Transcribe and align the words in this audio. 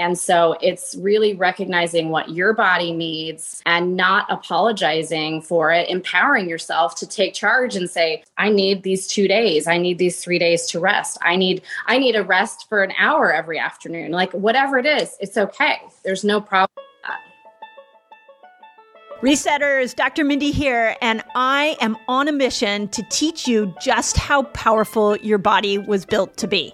And 0.00 0.18
so 0.18 0.56
it's 0.62 0.96
really 0.98 1.34
recognizing 1.34 2.08
what 2.08 2.30
your 2.30 2.54
body 2.54 2.92
needs 2.92 3.60
and 3.66 3.96
not 3.96 4.24
apologizing 4.30 5.42
for 5.42 5.70
it, 5.72 5.90
empowering 5.90 6.48
yourself 6.48 6.94
to 6.96 7.06
take 7.06 7.34
charge 7.34 7.76
and 7.76 7.88
say, 7.88 8.24
I 8.38 8.48
need 8.48 8.82
these 8.82 9.06
two 9.06 9.28
days. 9.28 9.68
I 9.68 9.76
need 9.76 9.98
these 9.98 10.24
three 10.24 10.38
days 10.38 10.66
to 10.68 10.80
rest. 10.80 11.18
I 11.20 11.36
need, 11.36 11.62
I 11.86 11.98
need 11.98 12.16
a 12.16 12.24
rest 12.24 12.66
for 12.70 12.82
an 12.82 12.92
hour 12.98 13.30
every 13.30 13.58
afternoon. 13.58 14.10
Like 14.10 14.32
whatever 14.32 14.78
it 14.78 14.86
is, 14.86 15.16
it's 15.20 15.36
okay. 15.36 15.80
There's 16.02 16.24
no 16.24 16.40
problem. 16.40 16.89
Resetters, 19.22 19.94
Dr. 19.94 20.24
Mindy 20.24 20.50
here, 20.50 20.96
and 21.02 21.22
I 21.34 21.76
am 21.82 21.98
on 22.08 22.26
a 22.26 22.32
mission 22.32 22.88
to 22.88 23.02
teach 23.10 23.46
you 23.46 23.74
just 23.78 24.16
how 24.16 24.44
powerful 24.44 25.18
your 25.18 25.36
body 25.36 25.76
was 25.76 26.06
built 26.06 26.38
to 26.38 26.46
be. 26.46 26.72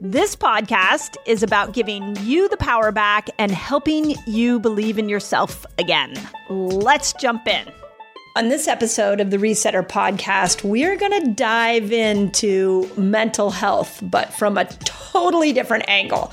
This 0.00 0.34
podcast 0.34 1.16
is 1.26 1.42
about 1.42 1.74
giving 1.74 2.16
you 2.22 2.48
the 2.48 2.56
power 2.56 2.92
back 2.92 3.28
and 3.38 3.52
helping 3.52 4.14
you 4.26 4.58
believe 4.58 4.98
in 4.98 5.10
yourself 5.10 5.66
again. 5.76 6.14
Let's 6.48 7.12
jump 7.12 7.46
in. 7.46 7.70
On 8.34 8.48
this 8.48 8.66
episode 8.66 9.20
of 9.20 9.30
the 9.30 9.36
Resetter 9.36 9.86
podcast, 9.86 10.64
we're 10.64 10.96
going 10.96 11.20
to 11.20 11.32
dive 11.32 11.92
into 11.92 12.90
mental 12.96 13.50
health, 13.50 14.00
but 14.02 14.32
from 14.32 14.56
a 14.56 14.64
totally 14.64 15.52
different 15.52 15.84
angle. 15.86 16.32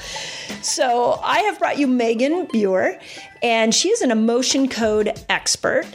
So, 0.61 1.19
I 1.21 1.39
have 1.39 1.59
brought 1.59 1.77
you 1.77 1.87
Megan 1.87 2.45
Buer, 2.45 2.97
and 3.43 3.75
she 3.75 3.89
is 3.89 4.01
an 4.01 4.11
emotion 4.11 4.69
code 4.69 5.11
expert. 5.27 5.87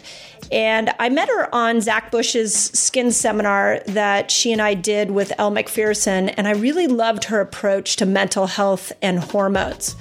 And 0.53 0.91
I 0.99 1.09
met 1.09 1.29
her 1.29 1.53
on 1.55 1.80
Zach 1.80 2.11
Bush's 2.11 2.55
skin 2.55 3.11
seminar 3.11 3.80
that 3.87 4.30
she 4.30 4.52
and 4.52 4.61
I 4.61 4.75
did 4.75 5.11
with 5.11 5.33
Elle 5.39 5.52
Macpherson, 5.52 6.29
and 6.29 6.47
I 6.47 6.52
really 6.52 6.87
loved 6.87 7.25
her 7.25 7.41
approach 7.41 7.97
to 7.97 8.05
mental 8.05 8.47
health 8.47 8.93
and 9.01 9.21
hormones. 9.21 9.97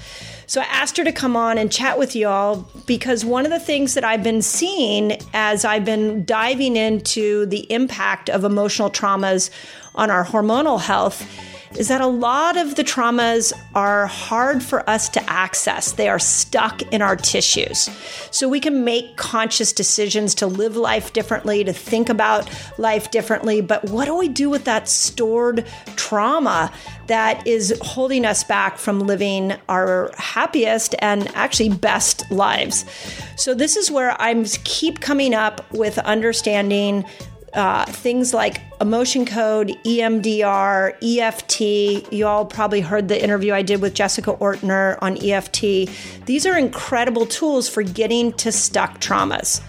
So 0.54 0.62
I 0.62 0.66
asked 0.66 0.98
her 0.98 1.04
to 1.04 1.12
come 1.12 1.36
on 1.36 1.58
and 1.58 1.72
chat 1.72 1.98
with 1.98 2.16
y'all 2.16 2.70
because 2.86 3.26
one 3.26 3.44
of 3.44 3.50
the 3.50 3.60
things 3.60 3.96
that 3.96 4.04
I've 4.04 4.22
been 4.22 4.44
seeing 4.44 5.18
as 5.34 5.66
I've 5.66 5.84
been 5.84 6.26
diving 6.26 6.76
into 6.76 7.48
the 7.48 7.62
impact 7.72 8.30
of 8.30 8.44
emotional 8.44 8.92
traumas 8.92 9.50
on 9.96 10.12
our 10.12 10.24
hormonal 10.24 10.80
health 10.80 11.28
is 11.78 11.88
that 11.88 12.02
a 12.02 12.08
lot 12.08 12.58
of 12.58 12.76
the 12.76 12.84
traumas 12.84 13.54
are 13.74 14.08
hard 14.08 14.62
for 14.64 14.88
us 14.90 15.10
to 15.10 15.30
access. 15.30 15.94
They 15.94 16.08
are 16.10 16.20
stuck 16.20 16.82
in 16.94 17.02
our 17.02 17.16
tissues. 17.16 17.90
So 18.32 18.48
we 18.48 18.60
can 18.60 18.84
make 18.84 19.18
conscious 19.18 19.74
decisions 19.74 20.36
to 20.36 20.48
live 20.48 20.76
life 20.76 21.14
differently, 21.14 21.64
to 21.64 21.74
think 21.74 22.10
about 22.10 22.50
life 22.78 23.12
differently. 23.12 23.62
But 23.62 23.86
what 23.86 24.06
do 24.06 24.16
we 24.16 24.28
do 24.28 24.50
with 24.50 24.66
that 24.66 24.88
stored 24.88 25.66
trauma 25.96 26.72
that 27.08 27.46
is 27.48 27.74
holding 27.82 28.26
us 28.26 28.44
back 28.44 28.78
from 28.78 29.00
living 29.00 29.54
our 29.68 30.12
happiest 30.18 30.96
and 31.00 31.28
actually 31.36 31.70
best 31.70 32.30
lives? 32.32 32.86
So 33.36 33.54
this 33.54 33.76
is 33.76 33.90
where 33.90 34.20
I'm 34.22 34.46
keep 34.46 35.00
coming 35.00 35.34
up 35.34 35.70
with 35.72 35.98
understanding 36.00 37.06
uh, 37.54 37.86
things 37.86 38.34
like 38.34 38.62
emotion 38.84 39.26
code, 39.26 39.70
EMDR, 39.86 40.98
EFT. 41.02 42.12
You 42.12 42.28
all 42.28 42.46
probably 42.46 42.82
heard 42.82 43.08
the 43.08 43.24
interview 43.24 43.54
I 43.54 43.62
did 43.62 43.82
with 43.82 43.94
Jessica 43.94 44.34
Ortner 44.34 44.98
on 45.02 45.18
EFT. 45.26 45.90
These 46.26 46.46
are 46.46 46.58
incredible 46.58 47.26
tools 47.26 47.70
for 47.70 47.82
getting 47.82 48.34
to 48.34 48.52
stuck 48.52 49.00
traumas. 49.00 49.62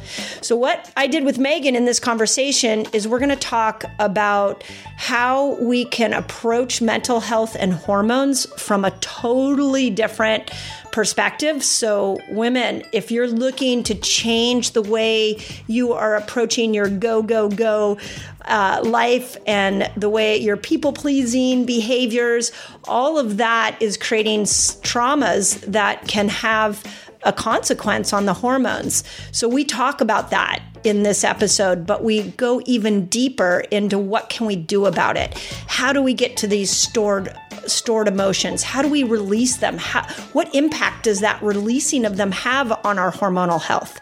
So, 0.45 0.57
what 0.57 0.91
I 0.97 1.07
did 1.07 1.25
with 1.25 1.39
Megan 1.39 1.77
in 1.77 1.85
this 1.85 2.01
conversation 2.01 2.87
is 2.93 3.07
we're 3.07 3.21
going 3.21 3.29
to 3.29 3.37
talk 3.37 3.85
about 4.01 4.65
how 4.97 5.61
we 5.63 5.85
can 5.85 6.13
approach 6.13 6.83
mental 6.83 7.21
health 7.21 7.57
and 7.57 7.73
hormones 7.73 8.47
from 8.61 8.85
a 8.85 8.91
totally 8.99 9.91
different 9.91 10.51
perspective. 10.95 11.63
So, 11.65 12.19
women, 12.31 12.85
if 12.93 13.11
you're 13.11 13.29
looking 13.29 13.83
to 13.85 13.95
change 13.97 14.73
the 14.73 14.83
way 14.83 15.39
you 15.67 15.93
are 15.93 16.15
approaching 16.17 16.73
your 16.73 16.89
go, 16.89 17.23
go, 17.23 17.49
go 17.49 17.99
uh, 18.47 18.81
life 18.85 19.37
and 19.47 19.91
the 19.97 20.09
way 20.09 20.37
your 20.37 20.57
people 20.57 20.93
pleasing 20.93 21.65
behaviors, 21.65 22.53
all 22.85 23.19
of 23.19 23.37
that 23.39 23.77
is 23.81 23.97
creating 23.97 24.43
traumas 24.43 25.61
that 25.61 26.07
can 26.09 26.29
have 26.29 26.85
a 27.23 27.33
consequence 27.33 28.13
on 28.13 28.27
the 28.27 28.35
hormones. 28.35 29.03
So 29.33 29.49
we 29.49 29.65
talk 29.65 30.01
about 30.01 30.31
that 30.31 30.63
in 30.85 31.03
this 31.03 31.25
episode, 31.25 31.87
but 31.87 32.05
we 32.05 32.31
go 32.33 32.63
even 32.67 33.07
deeper 33.07 33.65
into 33.71 33.99
what 33.99 34.29
can 34.29 34.47
we 34.47 34.55
do 34.55 34.87
about 34.87 35.17
it? 35.17 35.35
How 35.67 35.93
do 35.93 36.03
we 36.03 36.15
get 36.15 36.37
to 36.39 36.47
these 36.47 36.71
stored 36.71 37.35
stored 37.67 38.07
emotions? 38.09 38.63
How 38.63 38.83
do 38.83 38.89
we 38.89 39.03
release 39.03 39.57
them? 39.57 39.79
How, 39.79 40.07
what 40.33 40.55
impact 40.55 41.05
does 41.05 41.21
that 41.21 41.43
releasing 41.43 42.05
of 42.05 42.17
them 42.19 42.31
have 42.33 42.71
on 42.85 42.99
our 42.99 43.11
hormonal 43.11 43.61
health? 43.61 44.01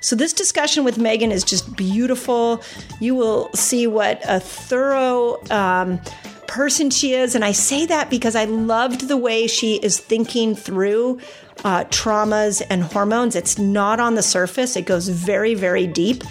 So, 0.00 0.16
this 0.16 0.32
discussion 0.32 0.84
with 0.84 0.98
Megan 0.98 1.32
is 1.32 1.44
just 1.44 1.76
beautiful. 1.76 2.62
You 3.00 3.14
will 3.14 3.50
see 3.54 3.86
what 3.86 4.20
a 4.28 4.40
thorough 4.40 5.42
um, 5.50 6.00
person 6.46 6.90
she 6.90 7.14
is. 7.14 7.34
And 7.34 7.44
I 7.44 7.52
say 7.52 7.86
that 7.86 8.10
because 8.10 8.36
I 8.36 8.44
loved 8.44 9.08
the 9.08 9.16
way 9.16 9.46
she 9.46 9.76
is 9.76 9.98
thinking 9.98 10.54
through 10.54 11.20
uh, 11.64 11.84
traumas 11.84 12.62
and 12.68 12.82
hormones. 12.82 13.36
It's 13.36 13.58
not 13.58 14.00
on 14.00 14.14
the 14.14 14.22
surface, 14.22 14.76
it 14.76 14.86
goes 14.86 15.08
very, 15.08 15.54
very 15.54 15.86
deep. 15.86 16.22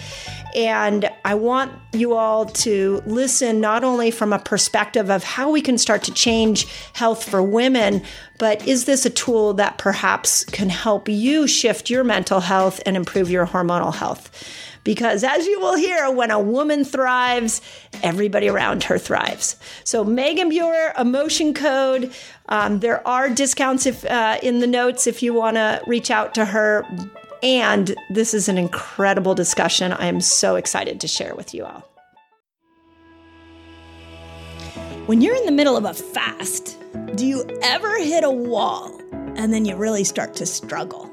And 0.55 1.09
I 1.25 1.33
want 1.33 1.71
you 1.93 2.13
all 2.13 2.45
to 2.45 3.01
listen 3.07 3.59
not 3.59 3.83
only 3.83 4.11
from 4.11 4.31
a 4.31 4.37
perspective 4.37 5.09
of 5.09 5.23
how 5.23 5.49
we 5.49 5.61
can 5.61 5.79
start 5.79 6.03
to 6.03 6.13
change 6.13 6.67
health 6.93 7.27
for 7.27 7.41
women, 7.41 8.03
but 8.37 8.67
is 8.67 8.85
this 8.85 9.05
a 9.05 9.09
tool 9.09 9.55
that 9.55 9.79
perhaps 9.79 10.45
can 10.45 10.69
help 10.69 11.09
you 11.09 11.47
shift 11.47 11.89
your 11.89 12.03
mental 12.03 12.39
health 12.39 12.81
and 12.85 12.95
improve 12.95 13.31
your 13.31 13.47
hormonal 13.47 13.95
health? 13.95 14.29
Because 14.83 15.23
as 15.23 15.45
you 15.45 15.59
will 15.59 15.75
hear, 15.75 16.11
when 16.11 16.31
a 16.31 16.39
woman 16.39 16.83
thrives, 16.83 17.61
everybody 18.01 18.49
around 18.49 18.83
her 18.83 18.97
thrives. 18.97 19.55
So, 19.83 20.03
Megan 20.03 20.49
Buer, 20.49 20.93
Emotion 20.97 21.53
Code. 21.53 22.13
Um, 22.49 22.79
there 22.81 23.05
are 23.07 23.29
discounts 23.29 23.85
if 23.85 24.05
uh, 24.05 24.37
in 24.43 24.59
the 24.59 24.67
notes 24.67 25.07
if 25.07 25.23
you 25.23 25.33
want 25.33 25.55
to 25.55 25.81
reach 25.87 26.11
out 26.11 26.33
to 26.35 26.45
her. 26.45 26.85
And 27.41 27.93
this 28.09 28.33
is 28.33 28.47
an 28.47 28.57
incredible 28.57 29.35
discussion. 29.35 29.91
I 29.91 30.05
am 30.05 30.21
so 30.21 30.55
excited 30.55 31.01
to 31.01 31.07
share 31.07 31.35
with 31.35 31.53
you 31.53 31.65
all. 31.65 31.89
When 35.07 35.19
you're 35.19 35.35
in 35.35 35.45
the 35.45 35.51
middle 35.51 35.75
of 35.75 35.83
a 35.83 35.93
fast, 35.93 36.77
do 37.15 37.25
you 37.25 37.45
ever 37.61 37.97
hit 37.99 38.23
a 38.23 38.31
wall 38.31 38.97
and 39.35 39.53
then 39.53 39.65
you 39.65 39.75
really 39.75 40.05
start 40.05 40.33
to 40.35 40.45
struggle? 40.45 41.12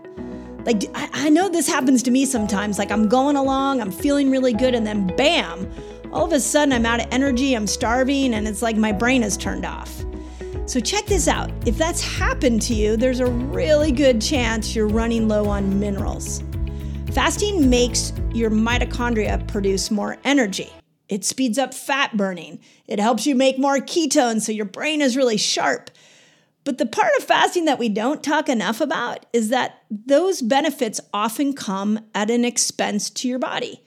Like, 0.65 0.85
I, 0.95 1.09
I 1.13 1.29
know 1.31 1.49
this 1.49 1.69
happens 1.69 2.03
to 2.05 2.11
me 2.11 2.25
sometimes. 2.27 2.79
Like, 2.79 2.91
I'm 2.91 3.09
going 3.09 3.37
along, 3.37 3.81
I'm 3.81 3.91
feeling 3.91 4.31
really 4.31 4.53
good, 4.53 4.75
and 4.75 4.87
then 4.87 5.07
bam, 5.17 5.71
all 6.13 6.27
of 6.27 6.33
a 6.33 6.41
sudden 6.41 6.73
I'm 6.73 6.87
out 6.87 7.01
of 7.01 7.07
energy, 7.11 7.55
I'm 7.55 7.67
starving, 7.67 8.35
and 8.35 8.47
it's 8.47 8.63
like 8.63 8.77
my 8.77 8.93
brain 8.93 9.23
is 9.23 9.37
turned 9.37 9.65
off. 9.65 10.05
So, 10.67 10.81
check 10.81 11.07
this 11.07 11.29
out. 11.29 11.51
If 11.67 11.77
that's 11.77 12.03
happened 12.03 12.63
to 12.63 12.75
you, 12.75 12.97
there's 12.97 13.21
a 13.21 13.27
really 13.27 13.93
good 13.93 14.21
chance 14.21 14.75
you're 14.75 14.89
running 14.89 15.29
low 15.29 15.47
on 15.49 15.81
minerals. 15.81 16.43
Fasting 17.13 17.69
makes 17.69 18.13
your 18.33 18.51
mitochondria 18.51 19.47
produce 19.49 19.91
more 19.91 20.17
energy. 20.25 20.71
It 21.09 21.25
speeds 21.25 21.59
up 21.59 21.75
fat 21.75 22.17
burning. 22.17 22.61
It 22.87 23.01
helps 23.01 23.27
you 23.27 23.35
make 23.35 23.59
more 23.59 23.79
ketones 23.79 24.43
so 24.43 24.53
your 24.53 24.65
brain 24.65 25.01
is 25.01 25.17
really 25.17 25.37
sharp. 25.37 25.90
But 26.71 26.79
the 26.79 26.87
part 26.87 27.11
of 27.19 27.25
fasting 27.25 27.65
that 27.65 27.81
we 27.81 27.89
don't 27.89 28.23
talk 28.23 28.49
enough 28.49 28.81
about 28.81 29.27
is 29.33 29.49
that 29.49 29.83
those 29.91 30.41
benefits 30.41 31.01
often 31.13 31.53
come 31.53 31.99
at 32.15 32.31
an 32.31 32.45
expense 32.45 33.11
to 33.11 33.27
your 33.27 33.41
body. 33.41 33.83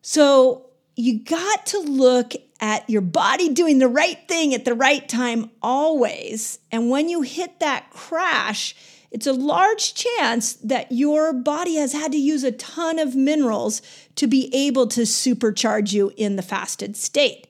So 0.00 0.70
you 0.96 1.22
got 1.22 1.66
to 1.66 1.80
look 1.80 2.32
at 2.60 2.88
your 2.88 3.02
body 3.02 3.50
doing 3.50 3.78
the 3.78 3.88
right 3.88 4.26
thing 4.26 4.54
at 4.54 4.64
the 4.64 4.72
right 4.72 5.06
time 5.06 5.50
always. 5.60 6.58
And 6.72 6.88
when 6.88 7.10
you 7.10 7.20
hit 7.20 7.60
that 7.60 7.90
crash, 7.90 8.74
it's 9.10 9.26
a 9.26 9.34
large 9.34 9.92
chance 9.92 10.54
that 10.54 10.90
your 10.90 11.34
body 11.34 11.74
has 11.74 11.92
had 11.92 12.12
to 12.12 12.18
use 12.18 12.42
a 12.42 12.52
ton 12.52 12.98
of 12.98 13.14
minerals 13.14 13.82
to 14.14 14.26
be 14.26 14.48
able 14.54 14.86
to 14.86 15.02
supercharge 15.02 15.92
you 15.92 16.10
in 16.16 16.36
the 16.36 16.42
fasted 16.42 16.96
state. 16.96 17.48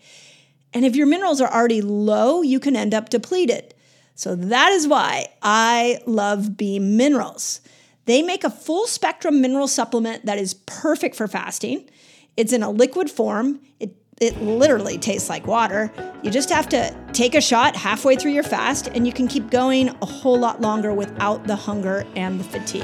And 0.74 0.84
if 0.84 0.96
your 0.96 1.06
minerals 1.06 1.40
are 1.40 1.54
already 1.54 1.80
low, 1.80 2.42
you 2.42 2.58
can 2.58 2.74
end 2.74 2.92
up 2.92 3.08
depleted. 3.08 3.72
So 4.18 4.34
that 4.34 4.72
is 4.72 4.88
why 4.88 5.28
I 5.42 6.00
love 6.04 6.56
Beam 6.56 6.96
Minerals. 6.96 7.60
They 8.06 8.20
make 8.20 8.42
a 8.42 8.50
full 8.50 8.88
spectrum 8.88 9.40
mineral 9.40 9.68
supplement 9.68 10.26
that 10.26 10.38
is 10.38 10.54
perfect 10.54 11.14
for 11.14 11.28
fasting. 11.28 11.88
It's 12.36 12.52
in 12.52 12.64
a 12.64 12.68
liquid 12.68 13.12
form. 13.12 13.60
It 13.78 13.94
it 14.20 14.42
literally 14.42 14.98
tastes 14.98 15.28
like 15.28 15.46
water. 15.46 15.92
You 16.24 16.32
just 16.32 16.50
have 16.50 16.68
to 16.70 16.92
take 17.12 17.36
a 17.36 17.40
shot 17.40 17.76
halfway 17.76 18.16
through 18.16 18.32
your 18.32 18.42
fast, 18.42 18.88
and 18.88 19.06
you 19.06 19.12
can 19.12 19.28
keep 19.28 19.50
going 19.50 19.90
a 20.02 20.06
whole 20.06 20.36
lot 20.36 20.60
longer 20.60 20.92
without 20.92 21.46
the 21.46 21.54
hunger 21.54 22.04
and 22.16 22.40
the 22.40 22.44
fatigue. 22.44 22.82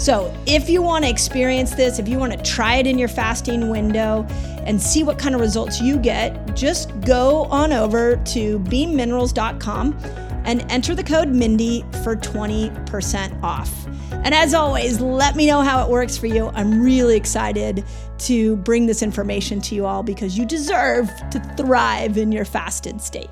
So, 0.00 0.34
if 0.48 0.68
you 0.68 0.82
want 0.82 1.04
to 1.04 1.10
experience 1.10 1.76
this, 1.76 2.00
if 2.00 2.08
you 2.08 2.18
want 2.18 2.32
to 2.32 2.42
try 2.42 2.74
it 2.76 2.88
in 2.88 2.98
your 2.98 3.06
fasting 3.06 3.68
window 3.68 4.26
and 4.66 4.82
see 4.82 5.04
what 5.04 5.16
kind 5.16 5.36
of 5.36 5.40
results 5.40 5.80
you 5.80 5.96
get, 5.96 6.56
just 6.56 7.00
go 7.02 7.44
on 7.44 7.72
over 7.72 8.16
to 8.16 8.58
beamminerals.com 8.58 9.96
and 10.44 10.64
enter 10.70 10.94
the 10.94 11.04
code 11.04 11.28
Mindy 11.28 11.84
for 12.02 12.16
20% 12.16 13.42
off. 13.42 13.86
And 14.12 14.34
as 14.34 14.54
always, 14.54 15.00
let 15.00 15.36
me 15.36 15.46
know 15.46 15.62
how 15.62 15.84
it 15.84 15.90
works 15.90 16.18
for 16.18 16.26
you. 16.26 16.48
I'm 16.48 16.82
really 16.82 17.16
excited 17.16 17.84
to 18.18 18.56
bring 18.56 18.86
this 18.86 19.02
information 19.02 19.60
to 19.62 19.74
you 19.74 19.86
all 19.86 20.02
because 20.02 20.36
you 20.36 20.44
deserve 20.44 21.08
to 21.30 21.40
thrive 21.56 22.18
in 22.18 22.32
your 22.32 22.44
fasted 22.44 23.00
state. 23.00 23.30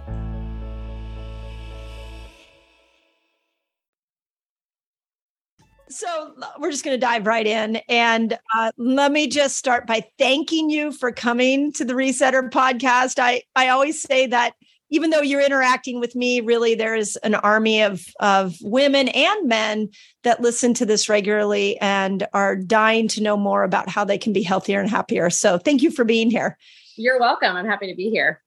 So 5.90 6.34
we're 6.58 6.70
just 6.70 6.84
going 6.84 6.94
to 6.94 7.00
dive 7.00 7.26
right 7.26 7.46
in. 7.46 7.76
And 7.88 8.38
uh, 8.54 8.72
let 8.76 9.10
me 9.10 9.26
just 9.26 9.56
start 9.56 9.86
by 9.86 10.04
thanking 10.18 10.70
you 10.70 10.92
for 10.92 11.10
coming 11.10 11.72
to 11.72 11.84
the 11.84 11.94
Resetter 11.94 12.50
podcast. 12.50 13.18
I, 13.18 13.42
I 13.56 13.68
always 13.68 14.00
say 14.00 14.26
that 14.26 14.52
even 14.90 15.10
though 15.10 15.20
you're 15.20 15.40
interacting 15.40 16.00
with 16.00 16.14
me, 16.14 16.40
really 16.40 16.74
there 16.74 16.94
is 16.94 17.16
an 17.16 17.34
army 17.34 17.82
of, 17.82 18.04
of 18.20 18.56
women 18.62 19.08
and 19.08 19.48
men 19.48 19.88
that 20.22 20.40
listen 20.40 20.74
to 20.74 20.86
this 20.86 21.08
regularly 21.08 21.78
and 21.80 22.26
are 22.32 22.56
dying 22.56 23.08
to 23.08 23.22
know 23.22 23.36
more 23.36 23.64
about 23.64 23.88
how 23.88 24.04
they 24.04 24.18
can 24.18 24.32
be 24.32 24.42
healthier 24.42 24.80
and 24.80 24.88
happier. 24.88 25.30
So 25.30 25.58
thank 25.58 25.82
you 25.82 25.90
for 25.90 26.04
being 26.04 26.30
here. 26.30 26.56
You're 26.96 27.20
welcome. 27.20 27.54
I'm 27.54 27.66
happy 27.66 27.88
to 27.88 27.96
be 27.96 28.10
here. 28.10 28.42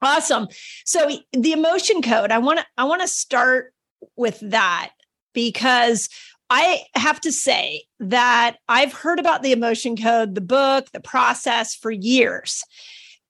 Awesome. 0.00 0.48
So 0.84 1.10
the 1.32 1.52
emotion 1.52 2.02
code, 2.02 2.30
I 2.30 2.38
want 2.38 2.60
to 2.60 2.66
I 2.76 2.84
want 2.84 3.02
to 3.02 3.08
start 3.08 3.72
with 4.16 4.38
that 4.40 4.90
because 5.32 6.08
I 6.50 6.82
have 6.94 7.20
to 7.22 7.32
say 7.32 7.84
that 8.00 8.58
I've 8.68 8.92
heard 8.92 9.18
about 9.18 9.42
the 9.42 9.52
emotion 9.52 9.96
code, 9.96 10.34
the 10.34 10.40
book, 10.40 10.90
the 10.92 11.00
process 11.00 11.74
for 11.74 11.90
years. 11.90 12.62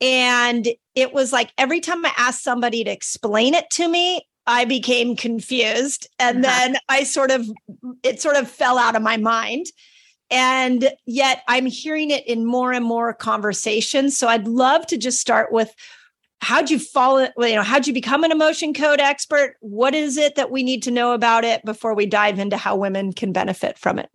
And 0.04 0.68
it 0.94 1.14
was 1.14 1.32
like 1.32 1.50
every 1.56 1.80
time 1.80 2.04
I 2.04 2.12
asked 2.18 2.44
somebody 2.44 2.84
to 2.84 2.90
explain 2.90 3.54
it 3.54 3.70
to 3.70 3.88
me, 3.88 4.20
I 4.46 4.66
became 4.66 5.16
confused. 5.16 6.06
And 6.18 6.44
uh-huh. 6.44 6.58
then 6.58 6.76
I 6.90 7.04
sort 7.04 7.30
of, 7.30 7.48
it 8.02 8.20
sort 8.20 8.36
of 8.36 8.46
fell 8.46 8.76
out 8.76 8.96
of 8.96 9.02
my 9.02 9.16
mind. 9.16 9.64
And 10.30 10.90
yet 11.06 11.42
I'm 11.48 11.64
hearing 11.64 12.10
it 12.10 12.26
in 12.26 12.44
more 12.44 12.70
and 12.70 12.84
more 12.84 13.14
conversations. 13.14 14.18
So 14.18 14.28
I'd 14.28 14.46
love 14.46 14.86
to 14.88 14.98
just 14.98 15.20
start 15.20 15.50
with 15.50 15.74
how'd 16.40 16.68
you 16.68 16.78
fall 16.78 17.22
you 17.22 17.54
know 17.54 17.62
how'd 17.62 17.86
you 17.86 17.94
become 17.94 18.22
an 18.22 18.30
emotion 18.30 18.74
code 18.74 19.00
expert 19.00 19.56
what 19.60 19.94
is 19.94 20.18
it 20.18 20.34
that 20.34 20.50
we 20.50 20.62
need 20.62 20.82
to 20.82 20.90
know 20.90 21.12
about 21.12 21.42
it 21.42 21.64
before 21.64 21.94
we 21.94 22.04
dive 22.04 22.38
into 22.38 22.56
how 22.56 22.76
women 22.76 23.14
can 23.14 23.32
benefit 23.32 23.78
from 23.78 23.98
it 23.98 24.10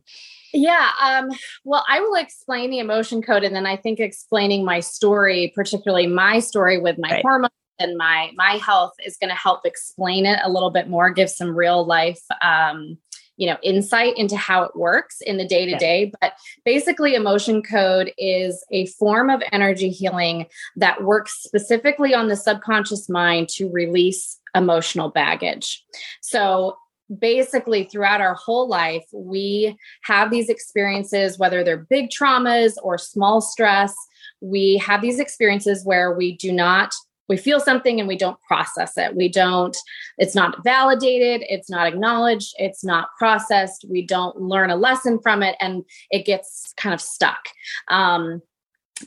yeah 0.53 0.89
um, 1.03 1.29
well 1.63 1.83
i 1.87 1.99
will 1.99 2.15
explain 2.15 2.69
the 2.69 2.79
emotion 2.79 3.21
code 3.21 3.43
and 3.43 3.55
then 3.55 3.65
i 3.65 3.75
think 3.75 3.99
explaining 3.99 4.65
my 4.65 4.79
story 4.79 5.51
particularly 5.55 6.07
my 6.07 6.39
story 6.39 6.79
with 6.79 6.97
my 6.97 7.09
right. 7.09 7.21
hormones 7.21 7.51
and 7.79 7.97
my 7.97 8.31
my 8.35 8.53
health 8.53 8.93
is 9.05 9.17
going 9.17 9.29
to 9.29 9.35
help 9.35 9.65
explain 9.65 10.25
it 10.25 10.39
a 10.43 10.49
little 10.49 10.71
bit 10.71 10.89
more 10.89 11.09
give 11.09 11.29
some 11.29 11.55
real 11.55 11.85
life 11.85 12.21
um, 12.41 12.97
you 13.37 13.47
know 13.47 13.57
insight 13.63 14.17
into 14.17 14.35
how 14.35 14.63
it 14.63 14.75
works 14.75 15.21
in 15.21 15.37
the 15.37 15.47
day 15.47 15.65
to 15.65 15.77
day 15.77 16.11
but 16.19 16.33
basically 16.65 17.15
emotion 17.15 17.63
code 17.63 18.11
is 18.17 18.65
a 18.71 18.85
form 18.87 19.29
of 19.29 19.41
energy 19.51 19.89
healing 19.89 20.45
that 20.75 21.03
works 21.03 21.41
specifically 21.43 22.13
on 22.13 22.27
the 22.27 22.35
subconscious 22.35 23.07
mind 23.07 23.47
to 23.47 23.69
release 23.71 24.39
emotional 24.55 25.09
baggage. 25.09 25.83
So 26.21 26.77
basically 27.17 27.85
throughout 27.85 28.21
our 28.21 28.35
whole 28.35 28.67
life 28.67 29.05
we 29.11 29.75
have 30.03 30.29
these 30.29 30.49
experiences 30.49 31.39
whether 31.39 31.63
they're 31.63 31.87
big 31.89 32.09
traumas 32.09 32.73
or 32.83 32.97
small 32.97 33.41
stress 33.41 33.95
we 34.41 34.77
have 34.77 35.01
these 35.01 35.19
experiences 35.19 35.83
where 35.83 36.13
we 36.13 36.35
do 36.37 36.51
not 36.51 36.93
we 37.29 37.37
feel 37.37 37.59
something 37.59 37.99
and 37.99 38.07
we 38.07 38.17
don't 38.17 38.41
process 38.41 38.97
it. 38.97 39.15
We 39.15 39.29
don't, 39.29 39.77
it's 40.17 40.33
not 40.33 40.63
validated, 40.63 41.45
it's 41.47 41.69
not 41.69 41.87
acknowledged, 41.87 42.55
it's 42.57 42.83
not 42.83 43.09
processed. 43.17 43.85
We 43.87 44.01
don't 44.05 44.41
learn 44.41 44.71
a 44.71 44.75
lesson 44.75 45.19
from 45.19 45.43
it 45.43 45.55
and 45.61 45.85
it 46.09 46.25
gets 46.25 46.73
kind 46.75 46.93
of 46.93 46.99
stuck. 46.99 47.39
Um, 47.87 48.41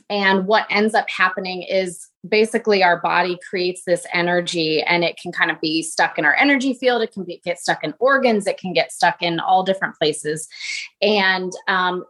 and 0.09 0.45
what 0.47 0.65
ends 0.69 0.93
up 0.93 1.09
happening 1.09 1.63
is 1.63 2.07
basically 2.27 2.83
our 2.83 2.99
body 3.01 3.37
creates 3.49 3.83
this 3.85 4.05
energy 4.13 4.81
and 4.81 5.03
it 5.03 5.17
can 5.17 5.31
kind 5.31 5.51
of 5.51 5.59
be 5.59 5.81
stuck 5.81 6.17
in 6.17 6.25
our 6.25 6.35
energy 6.35 6.73
field. 6.73 7.01
It 7.01 7.11
can 7.11 7.23
be, 7.23 7.41
get 7.43 7.59
stuck 7.59 7.83
in 7.83 7.93
organs. 7.99 8.47
It 8.47 8.57
can 8.57 8.73
get 8.73 8.91
stuck 8.91 9.21
in 9.21 9.39
all 9.39 9.63
different 9.63 9.95
places. 9.95 10.47
And 11.01 11.51
um, 11.67 12.05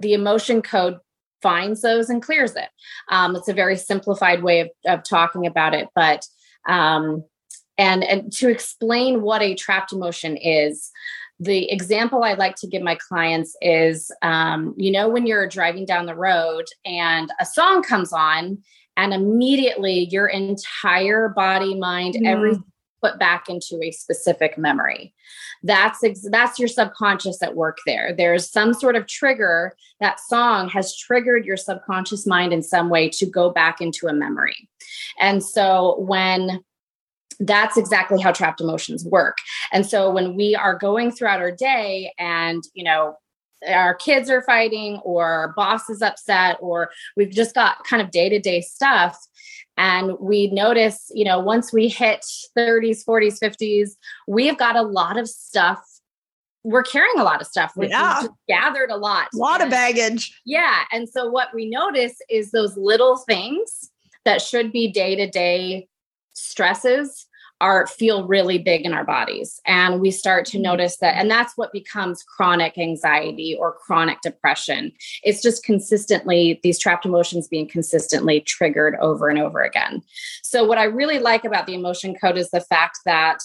the 0.00 0.14
emotion 0.14 0.62
code 0.62 0.98
finds 1.42 1.80
those 1.80 2.10
and 2.10 2.22
clears 2.22 2.56
it. 2.56 2.68
Um, 3.10 3.36
it's 3.36 3.48
a 3.48 3.54
very 3.54 3.76
simplified 3.76 4.42
way 4.42 4.60
of, 4.60 4.70
of 4.86 5.02
talking 5.04 5.46
about 5.46 5.74
it, 5.74 5.88
but 5.94 6.26
um, 6.68 7.24
and 7.78 8.02
and 8.02 8.32
to 8.32 8.48
explain 8.48 9.22
what 9.22 9.42
a 9.42 9.54
trapped 9.54 9.92
emotion 9.92 10.36
is. 10.36 10.90
The 11.38 11.70
example 11.70 12.24
I 12.24 12.32
like 12.34 12.56
to 12.56 12.66
give 12.66 12.82
my 12.82 12.96
clients 13.08 13.56
is, 13.60 14.10
um, 14.22 14.74
you 14.76 14.90
know, 14.90 15.08
when 15.08 15.26
you're 15.26 15.46
driving 15.48 15.84
down 15.84 16.06
the 16.06 16.14
road 16.14 16.64
and 16.84 17.30
a 17.38 17.46
song 17.46 17.82
comes 17.82 18.12
on, 18.12 18.58
and 18.96 19.12
immediately 19.12 20.08
your 20.10 20.26
entire 20.26 21.28
body, 21.28 21.74
mind, 21.74 22.14
mm. 22.14 22.26
everything 22.26 22.64
put 23.02 23.18
back 23.18 23.48
into 23.48 23.78
a 23.82 23.90
specific 23.90 24.56
memory. 24.56 25.14
That's 25.62 26.02
ex- 26.02 26.26
that's 26.30 26.58
your 26.58 26.68
subconscious 26.68 27.42
at 27.42 27.54
work 27.54 27.78
there. 27.86 28.14
There's 28.16 28.50
some 28.50 28.72
sort 28.72 28.96
of 28.96 29.06
trigger. 29.06 29.76
That 30.00 30.18
song 30.20 30.68
has 30.70 30.96
triggered 30.96 31.44
your 31.44 31.56
subconscious 31.56 32.26
mind 32.26 32.52
in 32.52 32.62
some 32.62 32.88
way 32.88 33.08
to 33.10 33.26
go 33.26 33.50
back 33.50 33.80
into 33.80 34.06
a 34.06 34.12
memory. 34.12 34.68
And 35.20 35.42
so 35.44 35.96
when 36.00 36.64
that's 37.40 37.76
exactly 37.76 38.20
how 38.20 38.32
trapped 38.32 38.60
emotions 38.60 39.04
work 39.04 39.38
and 39.72 39.86
so 39.86 40.10
when 40.10 40.34
we 40.36 40.54
are 40.54 40.76
going 40.76 41.10
throughout 41.10 41.40
our 41.40 41.52
day 41.52 42.12
and 42.18 42.64
you 42.74 42.84
know 42.84 43.16
our 43.68 43.94
kids 43.94 44.28
are 44.28 44.42
fighting 44.42 44.98
or 44.98 45.24
our 45.24 45.52
boss 45.54 45.88
is 45.88 46.02
upset 46.02 46.56
or 46.60 46.90
we've 47.16 47.30
just 47.30 47.54
got 47.54 47.82
kind 47.84 48.02
of 48.02 48.10
day-to-day 48.10 48.60
stuff 48.60 49.18
and 49.76 50.18
we 50.18 50.48
notice, 50.48 51.10
you 51.14 51.24
know, 51.24 51.38
once 51.38 51.72
we 51.72 51.88
hit 51.88 52.24
30s, 52.56 53.04
40s, 53.04 53.38
50s, 53.40 53.90
we've 54.26 54.56
got 54.56 54.76
a 54.76 54.82
lot 54.82 55.18
of 55.18 55.28
stuff. 55.28 55.80
We're 56.64 56.82
carrying 56.82 57.18
a 57.18 57.22
lot 57.22 57.40
of 57.40 57.46
stuff. 57.46 57.72
We've 57.76 57.90
yeah. 57.90 58.22
gathered 58.48 58.90
a 58.90 58.96
lot. 58.96 59.28
A 59.34 59.36
lot 59.36 59.60
and, 59.60 59.64
of 59.64 59.70
baggage. 59.70 60.40
Yeah. 60.44 60.84
And 60.92 61.08
so 61.08 61.28
what 61.28 61.48
we 61.54 61.68
notice 61.68 62.16
is 62.30 62.50
those 62.50 62.76
little 62.76 63.18
things 63.18 63.90
that 64.24 64.40
should 64.40 64.72
be 64.72 64.90
day 64.90 65.14
to 65.14 65.28
day 65.28 65.88
stresses 66.36 67.26
are 67.60 67.86
feel 67.86 68.26
really 68.26 68.58
big 68.58 68.82
in 68.82 68.92
our 68.92 69.04
bodies. 69.04 69.60
And 69.66 70.00
we 70.00 70.10
start 70.10 70.44
to 70.46 70.58
mm-hmm. 70.58 70.64
notice 70.64 70.98
that 70.98 71.16
and 71.16 71.30
that's 71.30 71.56
what 71.56 71.72
becomes 71.72 72.22
chronic 72.22 72.76
anxiety 72.76 73.56
or 73.58 73.72
chronic 73.72 74.20
depression. 74.20 74.92
It's 75.22 75.40
just 75.40 75.64
consistently 75.64 76.60
these 76.62 76.78
trapped 76.78 77.06
emotions 77.06 77.48
being 77.48 77.66
consistently 77.66 78.40
triggered 78.40 78.96
over 79.00 79.28
and 79.28 79.38
over 79.38 79.62
again. 79.62 80.02
So 80.42 80.64
what 80.64 80.78
i 80.78 80.84
really 80.84 81.18
like 81.18 81.44
about 81.44 81.66
the 81.66 81.74
emotion 81.74 82.14
code 82.14 82.36
is 82.36 82.50
the 82.50 82.60
fact 82.60 82.98
that 83.06 83.38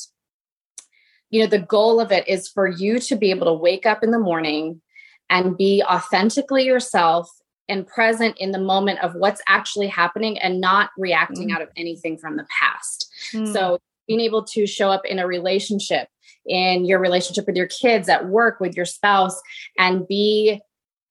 you 1.29 1.41
know 1.41 1.47
the 1.47 1.59
goal 1.59 2.01
of 2.01 2.11
it 2.11 2.27
is 2.27 2.49
for 2.49 2.67
you 2.67 2.99
to 2.99 3.15
be 3.15 3.31
able 3.31 3.45
to 3.45 3.53
wake 3.53 3.85
up 3.85 4.03
in 4.03 4.11
the 4.11 4.19
morning 4.19 4.81
and 5.29 5.57
be 5.57 5.81
authentically 5.83 6.65
yourself 6.65 7.29
and 7.71 7.87
present 7.87 8.37
in 8.37 8.51
the 8.51 8.59
moment 8.59 8.99
of 9.03 9.15
what's 9.15 9.41
actually 9.47 9.87
happening 9.87 10.37
and 10.39 10.59
not 10.61 10.91
reacting 10.97 11.49
mm. 11.49 11.55
out 11.55 11.61
of 11.61 11.69
anything 11.77 12.17
from 12.17 12.35
the 12.35 12.45
past. 12.59 13.09
Mm. 13.33 13.51
So 13.51 13.79
being 14.07 14.19
able 14.19 14.43
to 14.43 14.67
show 14.67 14.91
up 14.91 15.05
in 15.05 15.19
a 15.19 15.25
relationship, 15.25 16.09
in 16.45 16.85
your 16.85 16.99
relationship 16.99 17.47
with 17.47 17.55
your 17.55 17.67
kids, 17.67 18.09
at 18.09 18.27
work, 18.27 18.59
with 18.59 18.75
your 18.75 18.85
spouse, 18.85 19.41
and 19.79 20.07
be 20.07 20.59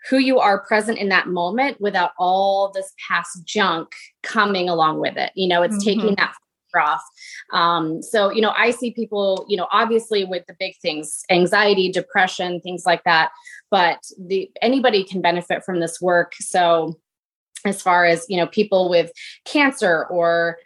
who 0.08 0.18
you 0.18 0.38
are 0.38 0.64
present 0.66 0.98
in 0.98 1.08
that 1.08 1.28
moment 1.28 1.80
without 1.80 2.12
all 2.18 2.70
this 2.74 2.92
past 3.08 3.44
junk 3.44 3.88
coming 4.22 4.68
along 4.68 5.00
with 5.00 5.16
it. 5.16 5.32
You 5.34 5.48
know, 5.48 5.62
it's 5.62 5.76
mm-hmm. 5.76 6.00
taking 6.00 6.14
that 6.16 6.34
off. 6.78 7.02
Um, 7.52 8.02
so, 8.02 8.30
you 8.30 8.40
know, 8.40 8.52
I 8.56 8.70
see 8.70 8.92
people, 8.92 9.44
you 9.48 9.56
know, 9.56 9.66
obviously 9.72 10.24
with 10.24 10.46
the 10.46 10.54
big 10.58 10.74
things, 10.80 11.24
anxiety, 11.30 11.90
depression, 11.90 12.60
things 12.60 12.84
like 12.86 13.02
that, 13.04 13.30
but 13.70 14.02
the 14.18 14.50
anybody 14.62 15.04
can 15.04 15.20
benefit 15.20 15.64
from 15.64 15.80
this 15.80 16.00
work. 16.00 16.34
So, 16.40 16.98
as 17.64 17.82
far 17.82 18.04
as 18.04 18.26
you 18.28 18.36
know, 18.36 18.46
people 18.46 18.88
with 18.88 19.10
cancer 19.44 20.06
or 20.06 20.58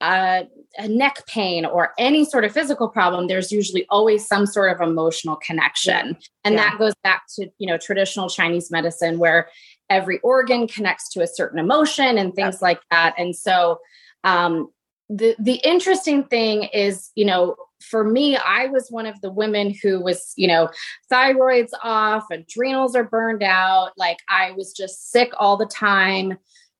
uh, 0.00 0.44
a 0.78 0.88
neck 0.88 1.26
pain 1.26 1.64
or 1.66 1.92
any 1.98 2.24
sort 2.24 2.44
of 2.44 2.52
physical 2.52 2.88
problem 2.88 3.26
there's 3.26 3.52
usually 3.52 3.84
always 3.90 4.26
some 4.26 4.46
sort 4.46 4.70
of 4.74 4.80
emotional 4.80 5.36
connection 5.36 6.16
and 6.44 6.54
yeah. 6.54 6.70
that 6.70 6.78
goes 6.78 6.94
back 7.02 7.24
to 7.28 7.48
you 7.58 7.66
know 7.66 7.76
traditional 7.76 8.28
chinese 8.28 8.70
medicine 8.70 9.18
where 9.18 9.48
every 9.90 10.20
organ 10.20 10.68
connects 10.68 11.08
to 11.08 11.20
a 11.20 11.26
certain 11.26 11.58
emotion 11.58 12.16
and 12.16 12.34
things 12.34 12.58
yeah. 12.60 12.68
like 12.68 12.80
that 12.90 13.14
and 13.18 13.34
so 13.34 13.78
um, 14.24 14.68
the 15.08 15.34
the 15.38 15.56
interesting 15.64 16.24
thing 16.24 16.64
is 16.72 17.10
you 17.14 17.24
know 17.24 17.56
for 17.82 18.04
me 18.04 18.36
i 18.36 18.66
was 18.66 18.88
one 18.90 19.06
of 19.06 19.20
the 19.20 19.30
women 19.30 19.74
who 19.82 20.00
was 20.00 20.32
you 20.36 20.46
know 20.46 20.68
thyroids 21.10 21.70
off 21.82 22.24
adrenals 22.30 22.94
are 22.94 23.04
burned 23.04 23.42
out 23.42 23.92
like 23.96 24.18
i 24.28 24.52
was 24.52 24.72
just 24.72 25.10
sick 25.10 25.30
all 25.38 25.56
the 25.56 25.66
time 25.66 26.36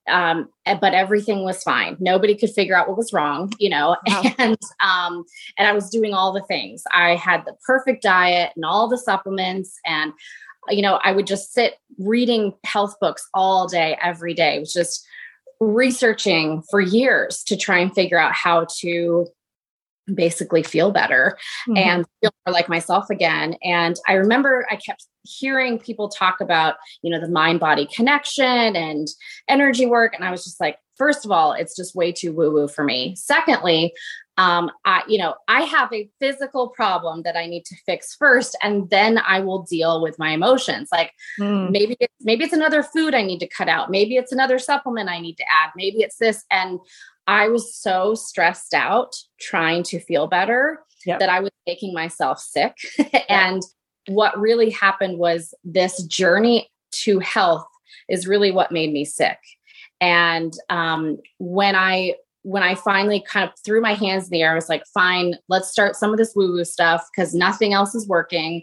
um, 0.08 0.48
but 0.64 0.94
everything 0.94 1.44
was 1.44 1.62
fine. 1.62 1.96
Nobody 2.00 2.34
could 2.34 2.50
figure 2.50 2.76
out 2.76 2.88
what 2.88 2.96
was 2.96 3.12
wrong, 3.12 3.52
you 3.58 3.70
know. 3.70 3.96
Wow. 4.08 4.22
And 4.38 4.58
um, 4.82 5.24
and 5.56 5.68
I 5.68 5.72
was 5.72 5.88
doing 5.88 6.14
all 6.14 6.32
the 6.32 6.42
things. 6.42 6.82
I 6.92 7.14
had 7.14 7.44
the 7.44 7.54
perfect 7.64 8.02
diet 8.02 8.52
and 8.56 8.64
all 8.64 8.88
the 8.88 8.98
supplements, 8.98 9.78
and 9.86 10.12
you 10.68 10.82
know, 10.82 10.98
I 11.04 11.12
would 11.12 11.26
just 11.26 11.52
sit 11.52 11.74
reading 11.98 12.54
health 12.64 12.96
books 13.00 13.28
all 13.34 13.68
day, 13.68 13.96
every 14.02 14.34
day. 14.34 14.56
It 14.56 14.60
was 14.60 14.72
just 14.72 15.06
researching 15.60 16.62
for 16.70 16.80
years 16.80 17.44
to 17.44 17.56
try 17.56 17.78
and 17.78 17.94
figure 17.94 18.18
out 18.18 18.32
how 18.32 18.66
to 18.80 19.26
basically 20.14 20.62
feel 20.62 20.90
better 20.90 21.38
mm-hmm. 21.68 21.76
and 21.76 22.06
feel 22.20 22.30
more 22.46 22.52
like 22.52 22.68
myself 22.68 23.10
again. 23.10 23.56
And 23.62 23.96
I 24.08 24.14
remember 24.14 24.66
I 24.70 24.76
kept 24.76 25.06
hearing 25.22 25.78
people 25.78 26.08
talk 26.08 26.40
about, 26.40 26.76
you 27.02 27.10
know, 27.10 27.20
the 27.20 27.28
mind 27.28 27.60
body 27.60 27.86
connection 27.94 28.76
and 28.76 29.08
energy 29.48 29.86
work. 29.86 30.14
And 30.14 30.24
I 30.24 30.30
was 30.30 30.44
just 30.44 30.60
like, 30.60 30.78
first 30.96 31.24
of 31.24 31.30
all, 31.30 31.52
it's 31.52 31.76
just 31.76 31.94
way 31.94 32.12
too 32.12 32.32
woo 32.32 32.50
woo 32.50 32.68
for 32.68 32.84
me. 32.84 33.14
Secondly, 33.16 33.92
um, 34.36 34.70
I, 34.86 35.02
you 35.06 35.18
know, 35.18 35.34
I 35.48 35.62
have 35.62 35.92
a 35.92 36.08
physical 36.18 36.68
problem 36.68 37.22
that 37.22 37.36
I 37.36 37.46
need 37.46 37.66
to 37.66 37.76
fix 37.84 38.14
first, 38.14 38.56
and 38.62 38.88
then 38.88 39.18
I 39.18 39.40
will 39.40 39.64
deal 39.64 40.00
with 40.00 40.18
my 40.18 40.30
emotions. 40.30 40.88
Like 40.90 41.12
mm. 41.38 41.70
maybe 41.70 41.94
it's, 42.00 42.14
maybe 42.22 42.44
it's 42.44 42.54
another 42.54 42.82
food 42.82 43.14
I 43.14 43.22
need 43.22 43.40
to 43.40 43.46
cut 43.46 43.68
out. 43.68 43.90
Maybe 43.90 44.16
it's 44.16 44.32
another 44.32 44.58
supplement 44.58 45.10
I 45.10 45.20
need 45.20 45.36
to 45.36 45.44
add. 45.44 45.72
Maybe 45.76 45.98
it's 45.98 46.16
this. 46.16 46.44
And 46.50 46.80
I 47.30 47.48
was 47.48 47.72
so 47.72 48.16
stressed 48.16 48.74
out 48.74 49.14
trying 49.40 49.84
to 49.84 50.00
feel 50.00 50.26
better 50.26 50.80
yep. 51.06 51.20
that 51.20 51.28
I 51.28 51.38
was 51.38 51.52
making 51.64 51.94
myself 51.94 52.40
sick. 52.40 52.74
and 53.28 53.62
what 54.08 54.36
really 54.36 54.68
happened 54.68 55.18
was 55.20 55.54
this 55.62 56.02
journey 56.02 56.68
to 57.04 57.20
health 57.20 57.68
is 58.08 58.26
really 58.26 58.50
what 58.50 58.72
made 58.72 58.92
me 58.92 59.04
sick. 59.04 59.38
And 60.00 60.52
um, 60.70 61.18
when 61.38 61.76
I 61.76 62.16
when 62.42 62.64
I 62.64 62.74
finally 62.74 63.22
kind 63.28 63.48
of 63.48 63.54
threw 63.64 63.80
my 63.80 63.92
hands 63.92 64.24
in 64.24 64.30
the 64.30 64.42
air, 64.42 64.50
I 64.50 64.54
was 64.56 64.70
like, 64.70 64.82
fine, 64.92 65.34
let's 65.48 65.70
start 65.70 65.94
some 65.94 66.10
of 66.10 66.16
this 66.16 66.32
woo 66.34 66.50
woo 66.50 66.64
stuff 66.64 67.06
because 67.14 67.32
nothing 67.32 67.74
else 67.74 67.94
is 67.94 68.08
working. 68.08 68.62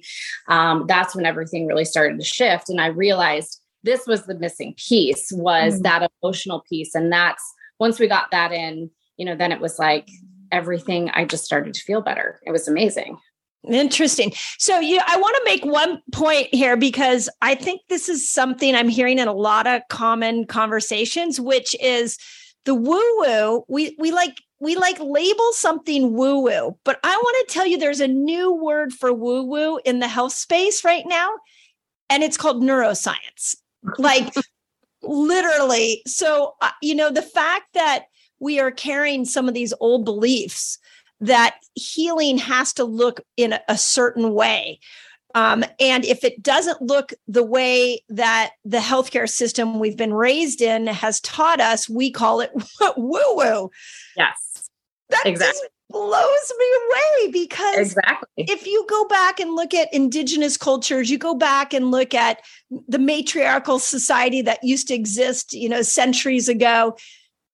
Um, 0.50 0.86
that's 0.88 1.16
when 1.16 1.26
everything 1.26 1.68
really 1.68 1.86
started 1.86 2.20
to 2.20 2.26
shift. 2.26 2.70
And 2.70 2.82
I 2.82 2.88
realized 2.88 3.62
this 3.84 4.08
was 4.08 4.26
the 4.26 4.38
missing 4.38 4.74
piece 4.76 5.32
was 5.32 5.76
mm-hmm. 5.76 5.84
that 5.84 6.12
emotional 6.22 6.66
piece. 6.68 6.96
And 6.96 7.14
that's 7.14 7.54
once 7.80 8.00
we 8.00 8.08
got 8.08 8.32
that 8.32 8.52
in, 8.52 8.90
you 9.18 9.26
know, 9.26 9.36
then 9.36 9.52
it 9.52 9.60
was 9.60 9.80
like 9.80 10.10
everything, 10.52 11.10
I 11.10 11.26
just 11.26 11.46
started 11.46 11.74
to 11.74 11.82
feel 11.82 12.02
better. 12.02 12.40
It 12.46 12.52
was 12.52 12.68
amazing. 12.68 13.18
Interesting. 13.68 14.32
So 14.60 14.80
you 14.80 15.00
I 15.06 15.18
want 15.18 15.36
to 15.36 15.42
make 15.44 15.66
one 15.66 16.02
point 16.14 16.48
here 16.54 16.78
because 16.78 17.30
I 17.42 17.56
think 17.56 17.82
this 17.90 18.08
is 18.08 18.30
something 18.30 18.76
I'm 18.76 18.88
hearing 18.88 19.20
in 19.20 19.28
a 19.28 19.34
lot 19.34 19.68
of 19.68 19.82
common 19.90 20.46
conversations 20.46 21.40
which 21.40 21.76
is 21.82 22.18
the 22.64 22.76
woo 22.76 23.02
woo 23.20 23.66
we 23.68 23.96
we 24.00 24.12
like 24.12 24.38
we 24.62 24.76
like 24.78 25.00
label 25.00 25.52
something 25.52 26.14
woo 26.14 26.40
woo 26.40 26.78
but 26.86 27.00
I 27.04 27.16
want 27.16 27.48
to 27.48 27.54
tell 27.54 27.68
you 27.68 27.78
there's 27.78 28.00
a 28.00 28.08
new 28.08 28.54
word 28.54 28.94
for 28.94 29.12
woo 29.12 29.44
woo 29.44 29.80
in 29.84 30.00
the 30.00 30.08
health 30.08 30.34
space 30.34 30.86
right 30.86 31.06
now 31.06 31.30
and 32.10 32.24
it's 32.24 32.38
called 32.38 32.62
neuroscience. 32.62 33.56
Like 33.98 34.34
literally. 35.08 36.02
So 36.06 36.56
uh, 36.62 36.72
you 36.82 36.96
know 36.96 37.12
the 37.12 37.22
fact 37.22 37.74
that 37.74 38.06
we 38.40 38.60
are 38.60 38.72
carrying 38.72 39.26
some 39.26 39.48
of 39.48 39.54
these 39.54 39.74
old 39.80 40.06
beliefs 40.06 40.78
that 41.20 41.58
healing 41.74 42.38
has 42.38 42.74
to 42.74 42.84
look 42.84 43.22
in 43.36 43.54
a, 43.54 43.62
a 43.68 43.78
certain 43.78 44.34
way. 44.34 44.80
Um, 45.36 45.64
and 45.80 46.06
if 46.06 46.24
it 46.24 46.42
doesn't 46.42 46.82
look 46.82 47.14
the 47.28 47.44
way 47.44 48.04
that 48.10 48.52
the 48.66 48.80
healthcare 48.80 49.30
system 49.30 49.80
we've 49.80 49.98
been 49.98 50.14
raised 50.14 50.62
in 50.62 50.88
has 50.88 51.20
taught 51.22 51.60
us, 51.60 51.90
we 51.90 52.12
call 52.12 52.40
it 52.42 52.52
woo 52.98 53.36
woo. 53.36 53.70
Yes. 54.16 54.70
That 55.10 55.24
exactly. 55.26 55.68
Blows 55.90 56.54
me 56.60 56.66
away 56.86 57.32
because 57.32 57.78
exactly. 57.78 58.46
if 58.48 58.66
you 58.66 58.86
go 58.90 59.06
back 59.08 59.40
and 59.40 59.54
look 59.54 59.74
at 59.74 59.94
indigenous 59.94 60.58
cultures, 60.58 61.10
you 61.10 61.18
go 61.18 61.34
back 61.34 61.74
and 61.74 61.92
look 61.92 62.14
at 62.14 62.42
the 62.88 63.00
matriarchal 63.00 63.80
society 63.80 64.42
that 64.42 64.64
used 64.64 64.88
to 64.90 64.94
exist, 64.94 65.54
you 65.54 65.70
know, 65.70 65.82
centuries 65.82 66.50
ago, 66.50 66.96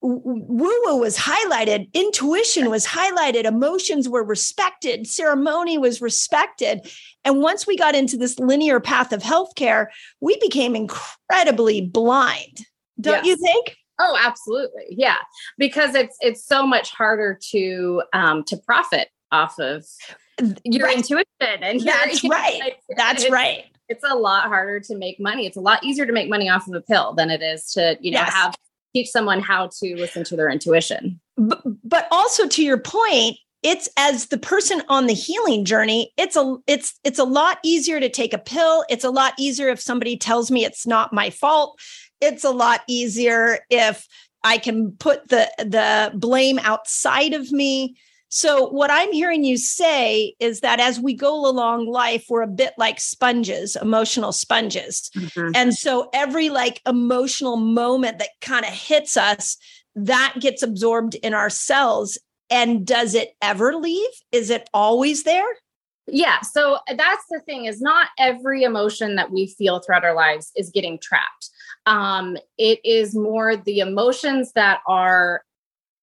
woo 0.02 0.82
woo 0.86 0.98
was 0.98 1.18
highlighted, 1.18 1.92
intuition 1.94 2.70
was 2.70 2.86
highlighted, 2.86 3.46
emotions 3.46 4.10
were 4.10 4.24
respected, 4.24 5.08
ceremony 5.08 5.78
was 5.78 6.02
respected. 6.02 6.82
And 7.24 7.42
once 7.42 7.66
we 7.66 7.78
got 7.78 7.96
into 7.96 8.18
this 8.18 8.38
linear 8.40 8.80
path 8.80 9.14
of 9.14 9.22
healthcare, 9.22 9.88
we 10.20 10.38
became 10.42 10.76
incredibly 10.76 11.82
blind. 11.82 12.66
Don't 13.00 13.26
yes. 13.26 13.26
you 13.26 13.38
think? 13.38 13.78
Oh, 14.00 14.18
absolutely. 14.22 14.86
Yeah. 14.90 15.18
Because 15.58 15.96
it's 15.96 16.18
it's 16.22 16.46
so 16.46 16.66
much 16.66 16.92
harder 16.92 17.38
to 17.52 18.04
um 18.14 18.44
to 18.46 18.58
profit 18.58 19.10
off 19.32 19.60
of 19.60 19.86
your 20.64 20.88
right. 20.88 20.98
intuition 20.98 21.26
and 21.42 21.82
that's 21.82 22.24
your, 22.24 22.32
right. 22.32 22.74
That's 22.96 23.30
right. 23.30 23.66
It's 23.90 24.04
a 24.10 24.16
lot 24.16 24.48
harder 24.48 24.80
to 24.80 24.96
make 24.96 25.20
money. 25.20 25.46
It's 25.46 25.58
a 25.58 25.62
lot 25.62 25.84
easier 25.84 26.06
to 26.06 26.14
make 26.14 26.30
money 26.30 26.50
off 26.50 26.68
of 26.68 26.74
a 26.74 26.82
pill 26.82 27.14
than 27.14 27.30
it 27.30 27.42
is 27.42 27.72
to, 27.74 27.98
you 28.00 28.12
know, 28.12 28.20
yes. 28.20 28.34
have 28.34 28.56
teach 28.96 29.10
someone 29.10 29.40
how 29.40 29.70
to 29.82 29.96
listen 29.96 30.24
to 30.24 30.36
their 30.36 30.50
intuition. 30.50 31.20
But, 31.38 31.62
but 31.84 32.08
also 32.12 32.48
to 32.48 32.64
your 32.64 32.78
point, 32.78 33.38
it's 33.64 33.90
as 33.98 34.28
the 34.28 34.38
person 34.38 34.84
on 34.90 35.08
the 35.08 35.14
healing 35.14 35.64
journey 35.64 36.12
it's 36.18 36.36
a 36.36 36.58
it's 36.68 37.00
it's 37.04 37.18
a 37.18 37.24
lot 37.24 37.60
easier 37.64 38.00
to 38.00 38.10
take 38.10 38.34
a 38.34 38.38
pill 38.38 38.84
it's 38.90 39.06
a 39.06 39.10
lot 39.10 39.34
easier 39.40 39.70
if 39.70 39.80
somebody 39.80 40.18
tells 40.18 40.52
me 40.52 40.66
it's 40.66 40.86
not 40.86 41.14
my 41.14 41.30
fault 41.30 41.80
it's 42.24 42.44
a 42.44 42.50
lot 42.50 42.82
easier 42.88 43.60
if 43.70 44.08
i 44.44 44.58
can 44.58 44.92
put 44.94 45.28
the 45.30 45.50
the 45.60 46.12
blame 46.16 46.60
outside 46.60 47.34
of 47.34 47.52
me 47.52 47.96
so, 48.36 48.68
what 48.68 48.90
I'm 48.90 49.12
hearing 49.12 49.44
you 49.44 49.58
say 49.58 50.34
is 50.40 50.62
that 50.62 50.80
as 50.80 51.00
we 51.00 51.14
go 51.14 51.48
along 51.48 51.86
life, 51.86 52.26
we're 52.30 52.42
a 52.42 52.48
bit 52.48 52.74
like 52.80 53.00
sponges, 53.00 53.76
emotional 53.80 54.32
sponges. 54.32 55.12
Mm-hmm. 55.16 55.52
And 55.54 55.72
so, 55.72 56.10
every 56.16 56.50
like 56.50 56.82
emotional 56.88 57.58
moment 57.58 58.18
that 58.18 58.30
kind 58.42 58.66
of 58.66 58.72
hits 58.72 59.18
us, 59.18 59.56
that 59.94 60.34
gets 60.40 60.64
absorbed 60.64 61.14
in 61.14 61.36
our 61.36 61.52
cells. 61.52 62.18
And 62.50 62.88
does 62.88 63.14
it 63.14 63.36
ever 63.40 63.76
leave? 63.76 64.10
Is 64.32 64.50
it 64.50 64.68
always 64.74 65.26
there? 65.26 65.46
Yeah. 66.08 66.42
So, 66.42 66.80
that's 66.98 67.24
the 67.30 67.40
thing 67.40 67.66
is 67.66 67.82
not 67.82 68.10
every 68.20 68.64
emotion 68.64 69.16
that 69.16 69.32
we 69.32 69.48
feel 69.48 69.80
throughout 69.80 70.04
our 70.04 70.16
lives 70.16 70.52
is 70.56 70.70
getting 70.70 71.00
trapped. 71.00 71.50
Um, 71.86 72.38
it 72.58 72.80
is 72.84 73.16
more 73.16 73.56
the 73.56 73.80
emotions 73.80 74.52
that 74.54 74.80
are 74.88 75.44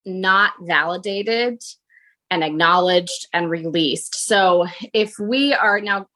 not 0.07 0.53
validated 0.63 1.63
and 2.31 2.45
acknowledged 2.45 3.27
and 3.33 3.51
released. 3.51 4.27
So 4.27 4.67
if 4.95 5.19
we 5.19 5.53
are 5.53 5.81
now 5.81 6.07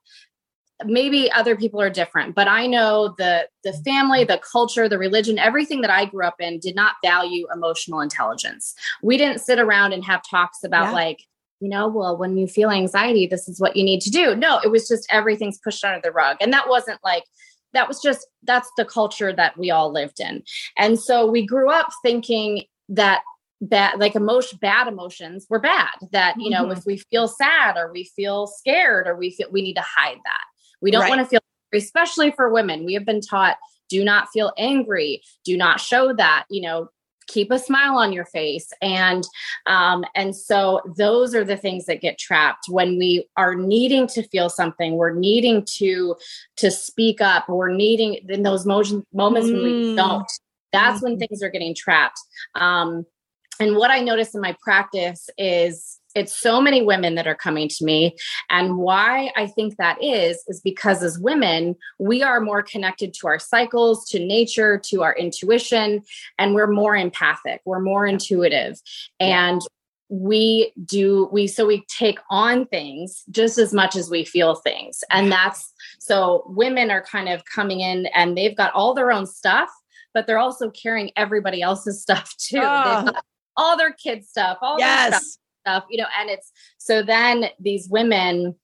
maybe 0.84 1.30
other 1.30 1.54
people 1.54 1.80
are 1.80 1.88
different 1.88 2.34
but 2.34 2.48
i 2.48 2.66
know 2.66 3.14
the 3.16 3.46
the 3.62 3.72
family 3.84 4.24
the 4.24 4.40
culture 4.50 4.88
the 4.88 4.98
religion 4.98 5.38
everything 5.38 5.80
that 5.80 5.90
i 5.90 6.04
grew 6.04 6.24
up 6.24 6.34
in 6.40 6.58
did 6.58 6.74
not 6.74 6.96
value 7.02 7.46
emotional 7.54 8.00
intelligence 8.00 8.74
we 9.00 9.16
didn't 9.16 9.40
sit 9.40 9.60
around 9.60 9.92
and 9.92 10.04
have 10.04 10.20
talks 10.28 10.64
about 10.64 10.86
yeah. 10.86 10.92
like 10.92 11.20
you 11.60 11.68
know 11.68 11.88
well 11.88 12.16
when 12.16 12.36
you 12.36 12.46
feel 12.46 12.70
anxiety 12.70 13.26
this 13.26 13.48
is 13.48 13.60
what 13.60 13.76
you 13.76 13.84
need 13.84 14.00
to 14.00 14.10
do. 14.10 14.34
No 14.34 14.60
it 14.64 14.70
was 14.70 14.88
just 14.88 15.06
everything's 15.10 15.58
pushed 15.58 15.84
under 15.84 16.00
the 16.02 16.12
rug. 16.12 16.36
And 16.40 16.52
that 16.52 16.68
wasn't 16.68 16.98
like 17.04 17.24
that 17.74 17.88
was 17.88 18.00
just 18.00 18.26
that's 18.44 18.70
the 18.76 18.84
culture 18.84 19.32
that 19.32 19.58
we 19.58 19.70
all 19.70 19.92
lived 19.92 20.20
in. 20.20 20.42
And 20.78 20.98
so 20.98 21.26
we 21.26 21.44
grew 21.44 21.70
up 21.70 21.88
thinking 22.02 22.64
that 22.88 23.22
bad 23.60 23.98
like 23.98 24.14
emotion 24.14 24.58
bad 24.60 24.88
emotions 24.88 25.46
were 25.48 25.58
bad 25.60 25.94
that 26.12 26.34
you 26.38 26.50
know 26.50 26.64
mm-hmm. 26.64 26.72
if 26.72 26.84
we 26.84 26.98
feel 27.10 27.28
sad 27.28 27.76
or 27.76 27.90
we 27.92 28.04
feel 28.16 28.46
scared 28.46 29.06
or 29.06 29.16
we 29.16 29.30
feel 29.30 29.48
we 29.50 29.62
need 29.62 29.74
to 29.74 29.84
hide 29.84 30.18
that. 30.24 30.44
We 30.80 30.90
don't 30.90 31.02
right. 31.02 31.10
want 31.10 31.20
to 31.20 31.26
feel 31.26 31.40
especially 31.74 32.30
for 32.30 32.52
women. 32.52 32.84
We 32.84 32.94
have 32.94 33.04
been 33.04 33.20
taught 33.20 33.56
do 33.88 34.04
not 34.04 34.28
feel 34.32 34.52
angry 34.56 35.22
do 35.44 35.56
not 35.56 35.80
show 35.80 36.12
that 36.14 36.44
you 36.50 36.62
know 36.62 36.88
keep 37.26 37.50
a 37.50 37.58
smile 37.58 37.96
on 37.96 38.12
your 38.12 38.24
face 38.26 38.72
and 38.82 39.24
um 39.66 40.04
and 40.14 40.34
so 40.36 40.80
those 40.96 41.34
are 41.34 41.44
the 41.44 41.56
things 41.56 41.86
that 41.86 42.00
get 42.00 42.18
trapped 42.18 42.66
when 42.68 42.98
we 42.98 43.28
are 43.36 43.54
needing 43.54 44.06
to 44.06 44.22
feel 44.28 44.48
something 44.48 44.94
we're 44.94 45.14
needing 45.14 45.64
to 45.64 46.16
to 46.56 46.70
speak 46.70 47.20
up 47.20 47.48
we're 47.48 47.72
needing 47.72 48.14
in 48.28 48.42
those 48.42 48.66
motion, 48.66 49.04
moments 49.12 49.48
mm. 49.48 49.52
when 49.52 49.62
we 49.62 49.72
mm. 49.92 49.96
don't 49.96 50.30
that's 50.72 50.96
mm-hmm. 50.96 51.10
when 51.10 51.18
things 51.18 51.42
are 51.42 51.50
getting 51.50 51.74
trapped 51.74 52.18
um 52.56 53.04
and 53.60 53.76
what 53.76 53.90
I 53.90 54.00
notice 54.00 54.34
in 54.34 54.40
my 54.40 54.56
practice 54.62 55.28
is 55.38 56.00
it's 56.14 56.36
so 56.36 56.60
many 56.60 56.82
women 56.82 57.14
that 57.16 57.26
are 57.26 57.34
coming 57.34 57.68
to 57.68 57.84
me. 57.84 58.16
And 58.50 58.78
why 58.78 59.30
I 59.36 59.46
think 59.46 59.76
that 59.76 60.02
is, 60.02 60.42
is 60.48 60.60
because 60.60 61.02
as 61.02 61.18
women, 61.18 61.76
we 61.98 62.22
are 62.22 62.40
more 62.40 62.62
connected 62.62 63.14
to 63.14 63.26
our 63.26 63.38
cycles, 63.38 64.08
to 64.10 64.18
nature, 64.18 64.80
to 64.86 65.02
our 65.02 65.14
intuition, 65.14 66.02
and 66.38 66.54
we're 66.54 66.70
more 66.70 66.96
empathic, 66.96 67.60
we're 67.64 67.80
more 67.80 68.06
intuitive. 68.06 68.80
And 69.20 69.60
we 70.10 70.70
do 70.84 71.30
we 71.32 71.46
so 71.46 71.66
we 71.66 71.82
take 71.88 72.18
on 72.30 72.66
things 72.66 73.24
just 73.30 73.56
as 73.56 73.72
much 73.72 73.96
as 73.96 74.10
we 74.10 74.22
feel 74.22 74.54
things 74.54 75.02
and 75.10 75.32
that's 75.32 75.72
so 75.98 76.44
women 76.46 76.90
are 76.90 77.02
kind 77.02 77.26
of 77.26 77.42
coming 77.46 77.80
in 77.80 78.04
and 78.14 78.36
they've 78.36 78.54
got 78.54 78.70
all 78.74 78.92
their 78.92 79.10
own 79.10 79.24
stuff 79.26 79.70
but 80.14 80.26
they're 80.26 80.38
also 80.38 80.70
carrying 80.70 81.10
everybody 81.16 81.60
else's 81.60 82.00
stuff 82.02 82.34
too. 82.38 82.60
Oh. 82.62 83.12
all 83.56 83.76
their 83.76 83.92
kids' 83.92 84.28
stuff, 84.28 84.58
all 84.62 84.78
yes. 84.78 85.10
their 85.10 85.20
stuff, 85.20 85.40
stuff, 85.64 85.84
you 85.88 85.98
know, 86.00 86.08
and 86.18 86.30
it's 86.30 86.52
so 86.78 87.02
then 87.02 87.46
these 87.58 87.88
women 87.88 88.54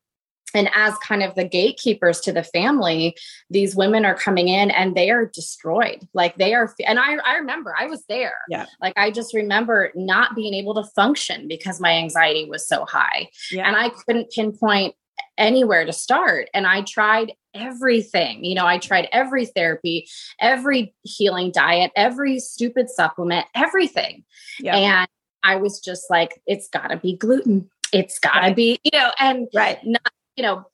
and 0.54 0.68
as 0.74 0.94
kind 0.98 1.22
of 1.22 1.34
the 1.34 1.44
gatekeepers 1.44 2.20
to 2.20 2.32
the 2.32 2.42
family 2.42 3.16
these 3.50 3.76
women 3.76 4.04
are 4.04 4.16
coming 4.16 4.48
in 4.48 4.70
and 4.70 4.94
they 4.94 5.10
are 5.10 5.26
destroyed. 5.26 6.06
Like 6.12 6.36
they 6.36 6.54
are 6.54 6.74
and 6.86 6.98
i 6.98 7.16
i 7.24 7.36
remember 7.36 7.74
i 7.78 7.86
was 7.86 8.04
there. 8.08 8.34
Yeah. 8.48 8.66
Like 8.80 8.94
i 8.96 9.10
just 9.10 9.34
remember 9.34 9.90
not 9.94 10.34
being 10.34 10.54
able 10.54 10.74
to 10.74 10.84
function 10.84 11.48
because 11.48 11.80
my 11.80 11.92
anxiety 11.92 12.44
was 12.48 12.66
so 12.66 12.84
high. 12.84 13.28
Yeah. 13.50 13.66
and 13.66 13.76
i 13.76 13.90
couldn't 13.90 14.30
pinpoint 14.30 14.94
anywhere 15.38 15.84
to 15.84 15.92
start. 15.92 16.48
And 16.52 16.66
i 16.66 16.82
tried 16.82 17.32
everything 17.52 18.44
you 18.44 18.54
know 18.54 18.64
i 18.64 18.78
tried 18.78 19.08
every 19.10 19.44
therapy 19.44 20.06
every 20.40 20.94
healing 21.02 21.50
diet 21.50 21.90
every 21.96 22.38
stupid 22.38 22.88
supplement 22.88 23.46
everything. 23.54 24.24
Yeah. 24.60 24.76
and 24.76 25.08
i 25.42 25.56
was 25.56 25.80
just 25.80 26.10
like 26.10 26.40
it's 26.46 26.68
got 26.68 26.88
to 26.88 26.96
be 26.96 27.16
gluten. 27.16 27.68
It's 27.92 28.18
got 28.18 28.34
to 28.34 28.40
Right. 28.40 28.56
be 28.56 28.78
you 28.84 28.98
know 28.98 29.10
and 29.18 29.48
right. 29.54 29.78
not, 29.84 30.12
you 30.36 30.42
know 30.44 30.64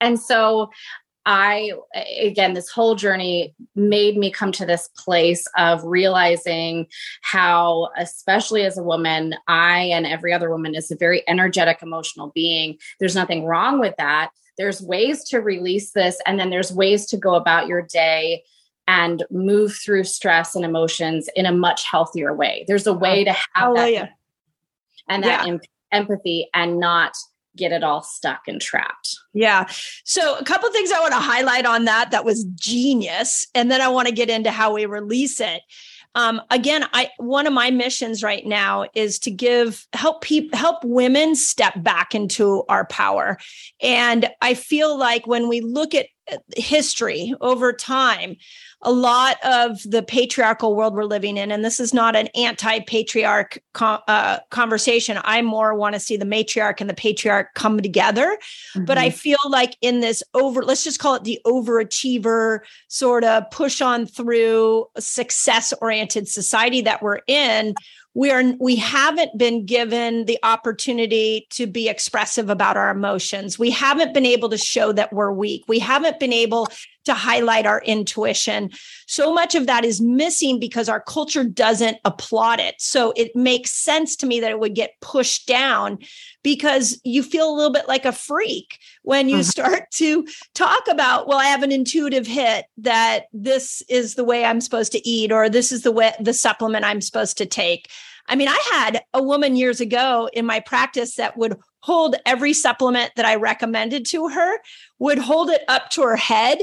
and 0.00 0.18
so 0.20 0.70
i 1.24 1.72
again 2.20 2.52
this 2.52 2.68
whole 2.68 2.94
journey 2.96 3.54
made 3.76 4.16
me 4.16 4.30
come 4.30 4.50
to 4.52 4.66
this 4.66 4.88
place 4.96 5.44
of 5.56 5.82
realizing 5.84 6.86
how 7.22 7.88
especially 7.96 8.62
as 8.64 8.76
a 8.78 8.82
woman 8.82 9.34
i 9.48 9.78
and 9.82 10.04
every 10.06 10.32
other 10.32 10.50
woman 10.50 10.74
is 10.74 10.90
a 10.90 10.96
very 10.96 11.22
energetic 11.28 11.80
emotional 11.82 12.32
being. 12.34 12.76
There's 12.98 13.14
nothing 13.14 13.44
wrong 13.44 13.78
with 13.78 13.94
that. 13.98 14.30
There's 14.58 14.82
ways 14.82 15.24
to 15.30 15.38
release 15.40 15.92
this 15.92 16.20
and 16.26 16.38
then 16.38 16.50
there's 16.50 16.72
ways 16.72 17.06
to 17.06 17.16
go 17.16 17.34
about 17.34 17.68
your 17.68 17.82
day 17.82 18.42
and 18.88 19.24
move 19.30 19.74
through 19.74 20.04
stress 20.04 20.54
and 20.54 20.64
emotions 20.64 21.28
in 21.36 21.46
a 21.46 21.52
much 21.52 21.84
healthier 21.90 22.34
way 22.34 22.64
there's 22.66 22.86
a 22.86 22.92
way 22.92 23.24
to 23.24 23.32
have 23.32 23.46
that 23.54 23.60
Hallelujah. 23.60 24.10
and 25.08 25.24
that 25.24 25.46
em- 25.46 25.60
empathy 25.92 26.48
and 26.54 26.78
not 26.78 27.14
get 27.56 27.72
it 27.72 27.84
all 27.84 28.02
stuck 28.02 28.42
and 28.48 28.60
trapped. 28.60 29.16
Yeah. 29.34 29.66
So 30.04 30.36
a 30.38 30.44
couple 30.44 30.70
things 30.70 30.90
I 30.90 31.00
want 31.00 31.12
to 31.12 31.20
highlight 31.20 31.66
on 31.66 31.84
that 31.84 32.10
that 32.10 32.24
was 32.24 32.44
genius 32.54 33.46
and 33.54 33.70
then 33.70 33.80
I 33.80 33.88
want 33.88 34.08
to 34.08 34.14
get 34.14 34.30
into 34.30 34.50
how 34.50 34.72
we 34.72 34.86
release 34.86 35.40
it. 35.40 35.62
Um, 36.14 36.42
again, 36.50 36.84
I 36.92 37.08
one 37.16 37.46
of 37.46 37.54
my 37.54 37.70
missions 37.70 38.22
right 38.22 38.44
now 38.44 38.86
is 38.94 39.18
to 39.20 39.30
give 39.30 39.86
help 39.94 40.20
people 40.20 40.58
help 40.58 40.84
women 40.84 41.34
step 41.34 41.82
back 41.82 42.14
into 42.14 42.64
our 42.68 42.86
power. 42.86 43.38
And 43.80 44.28
I 44.42 44.52
feel 44.52 44.98
like 44.98 45.26
when 45.26 45.48
we 45.48 45.62
look 45.62 45.94
at 45.94 46.08
uh, 46.30 46.36
history 46.54 47.34
over 47.40 47.72
time, 47.72 48.36
a 48.84 48.92
lot 48.92 49.36
of 49.44 49.80
the 49.84 50.02
patriarchal 50.02 50.74
world 50.74 50.94
we're 50.94 51.04
living 51.04 51.36
in, 51.36 51.52
and 51.52 51.64
this 51.64 51.78
is 51.78 51.94
not 51.94 52.16
an 52.16 52.26
anti-patriarch 52.34 53.62
co- 53.74 54.00
uh, 54.08 54.38
conversation. 54.50 55.18
I 55.22 55.40
more 55.42 55.74
want 55.74 55.94
to 55.94 56.00
see 56.00 56.16
the 56.16 56.24
matriarch 56.24 56.80
and 56.80 56.90
the 56.90 56.94
patriarch 56.94 57.54
come 57.54 57.80
together. 57.80 58.36
But 58.86 58.98
I 58.98 59.10
feel 59.10 59.38
like 59.48 59.76
in 59.80 60.00
this 60.00 60.22
over, 60.34 60.62
let's 60.62 60.82
just 60.82 60.98
call 60.98 61.14
it 61.14 61.24
the 61.24 61.40
overachiever 61.46 62.60
sort 62.88 63.24
of 63.24 63.50
push 63.50 63.80
on 63.80 64.06
through 64.06 64.86
success-oriented 64.98 66.26
society 66.26 66.80
that 66.80 67.02
we're 67.02 67.20
in, 67.26 67.74
we 68.14 68.30
are 68.30 68.42
we 68.58 68.76
haven't 68.76 69.36
been 69.38 69.64
given 69.64 70.26
the 70.26 70.38
opportunity 70.42 71.46
to 71.50 71.66
be 71.66 71.88
expressive 71.88 72.50
about 72.50 72.76
our 72.76 72.90
emotions. 72.90 73.58
We 73.58 73.70
haven't 73.70 74.12
been 74.12 74.26
able 74.26 74.50
to 74.50 74.58
show 74.58 74.92
that 74.92 75.12
we're 75.12 75.32
weak. 75.32 75.64
We 75.66 75.78
haven't 75.78 76.20
been 76.20 76.32
able 76.32 76.68
to 77.04 77.14
highlight 77.14 77.66
our 77.66 77.80
intuition. 77.82 78.70
So 79.06 79.32
much 79.32 79.54
of 79.54 79.66
that 79.66 79.84
is 79.84 80.00
missing 80.00 80.60
because 80.60 80.88
our 80.88 81.00
culture 81.00 81.42
doesn't 81.42 81.96
applaud 82.04 82.60
it. 82.60 82.76
So 82.78 83.12
it 83.16 83.34
makes 83.34 83.72
sense 83.72 84.14
to 84.16 84.26
me 84.26 84.38
that 84.40 84.50
it 84.52 84.60
would 84.60 84.74
get 84.74 85.00
pushed 85.00 85.48
down 85.48 85.98
because 86.44 87.00
you 87.02 87.22
feel 87.22 87.50
a 87.50 87.56
little 87.56 87.72
bit 87.72 87.88
like 87.88 88.04
a 88.04 88.12
freak 88.12 88.78
when 89.02 89.28
you 89.28 89.38
Mhm. 89.38 89.44
start 89.50 89.90
to 89.92 90.26
talk 90.54 90.86
about 90.88 91.26
well 91.26 91.38
i 91.38 91.46
have 91.46 91.62
an 91.62 91.72
intuitive 91.72 92.26
hit 92.26 92.66
that 92.78 93.24
this 93.32 93.82
is 93.88 94.14
the 94.14 94.24
way 94.24 94.44
i'm 94.44 94.60
supposed 94.60 94.92
to 94.92 95.08
eat 95.08 95.32
or 95.32 95.48
this 95.48 95.72
is 95.72 95.82
the 95.82 95.92
way 95.92 96.12
the 96.20 96.32
supplement 96.32 96.84
i'm 96.84 97.00
supposed 97.00 97.36
to 97.38 97.46
take 97.46 97.88
i 98.28 98.36
mean 98.36 98.48
i 98.48 98.58
had 98.72 99.02
a 99.14 99.22
woman 99.22 99.56
years 99.56 99.80
ago 99.80 100.28
in 100.32 100.46
my 100.46 100.60
practice 100.60 101.16
that 101.16 101.36
would 101.36 101.56
hold 101.80 102.16
every 102.26 102.52
supplement 102.52 103.10
that 103.16 103.26
i 103.26 103.34
recommended 103.34 104.06
to 104.06 104.28
her 104.28 104.58
would 104.98 105.18
hold 105.18 105.50
it 105.50 105.62
up 105.68 105.90
to 105.90 106.02
her 106.02 106.16
head 106.16 106.58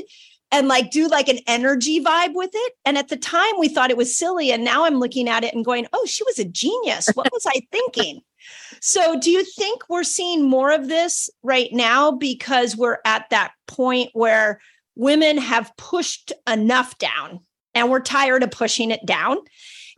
and 0.51 0.67
like 0.67 0.91
do 0.91 1.07
like 1.07 1.27
an 1.27 1.39
energy 1.47 2.03
vibe 2.03 2.33
with 2.33 2.49
it. 2.53 2.73
And 2.85 2.97
at 2.97 3.09
the 3.09 3.17
time 3.17 3.53
we 3.59 3.69
thought 3.69 3.91
it 3.91 3.97
was 3.97 4.15
silly 4.15 4.51
and 4.51 4.63
now 4.63 4.85
i'm 4.85 4.99
looking 4.99 5.29
at 5.29 5.43
it 5.43 5.53
and 5.53 5.65
going 5.65 5.87
oh 5.93 6.05
she 6.05 6.23
was 6.23 6.39
a 6.39 6.45
genius. 6.45 7.09
What 7.13 7.31
was 7.31 7.45
i 7.47 7.61
thinking? 7.71 8.21
So, 8.81 9.19
do 9.19 9.29
you 9.29 9.43
think 9.43 9.81
we're 9.89 10.03
seeing 10.03 10.49
more 10.49 10.71
of 10.71 10.87
this 10.87 11.29
right 11.43 11.69
now 11.73 12.11
because 12.11 12.77
we're 12.77 12.99
at 13.03 13.29
that 13.31 13.51
point 13.67 14.11
where 14.13 14.61
women 14.95 15.37
have 15.37 15.75
pushed 15.77 16.31
enough 16.47 16.97
down 16.97 17.41
and 17.75 17.89
we're 17.89 17.99
tired 17.99 18.41
of 18.41 18.51
pushing 18.51 18.91
it 18.91 19.05
down? 19.05 19.37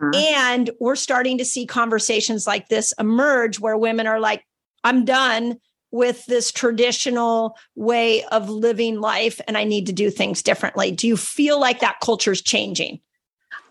Mhm. 0.02 0.16
And 0.16 0.70
we're 0.80 0.96
starting 0.96 1.38
to 1.38 1.46
see 1.46 1.66
conversations 1.66 2.48
like 2.48 2.70
this 2.70 2.94
emerge 3.00 3.60
where 3.60 3.78
women 3.78 4.08
are 4.08 4.20
like, 4.20 4.44
I'm 4.84 5.06
done 5.06 5.60
with 5.92 6.26
this 6.26 6.52
traditional 6.52 7.56
way 7.76 8.24
of 8.26 8.50
living 8.50 9.00
life 9.00 9.40
and 9.48 9.58
I 9.58 9.66
need 9.66 9.86
to 9.88 9.94
do 9.94 10.10
things 10.10 10.42
differently. 10.42 10.92
Do 10.92 11.08
you 11.08 11.18
feel 11.18 11.60
like 11.60 11.82
that 11.82 12.00
culture's 12.02 12.42
changing? 12.42 13.02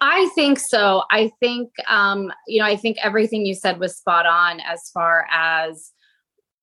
I 0.02 0.30
think 0.34 0.58
so. 0.58 1.02
I 1.10 1.30
think, 1.40 1.70
um, 1.88 2.32
you 2.46 2.60
know, 2.60 2.66
I 2.66 2.76
think 2.76 2.98
everything 3.02 3.44
you 3.46 3.54
said 3.54 3.80
was 3.80 3.96
spot 3.96 4.26
on 4.26 4.60
as 4.60 4.90
far 4.92 5.26
as, 5.30 5.92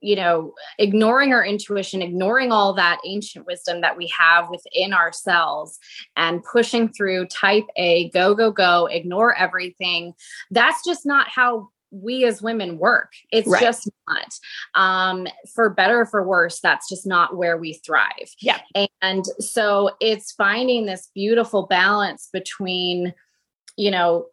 you 0.01 0.15
know, 0.15 0.53
ignoring 0.77 1.33
our 1.33 1.43
intuition, 1.43 2.01
ignoring 2.01 2.51
all 2.51 2.73
that 2.73 2.99
ancient 3.05 3.45
wisdom 3.47 3.81
that 3.81 3.97
we 3.97 4.11
have 4.17 4.49
within 4.49 4.93
ourselves 4.93 5.79
and 6.15 6.43
pushing 6.43 6.89
through 6.89 7.25
type 7.27 7.65
A, 7.77 8.09
go, 8.11 8.35
go, 8.35 8.51
go, 8.51 8.85
ignore 8.85 9.35
everything. 9.35 10.13
That's 10.51 10.83
just 10.85 11.05
not 11.05 11.27
how 11.29 11.69
we 11.89 12.25
as 12.25 12.41
women 12.41 12.77
work. 12.77 13.13
It's 13.31 13.47
Right. 13.47 13.61
just 13.61 13.89
not. 14.07 14.33
Um, 14.75 15.27
for 15.55 15.69
better 15.69 16.01
or 16.01 16.05
for 16.05 16.27
worse, 16.27 16.59
that's 16.59 16.89
just 16.89 17.07
not 17.07 17.37
where 17.37 17.57
we 17.57 17.73
thrive. 17.73 18.29
Yeah. 18.41 18.59
And 19.01 19.25
so 19.39 19.91
it's 20.01 20.33
finding 20.33 20.85
this 20.85 21.09
beautiful 21.15 21.65
balance 21.65 22.29
between, 22.31 23.13
you 23.77 23.91
know, 23.91 24.25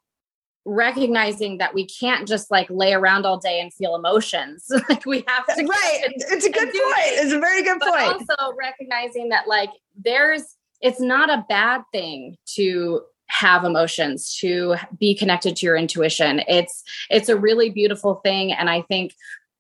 recognizing 0.65 1.59
that 1.59 1.75
we 1.75 1.87
can't 1.87 2.27
just 2.27 2.51
like 2.51 2.69
lay 2.71 2.93
around 2.93 3.27
all 3.27 3.39
day 3.39 3.61
and 3.61 3.73
feel 3.73 3.95
emotions. 3.95 4.67
like 4.89 5.05
we 5.05 5.25
have 5.27 5.47
to 5.47 5.65
right. 5.65 6.01
It's 6.07 6.47
a 6.47 6.51
good 6.51 6.69
point. 6.69 6.75
It's 6.77 7.33
a 7.33 7.39
very 7.39 7.63
good 7.63 7.79
but 7.81 7.89
also 7.91 8.55
recognizing 8.59 9.29
that 9.31 9.47
like 9.47 9.71
there's 9.97 10.57
it's 10.81 11.01
not 11.01 11.31
a 11.31 11.45
bad 11.49 11.83
thing 11.93 12.37
to 12.55 13.03
have 13.29 13.65
emotions 13.65 14.37
to 14.39 14.77
be 14.99 15.15
connected 15.15 15.57
to 15.57 15.67
your 15.67 15.77
intuition 15.77 16.43
it's 16.47 16.85
it's 17.11 17.31
a 17.31 17.37
really 17.37 17.71
beautiful 17.71 18.17
thing 18.17 18.53
and 18.53 18.69
i 18.69 18.83
think 18.83 19.15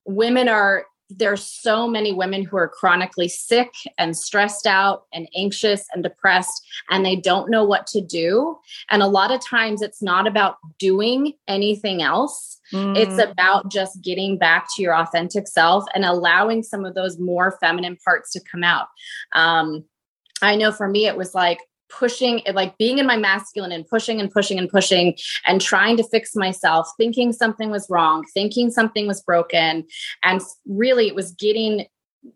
women 0.04 0.48
are 0.48 0.84
there's 1.16 1.44
so 1.44 1.86
many 1.86 2.12
women 2.12 2.44
who 2.44 2.56
are 2.56 2.68
chronically 2.68 3.28
sick 3.28 3.72
and 3.98 4.16
stressed 4.16 4.66
out 4.66 5.04
and 5.12 5.28
anxious 5.36 5.86
and 5.92 6.02
depressed 6.02 6.66
and 6.90 7.04
they 7.04 7.16
don't 7.16 7.50
know 7.50 7.64
what 7.64 7.86
to 7.86 8.00
do 8.00 8.56
and 8.90 9.02
a 9.02 9.06
lot 9.06 9.30
of 9.30 9.44
times 9.44 9.82
it's 9.82 10.02
not 10.02 10.26
about 10.26 10.56
doing 10.78 11.32
anything 11.48 12.02
else 12.02 12.54
it's 12.72 13.14
Mm. 13.16 13.30
about 13.30 13.70
just 13.70 14.00
getting 14.00 14.38
back 14.38 14.66
to 14.74 14.82
your 14.82 14.96
authentic 14.96 15.46
self 15.46 15.84
and 15.94 16.04
allowing 16.04 16.62
some 16.62 16.84
of 16.84 16.94
those 16.94 17.18
more 17.18 17.56
feminine 17.60 17.96
parts 18.02 18.32
to 18.32 18.40
come 18.40 18.64
out. 18.64 18.88
Um, 19.34 19.84
I 20.42 20.56
know 20.56 20.72
for 20.72 20.88
me, 20.88 21.06
it 21.06 21.16
was 21.16 21.34
like 21.34 21.58
pushing, 21.98 22.42
like 22.52 22.76
being 22.78 22.98
in 22.98 23.06
my 23.06 23.16
masculine 23.16 23.72
and 23.72 23.86
pushing 23.86 24.20
and 24.20 24.30
pushing 24.30 24.58
and 24.58 24.68
pushing 24.68 25.16
and 25.46 25.60
trying 25.60 25.96
to 25.96 26.04
fix 26.04 26.34
myself, 26.34 26.88
thinking 26.98 27.32
something 27.32 27.70
was 27.70 27.86
wrong, 27.88 28.24
thinking 28.34 28.70
something 28.70 29.06
was 29.06 29.22
broken. 29.22 29.84
And 30.22 30.40
really, 30.66 31.06
it 31.08 31.14
was 31.14 31.32
getting, 31.32 31.86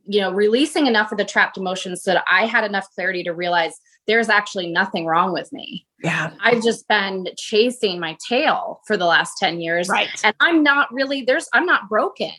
you 0.06 0.20
know, 0.20 0.32
releasing 0.32 0.86
enough 0.86 1.12
of 1.12 1.18
the 1.18 1.24
trapped 1.24 1.56
emotions 1.56 2.02
so 2.02 2.12
that 2.14 2.24
I 2.30 2.46
had 2.46 2.64
enough 2.64 2.86
clarity 2.94 3.22
to 3.24 3.32
realize 3.32 3.72
there's 4.06 4.30
actually 4.30 4.68
nothing 4.72 5.04
wrong 5.04 5.32
with 5.34 5.52
me. 5.52 5.86
yeah. 6.02 6.30
I've 6.40 6.62
just 6.62 6.88
been 6.88 7.26
chasing 7.36 8.00
my 8.00 8.16
tail 8.26 8.80
for 8.86 8.96
the 8.96 9.04
last 9.04 9.36
10 9.38 9.60
years 9.60 9.86
Right. 9.88 10.08
and 10.24 10.34
I'm 10.40 10.62
not 10.62 10.90
really 10.92 11.22
there's 11.22 11.46
I'm 11.52 11.66
not 11.66 11.90
broken. 11.90 12.32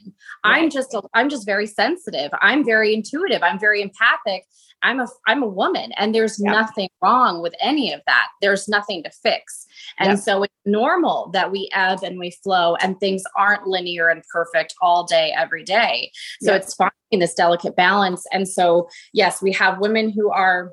I'm 0.44 0.72
just 0.72 0.94
a, 0.96 1.04
I'm 1.14 1.30
just 1.30 1.46
very 1.46 1.68
sensitive. 1.68 2.32
I'm 2.42 2.66
very 2.66 2.94
intuitive. 2.96 3.44
I'm 3.44 3.60
very 3.60 3.84
empathic. 3.84 4.46
I'm 4.84 5.00
a 5.00 5.08
I'm 5.28 5.44
a 5.44 5.48
woman 5.48 5.92
and 5.98 6.14
there's 6.14 6.40
nothing 6.40 6.90
wrong 7.02 7.42
with 7.42 7.54
any 7.62 7.94
of 7.94 8.02
that. 8.08 8.28
There's 8.42 8.68
nothing 8.68 9.04
to 9.04 9.12
fix. 9.12 9.66
And 9.98 10.20
so 10.20 10.44
it's 10.44 10.54
normal 10.66 11.30
that 11.34 11.52
we 11.52 11.70
ebb 11.74 12.04
and 12.04 12.20
we 12.20 12.32
flow 12.44 12.76
and 12.76 13.00
things 13.00 13.24
aren't 13.36 13.68
linear 13.68 14.10
and 14.10 14.24
perfect 14.32 14.74
all 14.82 15.04
day 15.04 15.34
every 15.38 15.64
day. 15.64 16.12
So 16.42 16.54
it's 16.54 16.74
finding 16.74 17.20
this 17.20 17.34
delicate 17.34 17.76
balance 17.76 18.26
and 18.32 18.48
so 18.48 18.88
yes, 19.14 19.42
we 19.42 19.52
have 19.54 19.80
women 19.80 20.10
who 20.10 20.32
are 20.32 20.72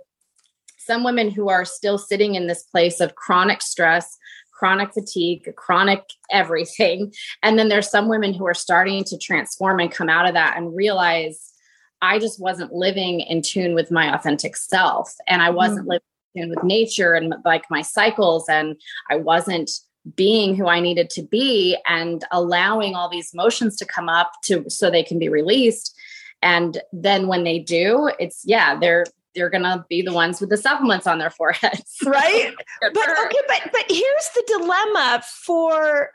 some 0.78 1.02
women 1.02 1.30
who 1.30 1.48
are 1.48 1.64
still 1.64 1.98
sitting 1.98 2.36
in 2.36 2.46
this 2.46 2.62
place 2.62 3.00
of 3.00 3.16
chronic 3.16 3.60
stress 3.60 4.16
chronic 4.56 4.92
fatigue, 4.94 5.54
chronic 5.56 6.02
everything. 6.30 7.12
And 7.42 7.58
then 7.58 7.68
there's 7.68 7.90
some 7.90 8.08
women 8.08 8.32
who 8.32 8.46
are 8.46 8.54
starting 8.54 9.04
to 9.04 9.18
transform 9.18 9.80
and 9.80 9.92
come 9.92 10.08
out 10.08 10.26
of 10.26 10.34
that 10.34 10.56
and 10.56 10.74
realize 10.74 11.52
I 12.02 12.18
just 12.18 12.40
wasn't 12.40 12.72
living 12.72 13.20
in 13.20 13.42
tune 13.42 13.74
with 13.74 13.90
my 13.90 14.14
authentic 14.14 14.56
self 14.56 15.14
and 15.26 15.42
I 15.42 15.50
wasn't 15.50 15.80
mm-hmm. 15.80 15.90
living 15.90 16.02
in 16.34 16.42
tune 16.42 16.50
with 16.50 16.64
nature 16.64 17.14
and 17.14 17.34
like 17.44 17.64
my 17.70 17.82
cycles 17.82 18.48
and 18.48 18.76
I 19.10 19.16
wasn't 19.16 19.70
being 20.14 20.54
who 20.54 20.68
I 20.68 20.80
needed 20.80 21.10
to 21.10 21.22
be 21.22 21.76
and 21.86 22.24
allowing 22.30 22.94
all 22.94 23.08
these 23.08 23.32
emotions 23.34 23.76
to 23.76 23.84
come 23.84 24.08
up 24.08 24.32
to 24.44 24.64
so 24.68 24.90
they 24.90 25.02
can 25.02 25.18
be 25.18 25.28
released. 25.28 25.94
And 26.42 26.80
then 26.92 27.26
when 27.26 27.44
they 27.44 27.58
do 27.58 28.10
it's 28.18 28.42
yeah 28.44 28.78
they're 28.78 29.04
they're 29.34 29.50
gonna 29.50 29.84
be 29.88 30.02
the 30.02 30.12
ones 30.12 30.40
with 30.40 30.50
the 30.50 30.56
supplements 30.56 31.06
on 31.06 31.18
their 31.18 31.30
foreheads. 31.30 31.96
Right? 32.06 32.54
but 32.80 32.96
okay 32.96 33.40
but 33.48 33.70
but 33.72 33.84
here's 33.88 34.30
the 34.34 34.44
dilemma 34.46 35.22
for 35.24 36.10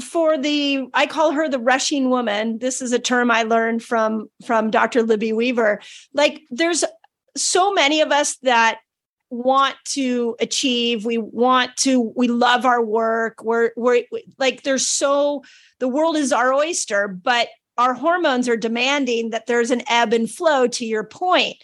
for 0.00 0.38
the 0.38 0.86
i 0.94 1.06
call 1.06 1.32
her 1.32 1.48
the 1.48 1.58
rushing 1.58 2.10
woman. 2.10 2.58
This 2.58 2.80
is 2.80 2.92
a 2.92 2.98
term 2.98 3.30
i 3.30 3.42
learned 3.42 3.82
from 3.82 4.30
from 4.44 4.70
dr 4.70 5.02
libby 5.02 5.32
weaver. 5.32 5.80
Like 6.14 6.42
there's 6.50 6.84
so 7.36 7.72
many 7.72 8.00
of 8.00 8.12
us 8.12 8.36
that 8.38 8.80
want 9.30 9.76
to 9.84 10.36
achieve. 10.40 11.06
We 11.06 11.18
want 11.18 11.76
to 11.78 12.12
we 12.16 12.28
love 12.28 12.66
our 12.66 12.82
work. 12.82 13.42
We're 13.42 13.70
we're 13.76 14.04
like 14.38 14.62
there's 14.62 14.86
so 14.86 15.42
the 15.78 15.88
world 15.88 16.16
is 16.16 16.32
our 16.32 16.52
oyster 16.52 17.08
but 17.08 17.48
our 17.78 17.94
hormones 17.94 18.48
are 18.48 18.56
demanding 18.56 19.30
that 19.30 19.46
there's 19.46 19.70
an 19.70 19.82
ebb 19.88 20.12
and 20.12 20.30
flow 20.30 20.66
to 20.66 20.84
your 20.84 21.04
point 21.04 21.56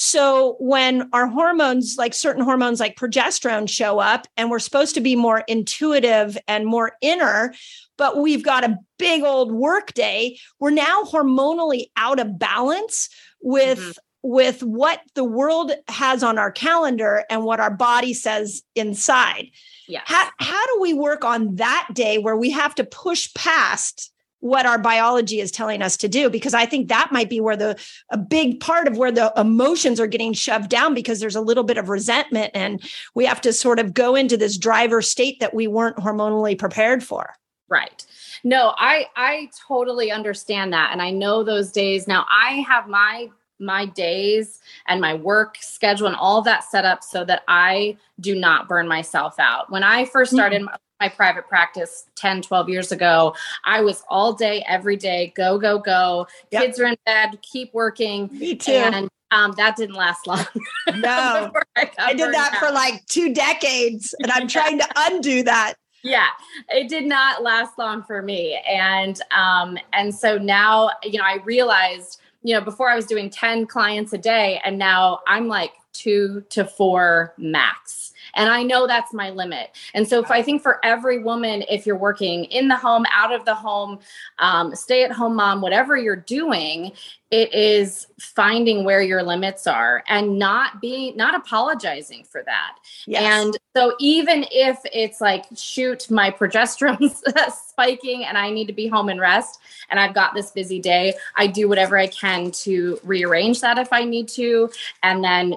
so 0.00 0.54
when 0.60 1.08
our 1.12 1.26
hormones, 1.26 1.96
like 1.98 2.14
certain 2.14 2.44
hormones 2.44 2.78
like 2.78 2.94
progesterone, 2.94 3.68
show 3.68 3.98
up 3.98 4.28
and 4.36 4.48
we're 4.48 4.60
supposed 4.60 4.94
to 4.94 5.00
be 5.00 5.16
more 5.16 5.40
intuitive 5.48 6.38
and 6.46 6.66
more 6.66 6.92
inner, 7.00 7.52
but 7.96 8.16
we've 8.16 8.44
got 8.44 8.62
a 8.62 8.78
big 8.96 9.24
old 9.24 9.50
work 9.50 9.92
day, 9.94 10.38
we're 10.60 10.70
now 10.70 11.02
hormonally 11.02 11.86
out 11.96 12.20
of 12.20 12.38
balance 12.38 13.08
with 13.42 13.80
mm-hmm 13.80 13.90
with 14.24 14.64
what 14.64 15.00
the 15.14 15.24
world 15.24 15.70
has 15.86 16.24
on 16.24 16.38
our 16.38 16.50
calendar 16.50 17.24
and 17.30 17.44
what 17.44 17.60
our 17.60 17.70
body 17.70 18.12
says 18.12 18.62
inside. 18.74 19.48
Yeah. 19.86 20.02
How, 20.04 20.28
how 20.40 20.66
do 20.66 20.80
we 20.80 20.92
work 20.92 21.24
on 21.24 21.54
that 21.54 21.86
day 21.92 22.18
where 22.18 22.36
we 22.36 22.50
have 22.50 22.74
to 22.74 22.84
push 22.84 23.32
past 23.34 24.12
what 24.40 24.66
our 24.66 24.78
biology 24.78 25.40
is 25.40 25.50
telling 25.50 25.82
us 25.82 25.96
to 25.96 26.08
do 26.08 26.30
because 26.30 26.54
i 26.54 26.64
think 26.64 26.88
that 26.88 27.10
might 27.10 27.28
be 27.28 27.40
where 27.40 27.56
the 27.56 27.76
a 28.10 28.18
big 28.18 28.60
part 28.60 28.86
of 28.86 28.96
where 28.96 29.10
the 29.10 29.32
emotions 29.36 29.98
are 29.98 30.06
getting 30.06 30.32
shoved 30.32 30.68
down 30.68 30.94
because 30.94 31.20
there's 31.20 31.36
a 31.36 31.40
little 31.40 31.64
bit 31.64 31.78
of 31.78 31.88
resentment 31.88 32.50
and 32.54 32.82
we 33.14 33.24
have 33.24 33.40
to 33.40 33.52
sort 33.52 33.78
of 33.78 33.94
go 33.94 34.14
into 34.14 34.36
this 34.36 34.56
driver 34.56 35.02
state 35.02 35.40
that 35.40 35.54
we 35.54 35.66
weren't 35.66 35.96
hormonally 35.96 36.58
prepared 36.58 37.02
for. 37.02 37.34
Right. 37.68 38.06
No 38.44 38.74
i 38.78 39.06
i 39.16 39.50
totally 39.66 40.10
understand 40.12 40.72
that 40.72 40.90
and 40.92 41.02
i 41.02 41.10
know 41.10 41.42
those 41.42 41.72
days. 41.72 42.06
Now 42.06 42.24
i 42.30 42.64
have 42.68 42.88
my 42.88 43.28
my 43.60 43.86
days 43.86 44.60
and 44.86 45.00
my 45.00 45.14
work 45.14 45.56
schedule 45.60 46.06
and 46.06 46.14
all 46.14 46.42
that 46.42 46.62
set 46.62 46.84
up 46.84 47.02
so 47.02 47.24
that 47.24 47.42
I 47.48 47.96
do 48.20 48.36
not 48.36 48.68
burn 48.68 48.86
myself 48.86 49.34
out. 49.40 49.68
When 49.68 49.82
I 49.82 50.04
first 50.04 50.30
started 50.32 50.62
mm-hmm 50.62 50.76
my 51.00 51.08
private 51.08 51.48
practice 51.48 52.06
10 52.16 52.42
12 52.42 52.68
years 52.68 52.92
ago. 52.92 53.34
I 53.64 53.80
was 53.80 54.02
all 54.08 54.32
day 54.32 54.64
every 54.66 54.96
day 54.96 55.32
go 55.36 55.58
go 55.58 55.78
go. 55.78 56.26
Yep. 56.50 56.62
kids 56.62 56.80
are 56.80 56.86
in 56.86 56.96
bed 57.06 57.38
keep 57.42 57.72
working. 57.72 58.28
Me 58.32 58.56
too. 58.56 58.72
And 58.72 59.08
um, 59.30 59.52
that 59.56 59.76
didn't 59.76 59.94
last 59.94 60.26
long. 60.26 60.46
No. 60.96 61.52
I, 61.76 61.90
I, 61.98 62.14
did 62.14 62.32
that 62.32 62.54
out. 62.54 62.58
for 62.58 62.72
like 62.72 63.04
two 63.06 63.34
decades 63.34 64.14
and 64.22 64.32
i'm 64.32 64.48
trying 64.48 64.78
to 64.78 64.88
undo 64.96 65.42
that. 65.42 65.74
Yeah. 66.02 66.28
It 66.70 66.88
did 66.88 67.04
not 67.04 67.42
last 67.42 67.76
long 67.78 68.02
for 68.02 68.22
me. 68.22 68.60
And 68.66 69.20
um 69.30 69.78
and 69.92 70.14
so 70.14 70.38
now 70.38 70.90
you 71.02 71.18
know 71.18 71.24
i 71.24 71.36
realized 71.44 72.20
you 72.42 72.54
know 72.54 72.60
before 72.60 72.88
i 72.88 72.96
was 72.96 73.06
doing 73.06 73.30
10 73.30 73.66
clients 73.66 74.12
a 74.12 74.18
day 74.18 74.60
and 74.64 74.78
now 74.78 75.20
i'm 75.26 75.48
like 75.48 75.72
two 75.92 76.42
to 76.50 76.64
four 76.64 77.34
max 77.36 78.12
and 78.38 78.48
I 78.48 78.62
know 78.62 78.86
that's 78.86 79.12
my 79.12 79.30
limit. 79.30 79.76
And 79.92 80.08
so, 80.08 80.22
if 80.22 80.30
I 80.30 80.42
think 80.42 80.62
for 80.62 80.82
every 80.84 81.18
woman, 81.18 81.64
if 81.68 81.84
you're 81.84 81.96
working 81.96 82.44
in 82.44 82.68
the 82.68 82.76
home, 82.76 83.04
out 83.12 83.32
of 83.32 83.44
the 83.44 83.54
home, 83.54 83.98
um, 84.38 84.74
stay 84.74 85.02
at 85.02 85.12
home 85.12 85.36
mom, 85.36 85.60
whatever 85.60 85.96
you're 85.96 86.16
doing, 86.16 86.92
it 87.30 87.52
is 87.52 88.06
finding 88.18 88.84
where 88.84 89.02
your 89.02 89.22
limits 89.22 89.66
are 89.66 90.02
and 90.08 90.38
not 90.38 90.80
being 90.80 91.16
not 91.16 91.34
apologizing 91.34 92.24
for 92.24 92.42
that 92.44 92.76
yes. 93.06 93.22
and 93.22 93.58
so 93.76 93.94
even 94.00 94.46
if 94.50 94.78
it's 94.92 95.20
like 95.20 95.44
shoot 95.54 96.10
my 96.10 96.30
progesterone's 96.30 97.22
spiking 97.68 98.24
and 98.24 98.38
i 98.38 98.50
need 98.50 98.66
to 98.66 98.72
be 98.72 98.86
home 98.86 99.08
and 99.08 99.20
rest 99.20 99.60
and 99.90 100.00
i've 100.00 100.14
got 100.14 100.34
this 100.34 100.50
busy 100.50 100.80
day 100.80 101.12
i 101.36 101.46
do 101.46 101.68
whatever 101.68 101.98
i 101.98 102.06
can 102.06 102.50
to 102.50 102.98
rearrange 103.04 103.60
that 103.60 103.78
if 103.78 103.92
i 103.92 104.04
need 104.04 104.26
to 104.26 104.70
and 105.02 105.22
then 105.22 105.54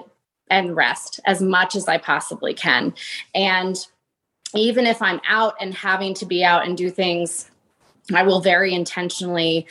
and 0.52 0.76
rest 0.76 1.18
as 1.24 1.40
much 1.40 1.74
as 1.74 1.88
I 1.88 1.96
possibly 1.96 2.52
can. 2.52 2.94
And 3.34 3.76
even 4.54 4.86
if 4.86 5.00
I'm 5.00 5.18
out 5.26 5.54
and 5.58 5.72
having 5.72 6.12
to 6.14 6.26
be 6.26 6.44
out 6.44 6.66
and 6.66 6.76
do 6.76 6.90
things, 6.90 7.50
I 8.14 8.22
will 8.22 8.40
very 8.40 8.74
intentionally 8.74 9.66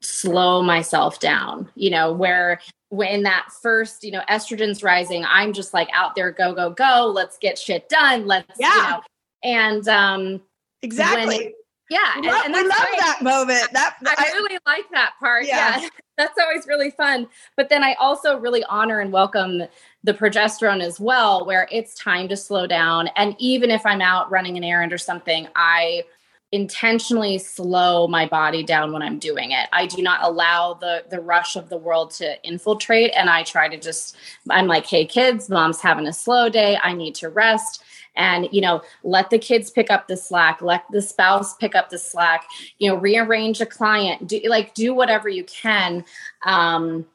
slow 0.00 0.60
myself 0.60 1.20
down, 1.20 1.70
you 1.76 1.88
know, 1.88 2.12
where 2.12 2.60
when 2.88 3.22
that 3.22 3.46
first, 3.62 4.02
you 4.02 4.10
know, 4.10 4.22
estrogen's 4.28 4.82
rising, 4.82 5.24
I'm 5.24 5.52
just 5.52 5.72
like 5.72 5.88
out 5.92 6.16
there, 6.16 6.32
go, 6.32 6.52
go, 6.52 6.70
go, 6.70 7.12
let's 7.14 7.38
get 7.38 7.56
shit 7.56 7.88
done. 7.88 8.26
Let's, 8.26 8.58
yeah. 8.58 8.74
you 8.74 8.82
know, 8.82 9.00
and 9.44 9.88
um, 9.88 10.42
exactly. 10.82 11.38
When, 11.38 11.52
yeah. 11.90 12.14
Love, 12.16 12.44
and, 12.44 12.54
and 12.56 12.68
love 12.68 12.88
that 12.98 13.18
moment. 13.22 13.72
That 13.72 13.96
I, 14.04 14.14
I, 14.18 14.32
really 14.32 14.58
like 14.66 14.84
that 14.92 15.12
part. 15.20 15.46
Yeah. 15.46 15.80
yeah. 15.80 15.88
That's 16.16 16.38
always 16.38 16.66
really 16.66 16.90
fun. 16.90 17.28
But 17.56 17.68
then 17.68 17.82
I 17.82 17.94
also 17.94 18.38
really 18.38 18.64
honor 18.64 19.00
and 19.00 19.12
welcome 19.12 19.62
the 20.04 20.14
progesterone 20.14 20.82
as 20.82 21.00
well, 21.00 21.44
where 21.44 21.68
it's 21.72 21.94
time 21.94 22.28
to 22.28 22.36
slow 22.36 22.66
down. 22.66 23.08
And 23.16 23.34
even 23.38 23.70
if 23.70 23.84
I'm 23.84 24.00
out 24.00 24.30
running 24.30 24.56
an 24.56 24.64
errand 24.64 24.92
or 24.92 24.98
something, 24.98 25.48
I 25.56 26.04
intentionally 26.52 27.36
slow 27.38 28.06
my 28.06 28.26
body 28.26 28.62
down 28.62 28.92
when 28.92 29.02
I'm 29.02 29.18
doing 29.18 29.50
it. 29.50 29.68
I 29.72 29.86
do 29.86 30.02
not 30.02 30.20
allow 30.22 30.74
the 30.74 31.04
the 31.10 31.20
rush 31.20 31.56
of 31.56 31.68
the 31.68 31.76
world 31.76 32.12
to 32.12 32.40
infiltrate 32.44 33.10
and 33.16 33.28
I 33.28 33.42
try 33.42 33.68
to 33.68 33.76
just 33.76 34.16
I'm 34.48 34.68
like, 34.68 34.86
"Hey 34.86 35.04
kids, 35.04 35.48
mom's 35.50 35.80
having 35.80 36.06
a 36.06 36.12
slow 36.12 36.48
day. 36.48 36.78
I 36.80 36.92
need 36.92 37.16
to 37.16 37.28
rest." 37.28 37.82
And 38.16 38.48
you 38.52 38.60
know, 38.60 38.82
let 39.02 39.30
the 39.30 39.38
kids 39.38 39.70
pick 39.70 39.90
up 39.90 40.08
the 40.08 40.16
slack, 40.16 40.62
let 40.62 40.84
the 40.90 41.02
spouse 41.02 41.56
pick 41.56 41.74
up 41.74 41.90
the 41.90 41.98
slack, 41.98 42.46
you 42.78 42.88
know, 42.88 42.96
rearrange 42.96 43.60
a 43.60 43.66
client, 43.66 44.26
do 44.26 44.40
like 44.46 44.74
do 44.74 44.94
whatever 44.94 45.28
you 45.28 45.44
can 45.44 46.04
um 46.44 47.06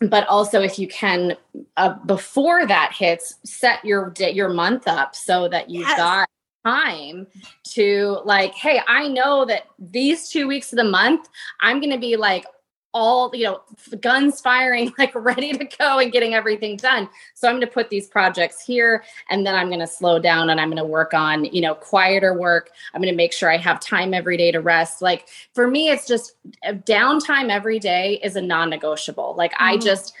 but 0.00 0.26
also 0.28 0.62
if 0.62 0.78
you 0.78 0.88
can 0.88 1.36
uh, 1.76 1.94
before 2.06 2.66
that 2.66 2.92
hits 2.96 3.34
set 3.44 3.84
your 3.84 4.12
your 4.18 4.48
month 4.48 4.88
up 4.88 5.14
so 5.14 5.48
that 5.48 5.68
you've 5.68 5.86
yes. 5.86 5.98
got 5.98 6.28
time 6.64 7.26
to 7.64 8.20
like 8.24 8.54
hey 8.54 8.80
i 8.88 9.08
know 9.08 9.44
that 9.44 9.64
these 9.78 10.28
two 10.28 10.46
weeks 10.46 10.72
of 10.72 10.76
the 10.76 10.84
month 10.84 11.28
i'm 11.60 11.80
going 11.80 11.92
to 11.92 11.98
be 11.98 12.16
like 12.16 12.44
all 12.92 13.30
you 13.34 13.44
know 13.44 13.60
guns 14.00 14.40
firing 14.40 14.92
like 14.98 15.14
ready 15.14 15.52
to 15.52 15.64
go 15.64 15.98
and 15.98 16.12
getting 16.12 16.34
everything 16.34 16.76
done. 16.76 17.08
So 17.34 17.48
i'm 17.48 17.54
going 17.54 17.66
to 17.66 17.72
put 17.72 17.90
these 17.90 18.08
projects 18.08 18.64
here 18.64 19.04
and 19.30 19.46
then 19.46 19.54
i'm 19.54 19.68
going 19.68 19.80
to 19.80 19.86
slow 19.86 20.18
down 20.18 20.50
and 20.50 20.60
i'm 20.60 20.68
going 20.68 20.78
to 20.78 20.84
work 20.84 21.14
on 21.14 21.44
you 21.46 21.60
know 21.60 21.74
quieter 21.74 22.34
work. 22.34 22.70
I'm 22.92 23.00
going 23.00 23.12
to 23.12 23.16
make 23.16 23.32
sure 23.32 23.50
i 23.50 23.56
have 23.56 23.80
time 23.80 24.14
every 24.14 24.36
day 24.36 24.50
to 24.52 24.60
rest. 24.60 25.02
Like 25.02 25.28
for 25.54 25.68
me 25.68 25.90
it's 25.90 26.06
just 26.06 26.34
uh, 26.66 26.72
downtime 26.72 27.50
every 27.50 27.78
day 27.78 28.20
is 28.22 28.36
a 28.36 28.42
non-negotiable. 28.42 29.34
Like 29.36 29.52
mm-hmm. 29.52 29.64
i 29.64 29.76
just 29.76 30.14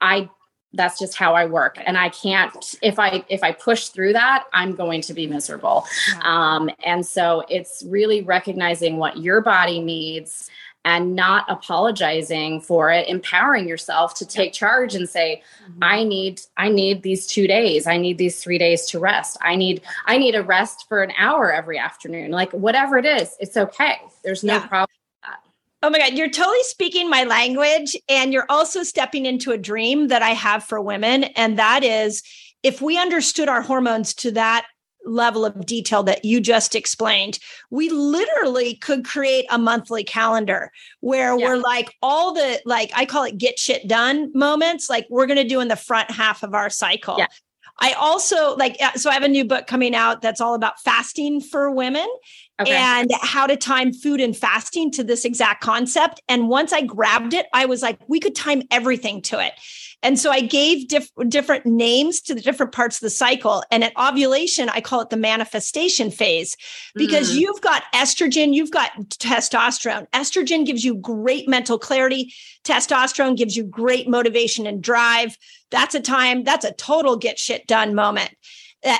i 0.00 0.28
that's 0.76 0.98
just 0.98 1.16
how 1.16 1.34
i 1.34 1.44
work. 1.44 1.78
And 1.84 1.96
i 1.98 2.08
can't 2.08 2.74
if 2.82 2.98
i 2.98 3.24
if 3.28 3.42
i 3.42 3.52
push 3.52 3.88
through 3.88 4.14
that 4.14 4.44
i'm 4.52 4.74
going 4.74 5.02
to 5.02 5.14
be 5.14 5.26
miserable. 5.26 5.84
Um 6.22 6.70
and 6.84 7.04
so 7.04 7.44
it's 7.48 7.84
really 7.86 8.22
recognizing 8.22 8.96
what 8.96 9.18
your 9.18 9.42
body 9.42 9.80
needs 9.80 10.50
and 10.84 11.14
not 11.14 11.44
apologizing 11.48 12.60
for 12.60 12.90
it 12.90 13.08
empowering 13.08 13.66
yourself 13.68 14.14
to 14.14 14.26
take 14.26 14.52
charge 14.52 14.94
and 14.94 15.08
say 15.08 15.42
mm-hmm. 15.64 15.78
i 15.82 16.04
need 16.04 16.40
i 16.56 16.68
need 16.68 17.02
these 17.02 17.26
2 17.26 17.46
days 17.46 17.86
i 17.86 17.96
need 17.96 18.18
these 18.18 18.42
3 18.42 18.58
days 18.58 18.86
to 18.86 18.98
rest 18.98 19.36
i 19.40 19.56
need 19.56 19.82
i 20.06 20.16
need 20.18 20.34
a 20.34 20.42
rest 20.42 20.86
for 20.88 21.02
an 21.02 21.12
hour 21.18 21.52
every 21.52 21.78
afternoon 21.78 22.30
like 22.30 22.52
whatever 22.52 22.98
it 22.98 23.06
is 23.06 23.34
it's 23.40 23.56
okay 23.56 23.96
there's 24.22 24.44
no 24.44 24.54
yeah. 24.54 24.66
problem 24.66 24.90
Oh 25.84 25.90
my 25.90 25.98
God, 25.98 26.14
you're 26.14 26.30
totally 26.30 26.62
speaking 26.62 27.10
my 27.10 27.24
language. 27.24 27.94
And 28.08 28.32
you're 28.32 28.46
also 28.48 28.82
stepping 28.82 29.26
into 29.26 29.52
a 29.52 29.58
dream 29.58 30.08
that 30.08 30.22
I 30.22 30.30
have 30.30 30.64
for 30.64 30.80
women. 30.80 31.24
And 31.24 31.58
that 31.58 31.84
is 31.84 32.22
if 32.62 32.80
we 32.80 32.98
understood 32.98 33.50
our 33.50 33.60
hormones 33.60 34.14
to 34.14 34.30
that 34.30 34.64
level 35.04 35.44
of 35.44 35.66
detail 35.66 36.02
that 36.04 36.24
you 36.24 36.40
just 36.40 36.74
explained, 36.74 37.38
we 37.70 37.90
literally 37.90 38.76
could 38.76 39.04
create 39.04 39.46
a 39.50 39.58
monthly 39.58 40.04
calendar 40.04 40.72
where 41.00 41.38
yeah. 41.38 41.46
we're 41.46 41.56
like 41.56 41.94
all 42.02 42.32
the 42.32 42.60
like 42.64 42.90
I 42.94 43.04
call 43.06 43.24
it 43.24 43.38
get 43.38 43.58
shit 43.58 43.86
done 43.88 44.30
moments, 44.34 44.88
like 44.88 45.06
we're 45.10 45.26
going 45.26 45.38
to 45.38 45.48
do 45.48 45.60
in 45.60 45.68
the 45.68 45.76
front 45.76 46.10
half 46.10 46.42
of 46.42 46.54
our 46.54 46.70
cycle. 46.70 47.16
Yeah. 47.18 47.26
I 47.80 47.92
also 47.94 48.54
like, 48.56 48.76
uh, 48.80 48.92
so 48.92 49.10
I 49.10 49.14
have 49.14 49.24
a 49.24 49.28
new 49.28 49.44
book 49.44 49.66
coming 49.66 49.96
out 49.96 50.22
that's 50.22 50.40
all 50.40 50.54
about 50.54 50.80
fasting 50.80 51.40
for 51.40 51.70
women. 51.70 52.06
Okay. 52.60 52.70
and 52.70 53.10
how 53.20 53.48
to 53.48 53.56
time 53.56 53.92
food 53.92 54.20
and 54.20 54.36
fasting 54.36 54.92
to 54.92 55.02
this 55.02 55.24
exact 55.24 55.60
concept. 55.60 56.22
And 56.28 56.48
once 56.48 56.72
I 56.72 56.82
grabbed 56.82 57.34
it, 57.34 57.46
I 57.52 57.66
was 57.66 57.82
like, 57.82 57.98
we 58.06 58.20
could 58.20 58.36
time 58.36 58.62
everything 58.70 59.22
to 59.22 59.44
it. 59.44 59.54
And 60.04 60.18
so 60.18 60.30
I 60.30 60.42
gave 60.42 60.86
diff- 60.86 61.10
different 61.28 61.64
names 61.64 62.20
to 62.20 62.34
the 62.34 62.42
different 62.42 62.72
parts 62.72 62.98
of 62.98 63.00
the 63.00 63.10
cycle. 63.10 63.64
And 63.70 63.82
at 63.82 63.96
ovulation, 63.96 64.68
I 64.68 64.82
call 64.82 65.00
it 65.00 65.08
the 65.08 65.16
manifestation 65.16 66.10
phase 66.10 66.56
because 66.94 67.32
mm. 67.32 67.40
you've 67.40 67.62
got 67.62 67.84
estrogen, 67.94 68.52
you've 68.52 68.70
got 68.70 68.92
testosterone. 69.08 70.06
Estrogen 70.10 70.66
gives 70.66 70.84
you 70.84 70.94
great 70.94 71.48
mental 71.48 71.78
clarity, 71.78 72.32
testosterone 72.64 73.34
gives 73.34 73.56
you 73.56 73.64
great 73.64 74.06
motivation 74.06 74.66
and 74.66 74.82
drive. 74.82 75.38
That's 75.70 75.94
a 75.94 76.00
time, 76.00 76.44
that's 76.44 76.66
a 76.66 76.72
total 76.72 77.16
get 77.16 77.38
shit 77.38 77.66
done 77.66 77.94
moment. 77.94 78.30
Uh, 78.84 78.98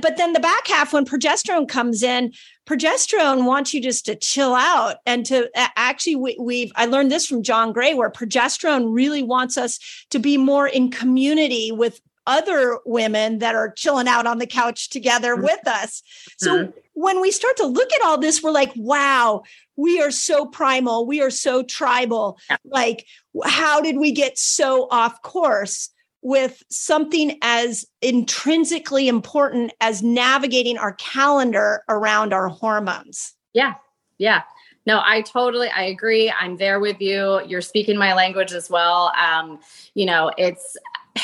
but 0.00 0.16
then 0.16 0.32
the 0.32 0.40
back 0.40 0.68
half, 0.68 0.92
when 0.92 1.04
progesterone 1.04 1.68
comes 1.68 2.04
in, 2.04 2.32
progesterone 2.66 3.44
wants 3.44 3.74
you 3.74 3.80
just 3.80 4.06
to 4.06 4.14
chill 4.16 4.54
out 4.54 4.96
and 5.06 5.26
to 5.26 5.50
actually 5.76 6.16
we, 6.16 6.36
we've 6.40 6.72
i 6.76 6.86
learned 6.86 7.10
this 7.10 7.26
from 7.26 7.42
john 7.42 7.72
gray 7.72 7.94
where 7.94 8.10
progesterone 8.10 8.94
really 8.94 9.22
wants 9.22 9.58
us 9.58 9.78
to 10.10 10.18
be 10.18 10.36
more 10.36 10.66
in 10.66 10.90
community 10.90 11.70
with 11.72 12.00
other 12.26 12.78
women 12.86 13.38
that 13.38 13.54
are 13.54 13.70
chilling 13.72 14.08
out 14.08 14.26
on 14.26 14.38
the 14.38 14.46
couch 14.46 14.88
together 14.88 15.34
mm-hmm. 15.34 15.44
with 15.44 15.68
us. 15.68 16.02
So 16.38 16.56
mm-hmm. 16.56 16.78
when 16.94 17.20
we 17.20 17.30
start 17.30 17.58
to 17.58 17.66
look 17.66 17.92
at 17.92 18.00
all 18.02 18.16
this 18.16 18.42
we're 18.42 18.50
like 18.50 18.72
wow 18.76 19.42
we 19.76 20.00
are 20.00 20.10
so 20.10 20.46
primal. 20.46 21.06
We 21.06 21.20
are 21.20 21.30
so 21.30 21.62
tribal. 21.62 22.38
Like 22.64 23.06
how 23.44 23.80
did 23.80 23.98
we 23.98 24.12
get 24.12 24.38
so 24.38 24.86
off 24.90 25.20
course 25.22 25.90
with 26.24 26.62
something 26.70 27.38
as 27.42 27.84
intrinsically 28.00 29.08
important 29.08 29.72
as 29.82 30.02
navigating 30.02 30.78
our 30.78 30.94
calendar 30.94 31.84
around 31.88 32.32
our 32.32 32.48
hormones. 32.48 33.34
Yeah. 33.52 33.74
Yeah. 34.16 34.42
No, 34.86 35.00
I 35.04 35.20
totally 35.20 35.68
I 35.68 35.82
agree. 35.84 36.32
I'm 36.40 36.56
there 36.56 36.80
with 36.80 37.00
you. 37.00 37.42
You're 37.46 37.60
speaking 37.60 37.98
my 37.98 38.14
language 38.14 38.52
as 38.52 38.70
well. 38.70 39.12
Um, 39.18 39.60
you 39.92 40.06
know, 40.06 40.32
it's 40.38 40.76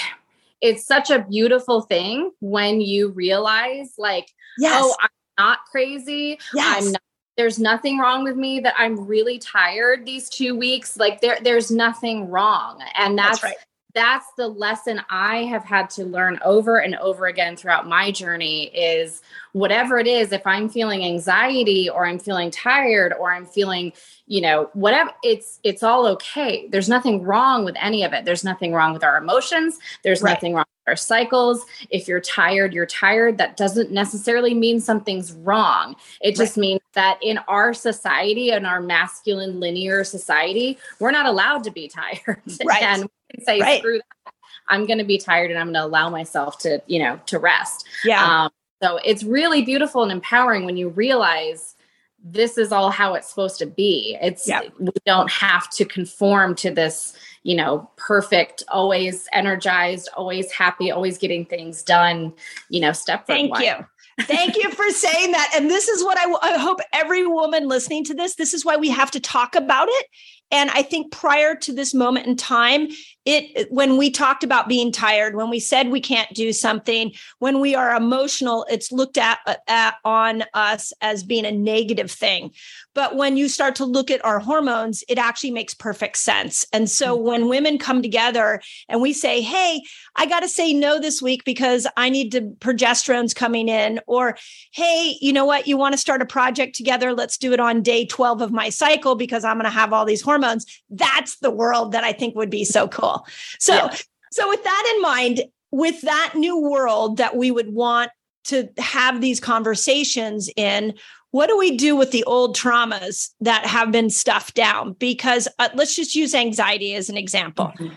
it's 0.60 0.84
such 0.84 1.10
a 1.10 1.20
beautiful 1.20 1.80
thing 1.80 2.32
when 2.40 2.82
you 2.82 3.08
realize 3.08 3.94
like, 3.96 4.28
yes. 4.58 4.82
oh, 4.84 4.94
I'm 5.00 5.08
not 5.38 5.58
crazy. 5.70 6.38
Yes. 6.54 6.84
I'm 6.86 6.92
not 6.92 7.02
there's 7.36 7.58
nothing 7.58 7.96
wrong 7.96 8.22
with 8.22 8.36
me 8.36 8.60
that 8.60 8.74
I'm 8.76 9.06
really 9.06 9.38
tired 9.38 10.04
these 10.04 10.28
two 10.28 10.54
weeks. 10.54 10.98
Like 10.98 11.22
there, 11.22 11.38
there's 11.42 11.70
nothing 11.70 12.28
wrong. 12.28 12.82
And 12.98 13.16
that's, 13.16 13.40
that's 13.40 13.56
right 13.56 13.64
that's 13.94 14.26
the 14.36 14.48
lesson 14.48 15.00
I 15.08 15.44
have 15.44 15.64
had 15.64 15.90
to 15.90 16.04
learn 16.04 16.38
over 16.44 16.78
and 16.78 16.94
over 16.96 17.26
again 17.26 17.56
throughout 17.56 17.88
my 17.88 18.10
journey 18.10 18.64
is 18.66 19.22
whatever 19.52 19.98
it 19.98 20.06
is, 20.06 20.32
if 20.32 20.46
I'm 20.46 20.68
feeling 20.68 21.04
anxiety 21.04 21.88
or 21.88 22.06
I'm 22.06 22.18
feeling 22.18 22.50
tired 22.50 23.12
or 23.18 23.32
I'm 23.32 23.46
feeling, 23.46 23.92
you 24.26 24.40
know, 24.40 24.70
whatever, 24.74 25.10
it's 25.22 25.58
it's 25.64 25.82
all 25.82 26.06
okay. 26.06 26.68
There's 26.68 26.88
nothing 26.88 27.22
wrong 27.22 27.64
with 27.64 27.74
any 27.80 28.04
of 28.04 28.12
it. 28.12 28.24
There's 28.24 28.44
nothing 28.44 28.72
wrong 28.72 28.92
with 28.92 29.02
our 29.02 29.16
emotions. 29.16 29.78
There's 30.04 30.22
right. 30.22 30.34
nothing 30.34 30.54
wrong 30.54 30.66
with 30.86 30.92
our 30.92 30.96
cycles. 30.96 31.64
If 31.90 32.06
you're 32.06 32.20
tired, 32.20 32.72
you're 32.72 32.86
tired. 32.86 33.38
That 33.38 33.56
doesn't 33.56 33.90
necessarily 33.90 34.54
mean 34.54 34.80
something's 34.80 35.32
wrong. 35.32 35.96
It 36.20 36.36
just 36.36 36.56
right. 36.56 36.62
means 36.62 36.80
that 36.94 37.18
in 37.22 37.38
our 37.48 37.74
society, 37.74 38.50
in 38.50 38.64
our 38.66 38.80
masculine 38.80 39.58
linear 39.58 40.04
society, 40.04 40.78
we're 41.00 41.10
not 41.10 41.26
allowed 41.26 41.64
to 41.64 41.70
be 41.70 41.88
tired. 41.94 42.40
Right. 42.64 42.82
and 42.82 43.08
can 43.30 43.44
say 43.44 43.60
right. 43.60 43.80
screw 43.80 43.98
that. 43.98 44.32
I'm 44.68 44.86
going 44.86 44.98
to 44.98 45.04
be 45.04 45.18
tired 45.18 45.50
and 45.50 45.58
I'm 45.58 45.66
going 45.66 45.74
to 45.74 45.84
allow 45.84 46.08
myself 46.10 46.58
to, 46.58 46.80
you 46.86 47.00
know, 47.00 47.20
to 47.26 47.38
rest. 47.38 47.86
Yeah. 48.04 48.44
Um, 48.44 48.50
so 48.82 48.98
it's 49.04 49.24
really 49.24 49.62
beautiful 49.62 50.02
and 50.02 50.12
empowering 50.12 50.64
when 50.64 50.76
you 50.76 50.88
realize 50.88 51.74
this 52.22 52.58
is 52.58 52.70
all 52.70 52.90
how 52.90 53.14
it's 53.14 53.28
supposed 53.28 53.58
to 53.58 53.66
be. 53.66 54.16
It's 54.20 54.46
yep. 54.46 54.72
we 54.78 54.92
don't 55.06 55.30
have 55.30 55.70
to 55.70 55.84
conform 55.84 56.54
to 56.56 56.70
this, 56.70 57.16
you 57.42 57.56
know, 57.56 57.90
perfect, 57.96 58.62
always 58.68 59.26
energized, 59.32 60.08
always 60.16 60.52
happy, 60.52 60.90
always 60.90 61.18
getting 61.18 61.44
things 61.44 61.82
done, 61.82 62.32
you 62.68 62.80
know, 62.80 62.92
step 62.92 63.26
Thank 63.26 63.58
you. 63.58 63.74
Thank 64.22 64.56
you 64.56 64.70
for 64.70 64.90
saying 64.90 65.32
that. 65.32 65.52
And 65.56 65.70
this 65.70 65.88
is 65.88 66.04
what 66.04 66.18
I, 66.18 66.54
I 66.54 66.58
hope 66.58 66.80
every 66.92 67.26
woman 67.26 67.68
listening 67.68 68.04
to 68.04 68.14
this, 68.14 68.34
this 68.34 68.52
is 68.52 68.66
why 68.66 68.76
we 68.76 68.90
have 68.90 69.10
to 69.12 69.20
talk 69.20 69.54
about 69.54 69.88
it 69.90 70.06
and 70.50 70.70
I 70.70 70.82
think 70.82 71.12
prior 71.12 71.54
to 71.54 71.72
this 71.72 71.94
moment 71.94 72.26
in 72.26 72.36
time, 72.36 72.88
it 73.26 73.70
when 73.70 73.96
we 73.96 74.10
talked 74.10 74.42
about 74.42 74.68
being 74.68 74.90
tired, 74.90 75.36
when 75.36 75.50
we 75.50 75.60
said 75.60 75.88
we 75.88 76.00
can't 76.00 76.32
do 76.34 76.52
something, 76.52 77.12
when 77.38 77.60
we 77.60 77.74
are 77.74 77.94
emotional, 77.94 78.66
it's 78.70 78.90
looked 78.90 79.18
at, 79.18 79.38
at 79.68 79.94
on 80.04 80.42
us 80.54 80.92
as 81.00 81.22
being 81.22 81.44
a 81.44 81.52
negative 81.52 82.10
thing. 82.10 82.50
But 82.94 83.16
when 83.16 83.36
you 83.36 83.48
start 83.48 83.76
to 83.76 83.84
look 83.84 84.10
at 84.10 84.24
our 84.24 84.40
hormones, 84.40 85.04
it 85.08 85.18
actually 85.18 85.52
makes 85.52 85.74
perfect 85.74 86.16
sense. 86.16 86.66
And 86.72 86.90
so 86.90 87.14
mm-hmm. 87.14 87.26
when 87.26 87.48
women 87.48 87.78
come 87.78 88.02
together 88.02 88.60
and 88.88 89.00
we 89.00 89.12
say, 89.12 89.42
"Hey, 89.42 89.82
I 90.16 90.26
got 90.26 90.40
to 90.40 90.48
say 90.48 90.72
no 90.72 90.98
this 90.98 91.22
week 91.22 91.44
because 91.44 91.86
I 91.96 92.08
need 92.08 92.32
to 92.32 92.40
progesterone's 92.40 93.34
coming 93.34 93.68
in," 93.68 94.00
or 94.06 94.36
"Hey, 94.72 95.16
you 95.20 95.32
know 95.32 95.44
what? 95.44 95.68
You 95.68 95.76
want 95.76 95.92
to 95.92 95.98
start 95.98 96.22
a 96.22 96.26
project 96.26 96.74
together? 96.74 97.12
Let's 97.12 97.36
do 97.36 97.52
it 97.52 97.60
on 97.60 97.82
day 97.82 98.06
12 98.06 98.40
of 98.40 98.50
my 98.50 98.70
cycle 98.70 99.14
because 99.14 99.44
I'm 99.44 99.56
going 99.56 99.64
to 99.64 99.70
have 99.70 99.92
all 99.92 100.04
these 100.04 100.22
hormones." 100.22 100.39
Hormones. 100.40 100.66
That's 100.90 101.38
the 101.38 101.50
world 101.50 101.92
that 101.92 102.04
I 102.04 102.12
think 102.12 102.34
would 102.36 102.50
be 102.50 102.64
so 102.64 102.88
cool. 102.88 103.26
So, 103.58 103.74
yeah. 103.74 103.94
so 104.32 104.48
with 104.48 104.62
that 104.64 104.92
in 104.94 105.02
mind, 105.02 105.42
with 105.70 106.00
that 106.02 106.32
new 106.34 106.58
world 106.58 107.18
that 107.18 107.36
we 107.36 107.50
would 107.50 107.72
want 107.72 108.10
to 108.44 108.68
have 108.78 109.20
these 109.20 109.40
conversations 109.40 110.50
in, 110.56 110.94
what 111.30 111.48
do 111.48 111.56
we 111.56 111.76
do 111.76 111.94
with 111.94 112.10
the 112.10 112.24
old 112.24 112.56
traumas 112.56 113.30
that 113.40 113.64
have 113.66 113.92
been 113.92 114.10
stuffed 114.10 114.54
down? 114.54 114.94
Because 114.94 115.46
uh, 115.58 115.68
let's 115.74 115.94
just 115.94 116.16
use 116.16 116.34
anxiety 116.34 116.94
as 116.94 117.08
an 117.08 117.16
example. 117.16 117.72
Mm-hmm. 117.78 117.94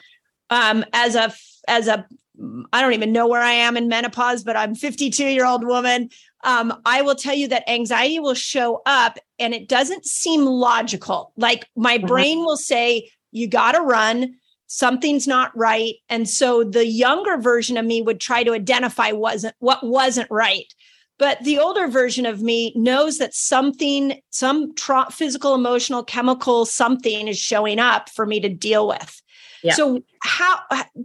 Um, 0.50 0.86
as 0.94 1.16
a 1.16 1.34
as 1.68 1.88
a 1.88 2.06
I 2.72 2.82
don't 2.82 2.94
even 2.94 3.12
know 3.12 3.28
where 3.28 3.42
I 3.42 3.54
am 3.54 3.78
in 3.78 3.88
menopause, 3.88 4.44
but 4.44 4.56
I'm 4.56 4.76
52 4.76 5.24
year 5.26 5.46
old 5.46 5.64
woman. 5.64 6.10
Um, 6.44 6.82
I 6.86 7.02
will 7.02 7.16
tell 7.16 7.36
you 7.36 7.48
that 7.50 7.70
anxiety 7.70 8.20
will 8.20 8.34
show 8.34 8.82
up 8.86 9.18
and 9.40 9.54
it 9.54 9.70
doesn't 9.70 10.06
seem 10.06 10.46
logical. 10.46 11.32
Like 11.38 11.68
my 11.76 11.98
mm-hmm. 11.98 12.08
brain 12.08 12.40
will 12.40 12.58
say, 12.58 13.10
you 13.32 13.48
got 13.48 13.74
to 13.74 13.82
run, 13.82 14.36
something's 14.68 15.28
not 15.28 15.56
right. 15.58 15.96
And 16.10 16.30
so 16.30 16.64
the 16.64 16.86
younger 16.86 17.38
version 17.38 17.78
of 17.78 17.86
me 17.86 18.02
would 18.02 18.20
try 18.20 18.44
to 18.44 18.54
identify 18.54 19.12
wasn't 19.12 19.56
what 19.60 19.86
wasn't 19.86 20.30
right. 20.30 20.66
But 21.20 21.44
the 21.44 21.60
older 21.60 21.88
version 21.88 22.26
of 22.26 22.42
me 22.42 22.74
knows 22.76 23.20
that 23.20 23.34
something, 23.34 24.20
some 24.32 24.74
tra- 24.76 25.12
physical, 25.12 25.54
emotional, 25.56 26.04
chemical, 26.04 26.66
something 26.66 27.28
is 27.28 27.38
showing 27.38 27.80
up 27.80 28.10
for 28.10 28.26
me 28.26 28.40
to 28.40 28.50
deal 28.50 28.88
with. 28.88 29.22
Yeah. 29.64 29.76
So 29.76 30.04
how 30.22 30.60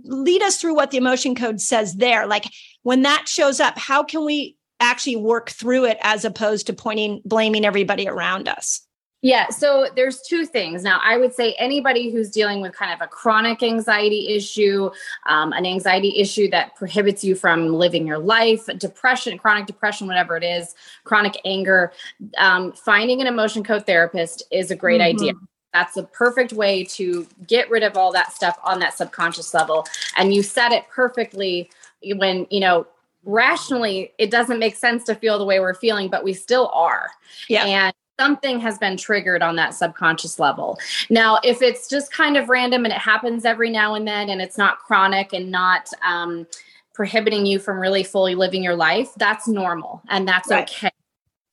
lead 0.04 0.42
us 0.42 0.60
through 0.60 0.74
what 0.74 0.90
the 0.90 0.96
emotion 0.96 1.34
code 1.34 1.60
says 1.60 1.94
there. 1.94 2.26
Like 2.26 2.46
when 2.82 3.02
that 3.02 3.28
shows 3.28 3.60
up, 3.60 3.78
how 3.78 4.02
can 4.02 4.24
we 4.24 4.56
actually 4.80 5.16
work 5.16 5.50
through 5.50 5.84
it 5.84 5.98
as 6.02 6.24
opposed 6.24 6.66
to 6.66 6.72
pointing 6.72 7.20
blaming 7.24 7.64
everybody 7.64 8.08
around 8.08 8.48
us? 8.48 8.82
Yeah, 9.20 9.48
so 9.48 9.88
there's 9.96 10.22
two 10.22 10.46
things. 10.46 10.84
Now, 10.84 11.00
I 11.02 11.16
would 11.16 11.34
say 11.34 11.56
anybody 11.58 12.10
who's 12.10 12.30
dealing 12.30 12.60
with 12.60 12.72
kind 12.72 12.92
of 12.92 13.00
a 13.00 13.08
chronic 13.08 13.64
anxiety 13.64 14.28
issue, 14.28 14.90
um, 15.26 15.52
an 15.52 15.66
anxiety 15.66 16.20
issue 16.20 16.48
that 16.50 16.76
prohibits 16.76 17.24
you 17.24 17.34
from 17.34 17.74
living 17.74 18.06
your 18.06 18.18
life, 18.18 18.66
depression, 18.78 19.36
chronic 19.36 19.66
depression, 19.66 20.06
whatever 20.06 20.36
it 20.36 20.44
is, 20.44 20.76
chronic 21.02 21.36
anger, 21.44 21.92
um, 22.36 22.70
finding 22.70 23.20
an 23.20 23.26
emotion 23.26 23.64
code 23.64 23.86
therapist 23.86 24.44
is 24.52 24.70
a 24.70 24.76
great 24.76 25.00
mm-hmm. 25.00 25.16
idea 25.16 25.32
that's 25.74 25.94
the 25.94 26.04
perfect 26.04 26.52
way 26.52 26.82
to 26.82 27.26
get 27.46 27.68
rid 27.70 27.82
of 27.82 27.96
all 27.96 28.10
that 28.12 28.32
stuff 28.32 28.58
on 28.64 28.78
that 28.78 28.96
subconscious 28.96 29.52
level 29.52 29.86
and 30.16 30.34
you 30.34 30.42
said 30.42 30.72
it 30.72 30.84
perfectly 30.88 31.70
when 32.16 32.46
you 32.50 32.58
know 32.58 32.86
rationally 33.24 34.12
it 34.18 34.30
doesn't 34.30 34.58
make 34.58 34.76
sense 34.76 35.04
to 35.04 35.14
feel 35.14 35.38
the 35.38 35.44
way 35.44 35.60
we're 35.60 35.74
feeling 35.74 36.08
but 36.08 36.24
we 36.24 36.32
still 36.32 36.70
are. 36.74 37.10
Yeah. 37.48 37.64
And 37.64 37.94
something 38.18 38.58
has 38.60 38.78
been 38.78 38.96
triggered 38.96 39.42
on 39.42 39.56
that 39.56 39.74
subconscious 39.74 40.38
level. 40.38 40.78
Now 41.10 41.38
if 41.44 41.62
it's 41.62 41.88
just 41.88 42.12
kind 42.12 42.36
of 42.36 42.48
random 42.48 42.84
and 42.84 42.92
it 42.92 43.00
happens 43.00 43.44
every 43.44 43.70
now 43.70 43.94
and 43.94 44.06
then 44.06 44.30
and 44.30 44.40
it's 44.40 44.58
not 44.58 44.78
chronic 44.78 45.32
and 45.32 45.50
not 45.50 45.90
um, 46.04 46.46
prohibiting 46.94 47.46
you 47.46 47.58
from 47.58 47.78
really 47.78 48.02
fully 48.02 48.34
living 48.34 48.62
your 48.62 48.76
life 48.76 49.10
that's 49.16 49.46
normal 49.46 50.02
and 50.08 50.26
that's 50.26 50.50
right. 50.50 50.68
okay. 50.68 50.90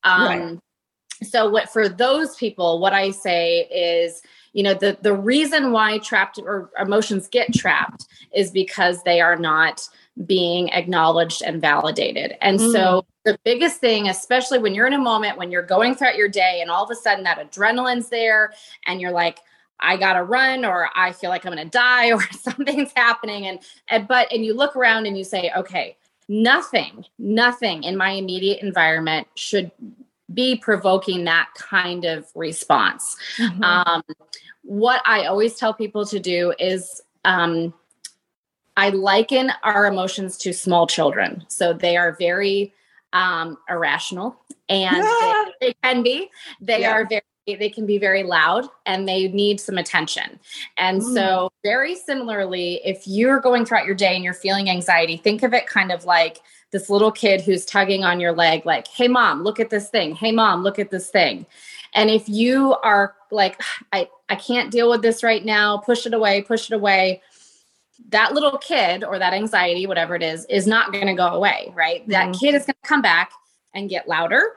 Um, 0.02 0.22
right 0.26 0.58
so 1.22 1.48
what 1.48 1.70
for 1.70 1.88
those 1.88 2.36
people 2.36 2.78
what 2.78 2.92
i 2.92 3.10
say 3.10 3.60
is 3.70 4.22
you 4.52 4.62
know 4.62 4.74
the 4.74 4.96
the 5.02 5.14
reason 5.14 5.72
why 5.72 5.98
trapped 5.98 6.38
or 6.38 6.70
emotions 6.78 7.28
get 7.28 7.52
trapped 7.54 8.06
is 8.34 8.50
because 8.50 9.02
they 9.02 9.20
are 9.20 9.36
not 9.36 9.88
being 10.24 10.70
acknowledged 10.70 11.42
and 11.42 11.60
validated 11.60 12.36
and 12.40 12.58
mm. 12.58 12.72
so 12.72 13.04
the 13.24 13.38
biggest 13.44 13.80
thing 13.80 14.08
especially 14.08 14.58
when 14.58 14.74
you're 14.74 14.86
in 14.86 14.94
a 14.94 14.98
moment 14.98 15.36
when 15.36 15.50
you're 15.50 15.62
going 15.62 15.94
throughout 15.94 16.16
your 16.16 16.28
day 16.28 16.60
and 16.62 16.70
all 16.70 16.82
of 16.82 16.90
a 16.90 16.94
sudden 16.94 17.24
that 17.24 17.38
adrenaline's 17.38 18.08
there 18.08 18.52
and 18.86 19.00
you're 19.00 19.12
like 19.12 19.40
I 19.78 19.96
gotta 19.96 20.22
run 20.22 20.64
or 20.64 20.88
I 20.94 21.12
feel 21.12 21.30
like 21.30 21.44
I'm 21.44 21.52
gonna 21.52 21.66
die 21.66 22.12
or 22.12 22.22
something's 22.32 22.92
happening 22.96 23.46
and, 23.46 23.58
and 23.88 24.08
but 24.08 24.32
and 24.32 24.44
you 24.44 24.54
look 24.54 24.76
around 24.76 25.06
and 25.06 25.18
you 25.18 25.24
say, 25.24 25.50
okay, 25.56 25.96
nothing, 26.28 27.04
nothing 27.18 27.84
in 27.84 27.96
my 27.96 28.10
immediate 28.10 28.62
environment 28.62 29.28
should 29.34 29.70
be 30.32 30.56
provoking 30.56 31.24
that 31.24 31.48
kind 31.56 32.04
of 32.04 32.26
response. 32.34 33.16
Mm-hmm. 33.38 33.62
Um, 33.62 34.02
what 34.62 35.00
I 35.06 35.26
always 35.26 35.54
tell 35.54 35.72
people 35.72 36.04
to 36.06 36.18
do 36.18 36.52
is 36.58 37.00
um, 37.24 37.72
I 38.76 38.90
liken 38.90 39.52
our 39.62 39.86
emotions 39.86 40.36
to 40.38 40.52
small 40.52 40.86
children. 40.86 41.44
So 41.48 41.72
they 41.72 41.96
are 41.96 42.12
very 42.18 42.74
um, 43.12 43.56
irrational 43.68 44.36
and 44.68 44.96
yeah. 44.96 45.44
they, 45.60 45.68
they, 45.68 45.74
can 45.82 46.02
be. 46.02 46.30
They 46.60 46.80
yeah. 46.82 46.92
are 46.92 47.06
very 47.06 47.22
they 47.46 47.68
can 47.68 47.86
be 47.86 47.98
very 47.98 48.24
loud 48.24 48.66
and 48.86 49.08
they 49.08 49.28
need 49.28 49.60
some 49.60 49.78
attention. 49.78 50.40
And 50.76 51.00
mm. 51.00 51.14
so, 51.14 51.52
very 51.62 51.94
similarly, 51.94 52.80
if 52.84 53.06
you're 53.06 53.38
going 53.38 53.64
throughout 53.64 53.86
your 53.86 53.94
day 53.94 54.16
and 54.16 54.24
you're 54.24 54.34
feeling 54.34 54.68
anxiety, 54.68 55.16
think 55.16 55.44
of 55.44 55.54
it 55.54 55.68
kind 55.68 55.92
of 55.92 56.04
like 56.04 56.40
this 56.72 56.90
little 56.90 57.12
kid 57.12 57.40
who's 57.40 57.64
tugging 57.64 58.02
on 58.02 58.18
your 58.18 58.32
leg, 58.32 58.66
like, 58.66 58.88
hey, 58.88 59.06
mom, 59.06 59.44
look 59.44 59.60
at 59.60 59.70
this 59.70 59.88
thing. 59.88 60.16
Hey, 60.16 60.32
mom, 60.32 60.64
look 60.64 60.80
at 60.80 60.90
this 60.90 61.08
thing. 61.08 61.46
And 61.94 62.10
if 62.10 62.28
you 62.28 62.74
are 62.82 63.14
like, 63.30 63.60
I, 63.92 64.08
I 64.28 64.34
can't 64.34 64.72
deal 64.72 64.90
with 64.90 65.02
this 65.02 65.22
right 65.22 65.44
now, 65.44 65.78
push 65.78 66.04
it 66.04 66.14
away, 66.14 66.42
push 66.42 66.70
it 66.70 66.74
away, 66.74 67.22
that 68.08 68.34
little 68.34 68.58
kid 68.58 69.04
or 69.04 69.18
that 69.18 69.32
anxiety, 69.32 69.86
whatever 69.86 70.14
it 70.14 70.22
is, 70.22 70.44
is 70.46 70.66
not 70.66 70.92
going 70.92 71.06
to 71.06 71.14
go 71.14 71.26
away, 71.26 71.72
right? 71.74 72.02
Mm-hmm. 72.02 72.12
That 72.12 72.36
kid 72.38 72.54
is 72.54 72.62
going 72.62 72.76
to 72.82 72.88
come 72.88 73.02
back 73.02 73.32
and 73.74 73.88
get 73.88 74.08
louder, 74.08 74.52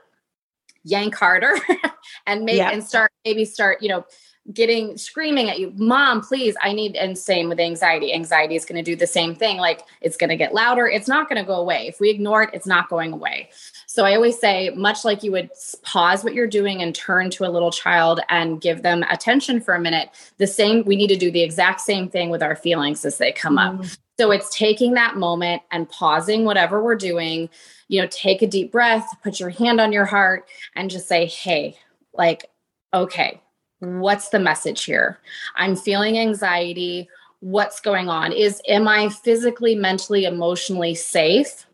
yank 0.83 1.15
harder, 1.15 1.55
and 2.25 2.45
make 2.45 2.57
yeah. 2.57 2.71
and 2.71 2.83
start 2.83 3.11
maybe 3.25 3.45
start, 3.45 3.81
you 3.81 3.89
know, 3.89 4.05
getting 4.53 4.97
screaming 4.97 5.49
at 5.49 5.59
you, 5.59 5.71
mom, 5.75 6.21
please, 6.21 6.55
I 6.61 6.73
need, 6.73 6.95
and 6.95 7.17
same 7.17 7.49
with 7.49 7.59
anxiety. 7.59 8.13
Anxiety 8.13 8.55
is 8.55 8.65
going 8.65 8.83
to 8.83 8.91
do 8.91 8.95
the 8.95 9.07
same 9.07 9.35
thing. 9.35 9.57
Like 9.57 9.81
it's 10.01 10.17
going 10.17 10.29
to 10.29 10.35
get 10.35 10.53
louder. 10.53 10.87
It's 10.87 11.07
not 11.07 11.29
going 11.29 11.41
to 11.41 11.45
go 11.45 11.55
away. 11.55 11.87
If 11.87 11.99
we 11.99 12.09
ignore 12.09 12.43
it, 12.43 12.49
it's 12.53 12.65
not 12.65 12.89
going 12.89 13.13
away. 13.13 13.49
So 13.99 14.05
I 14.05 14.15
always 14.15 14.39
say, 14.39 14.69
much 14.69 15.03
like 15.03 15.23
you 15.23 15.33
would 15.33 15.49
pause 15.81 16.23
what 16.23 16.33
you're 16.33 16.47
doing 16.47 16.81
and 16.81 16.95
turn 16.95 17.29
to 17.31 17.45
a 17.45 17.51
little 17.51 17.69
child 17.69 18.21
and 18.29 18.61
give 18.61 18.81
them 18.81 19.03
attention 19.09 19.59
for 19.59 19.73
a 19.73 19.81
minute, 19.81 20.09
the 20.37 20.47
same, 20.47 20.85
we 20.85 20.95
need 20.95 21.09
to 21.09 21.17
do 21.17 21.29
the 21.29 21.43
exact 21.43 21.81
same 21.81 22.07
thing 22.07 22.29
with 22.29 22.41
our 22.41 22.55
feelings 22.55 23.03
as 23.03 23.17
they 23.17 23.33
come 23.33 23.57
mm. 23.57 23.81
up. 23.81 23.85
So 24.17 24.31
it's 24.31 24.55
taking 24.55 24.93
that 24.93 25.17
moment 25.17 25.63
and 25.71 25.89
pausing 25.89 26.45
whatever 26.45 26.81
we're 26.81 26.95
doing, 26.95 27.49
you 27.89 27.99
know, 28.01 28.07
take 28.09 28.41
a 28.41 28.47
deep 28.47 28.71
breath, 28.71 29.05
put 29.21 29.37
your 29.37 29.49
hand 29.49 29.81
on 29.81 29.91
your 29.91 30.05
heart, 30.05 30.47
and 30.77 30.89
just 30.89 31.09
say, 31.09 31.25
hey, 31.25 31.75
like, 32.13 32.49
okay, 32.93 33.41
what's 33.79 34.29
the 34.29 34.39
message 34.39 34.85
here? 34.85 35.19
I'm 35.57 35.75
feeling 35.75 36.17
anxiety. 36.17 37.09
What's 37.41 37.81
going 37.81 38.07
on? 38.07 38.31
Is 38.31 38.61
am 38.65 38.87
I 38.87 39.09
physically, 39.09 39.75
mentally, 39.75 40.23
emotionally 40.23 40.95
safe? 40.95 41.65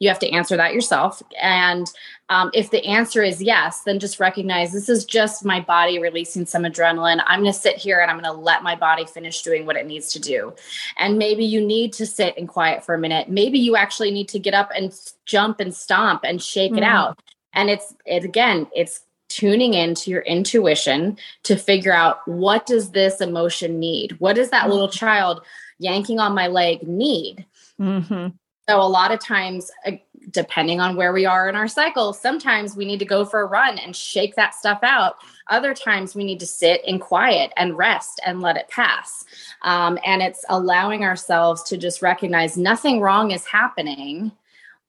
You 0.00 0.08
have 0.08 0.18
to 0.18 0.30
answer 0.30 0.56
that 0.56 0.74
yourself. 0.74 1.22
And 1.40 1.90
um, 2.28 2.50
if 2.54 2.70
the 2.70 2.84
answer 2.84 3.22
is 3.22 3.42
yes, 3.42 3.82
then 3.82 3.98
just 3.98 4.18
recognize 4.18 4.72
this 4.72 4.88
is 4.88 5.04
just 5.04 5.44
my 5.44 5.60
body 5.60 5.98
releasing 5.98 6.46
some 6.46 6.64
adrenaline. 6.64 7.22
I'm 7.26 7.42
going 7.42 7.52
to 7.52 7.58
sit 7.58 7.76
here 7.76 8.00
and 8.00 8.10
I'm 8.10 8.18
going 8.18 8.32
to 8.32 8.40
let 8.40 8.62
my 8.62 8.74
body 8.74 9.04
finish 9.04 9.42
doing 9.42 9.66
what 9.66 9.76
it 9.76 9.86
needs 9.86 10.12
to 10.14 10.20
do. 10.20 10.54
And 10.98 11.18
maybe 11.18 11.44
you 11.44 11.64
need 11.64 11.92
to 11.94 12.06
sit 12.06 12.36
and 12.36 12.48
quiet 12.48 12.84
for 12.84 12.94
a 12.94 12.98
minute. 12.98 13.28
Maybe 13.28 13.58
you 13.58 13.76
actually 13.76 14.10
need 14.10 14.28
to 14.30 14.38
get 14.38 14.54
up 14.54 14.70
and 14.74 14.92
jump 15.26 15.60
and 15.60 15.74
stomp 15.74 16.22
and 16.24 16.42
shake 16.42 16.72
mm-hmm. 16.72 16.78
it 16.78 16.84
out. 16.84 17.20
And 17.52 17.68
it's 17.68 17.94
it 18.06 18.24
again, 18.24 18.68
it's 18.74 19.02
tuning 19.30 19.74
into 19.74 20.10
your 20.10 20.22
intuition 20.22 21.16
to 21.44 21.56
figure 21.56 21.92
out 21.92 22.26
what 22.26 22.66
does 22.66 22.90
this 22.90 23.20
emotion 23.20 23.78
need 23.78 24.18
what 24.18 24.34
does 24.34 24.50
that 24.50 24.68
little 24.68 24.88
mm-hmm. 24.88 24.98
child 24.98 25.40
yanking 25.78 26.18
on 26.18 26.34
my 26.34 26.48
leg 26.48 26.82
need 26.86 27.46
mm-hmm. 27.80 28.26
So 28.70 28.80
a 28.80 28.86
lot 28.86 29.10
of 29.10 29.18
times 29.18 29.68
uh, 29.84 29.92
depending 30.30 30.80
on 30.80 30.94
where 30.94 31.12
we 31.12 31.26
are 31.26 31.48
in 31.48 31.56
our 31.56 31.66
cycle 31.66 32.12
sometimes 32.12 32.76
we 32.76 32.84
need 32.84 33.00
to 33.00 33.04
go 33.04 33.24
for 33.24 33.40
a 33.40 33.46
run 33.46 33.78
and 33.78 33.96
shake 33.96 34.36
that 34.36 34.54
stuff 34.54 34.78
out. 34.82 35.16
Other 35.48 35.74
times 35.74 36.14
we 36.14 36.22
need 36.22 36.38
to 36.38 36.46
sit 36.46 36.84
in 36.84 37.00
quiet 37.00 37.52
and 37.56 37.76
rest 37.76 38.20
and 38.24 38.40
let 38.40 38.56
it 38.56 38.68
pass. 38.68 39.24
Um, 39.62 39.98
and 40.06 40.22
it's 40.22 40.44
allowing 40.48 41.02
ourselves 41.02 41.64
to 41.64 41.76
just 41.76 42.00
recognize 42.00 42.56
nothing 42.56 43.00
wrong 43.00 43.32
is 43.32 43.44
happening. 43.44 44.30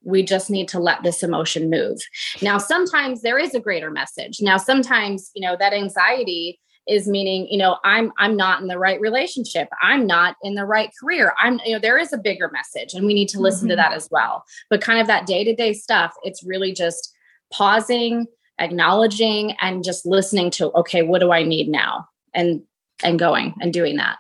We 0.03 0.21
just 0.21 0.51
need 0.51 0.67
to 0.69 0.79
let 0.79 1.01
this 1.01 1.23
emotion 1.23 1.71
move. 1.71 1.99
Now 2.43 2.59
sometimes 2.59 3.21
there 3.21 3.39
is 3.39 3.55
a 3.55 3.59
greater 3.59 3.89
message. 3.89 4.41
Now 4.41 4.57
sometimes 4.57 5.31
you 5.33 5.41
know 5.41 5.55
that 5.57 5.73
anxiety 5.73 6.59
is 6.87 7.07
meaning 7.07 7.47
you 7.49 7.57
know 7.57 7.77
i'm 7.83 8.11
i'm 8.17 8.35
not 8.35 8.61
in 8.61 8.67
the 8.67 8.77
right 8.77 8.99
relationship 8.99 9.67
i'm 9.81 10.07
not 10.07 10.35
in 10.43 10.55
the 10.55 10.65
right 10.65 10.91
career 10.99 11.33
i'm 11.39 11.59
you 11.65 11.73
know 11.73 11.79
there 11.79 11.97
is 11.97 12.11
a 12.11 12.17
bigger 12.17 12.49
message 12.51 12.93
and 12.93 13.05
we 13.05 13.13
need 13.13 13.29
to 13.29 13.39
listen 13.39 13.63
mm-hmm. 13.63 13.71
to 13.71 13.75
that 13.75 13.93
as 13.93 14.07
well 14.11 14.43
but 14.69 14.81
kind 14.81 14.99
of 14.99 15.07
that 15.07 15.25
day-to-day 15.25 15.73
stuff 15.73 16.13
it's 16.23 16.43
really 16.43 16.73
just 16.73 17.13
pausing 17.53 18.25
acknowledging 18.59 19.55
and 19.61 19.83
just 19.83 20.05
listening 20.05 20.49
to 20.49 20.71
okay 20.71 21.01
what 21.03 21.19
do 21.19 21.31
i 21.31 21.43
need 21.43 21.67
now 21.67 22.07
and 22.33 22.61
and 23.03 23.19
going 23.19 23.53
and 23.61 23.73
doing 23.73 23.97
that 23.97 24.17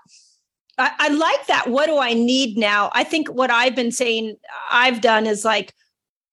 I, 0.77 0.91
I 0.97 1.07
like 1.09 1.47
that. 1.47 1.67
What 1.67 1.87
do 1.87 1.99
I 1.99 2.13
need 2.13 2.57
now? 2.57 2.89
I 2.93 3.03
think 3.03 3.27
what 3.27 3.51
I've 3.51 3.75
been 3.75 3.91
saying 3.91 4.37
I've 4.71 5.01
done 5.01 5.27
is 5.27 5.43
like, 5.45 5.75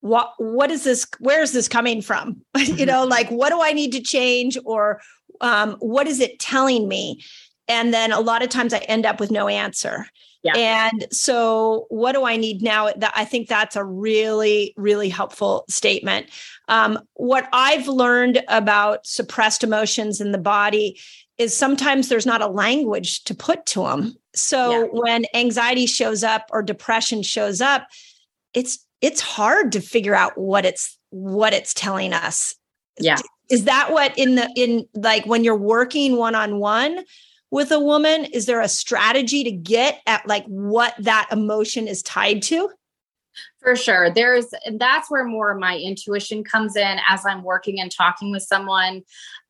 what 0.01 0.33
what 0.39 0.71
is 0.71 0.85
this 0.85 1.07
where 1.19 1.43
is 1.43 1.53
this 1.53 1.69
coming 1.69 2.01
from 2.01 2.41
you 2.57 2.87
know 2.87 3.05
like 3.05 3.29
what 3.31 3.51
do 3.51 3.61
i 3.61 3.73
need 3.73 3.91
to 3.91 4.01
change 4.01 4.57
or 4.65 5.01
um, 5.41 5.77
what 5.81 6.07
is 6.07 6.21
it 6.21 6.39
telling 6.39 6.89
me 6.89 7.23
and 7.69 7.93
then 7.93 8.13
a 8.13 8.21
lot 8.21 8.43
of 8.43 8.49
times 8.49 8.73
i 8.73 8.79
end 8.79 9.07
up 9.07 9.21
with 9.21 9.31
no 9.31 9.49
answer 9.49 10.07
yeah. 10.43 10.57
and 10.57 11.07
so 11.11 11.87
what 11.89 12.13
do 12.13 12.25
i 12.25 12.37
need 12.37 12.63
now 12.63 12.91
that 12.97 13.13
i 13.17 13.25
think 13.25 13.49
that's 13.49 13.77
a 13.77 13.85
really 13.85 14.75
really 14.77 15.09
helpful 15.09 15.65
statement 15.69 16.27
um, 16.69 16.99
what 17.15 17.49
i've 17.53 17.89
learned 17.89 18.43
about 18.49 19.07
suppressed 19.07 19.65
emotions 19.65 20.21
in 20.21 20.33
the 20.33 20.39
body 20.39 20.99
is 21.39 21.57
sometimes 21.57 22.09
there's 22.09 22.27
not 22.27 22.43
a 22.43 22.49
language 22.49 23.23
to 23.25 23.35
put 23.35 23.65
to 23.67 23.85
them. 23.85 24.15
So 24.35 24.71
yeah. 24.71 24.87
when 24.91 25.25
anxiety 25.35 25.87
shows 25.87 26.25
up 26.25 26.47
or 26.53 26.63
depression 26.63 27.23
shows 27.23 27.61
up, 27.61 27.87
it's 28.53 28.85
it's 29.01 29.21
hard 29.21 29.73
to 29.73 29.81
figure 29.81 30.15
out 30.15 30.37
what 30.37 30.67
it's 30.67 30.99
what 31.11 31.55
it's 31.55 31.73
telling 31.73 32.13
us. 32.13 32.57
Yeah. 33.01 33.19
Is 33.51 33.65
that 33.65 33.93
what 33.93 34.17
in 34.19 34.35
the 34.35 34.51
in 34.57 34.87
like 34.95 35.25
when 35.27 35.45
you're 35.45 35.57
working 35.57 36.17
one 36.17 36.35
on 36.35 36.59
one 36.59 37.05
with 37.51 37.73
a 37.73 37.81
woman, 37.81 38.27
is 38.27 38.47
there 38.47 38.61
a 38.61 38.69
strategy 38.69 39.43
to 39.45 39.51
get 39.51 40.01
at 40.07 40.27
like 40.27 40.45
what 40.47 40.95
that 40.99 41.29
emotion 41.33 41.89
is 41.89 42.03
tied 42.03 42.43
to? 42.45 42.71
For 43.61 43.75
sure. 43.75 44.11
There's 44.11 44.47
and 44.65 44.79
that's 44.81 45.11
where 45.11 45.25
more 45.25 45.51
of 45.51 45.59
my 45.59 45.77
intuition 45.79 46.45
comes 46.45 46.77
in 46.77 46.99
as 47.09 47.25
I'm 47.25 47.43
working 47.43 47.81
and 47.81 47.91
talking 47.91 48.31
with 48.31 48.43
someone. 48.43 49.03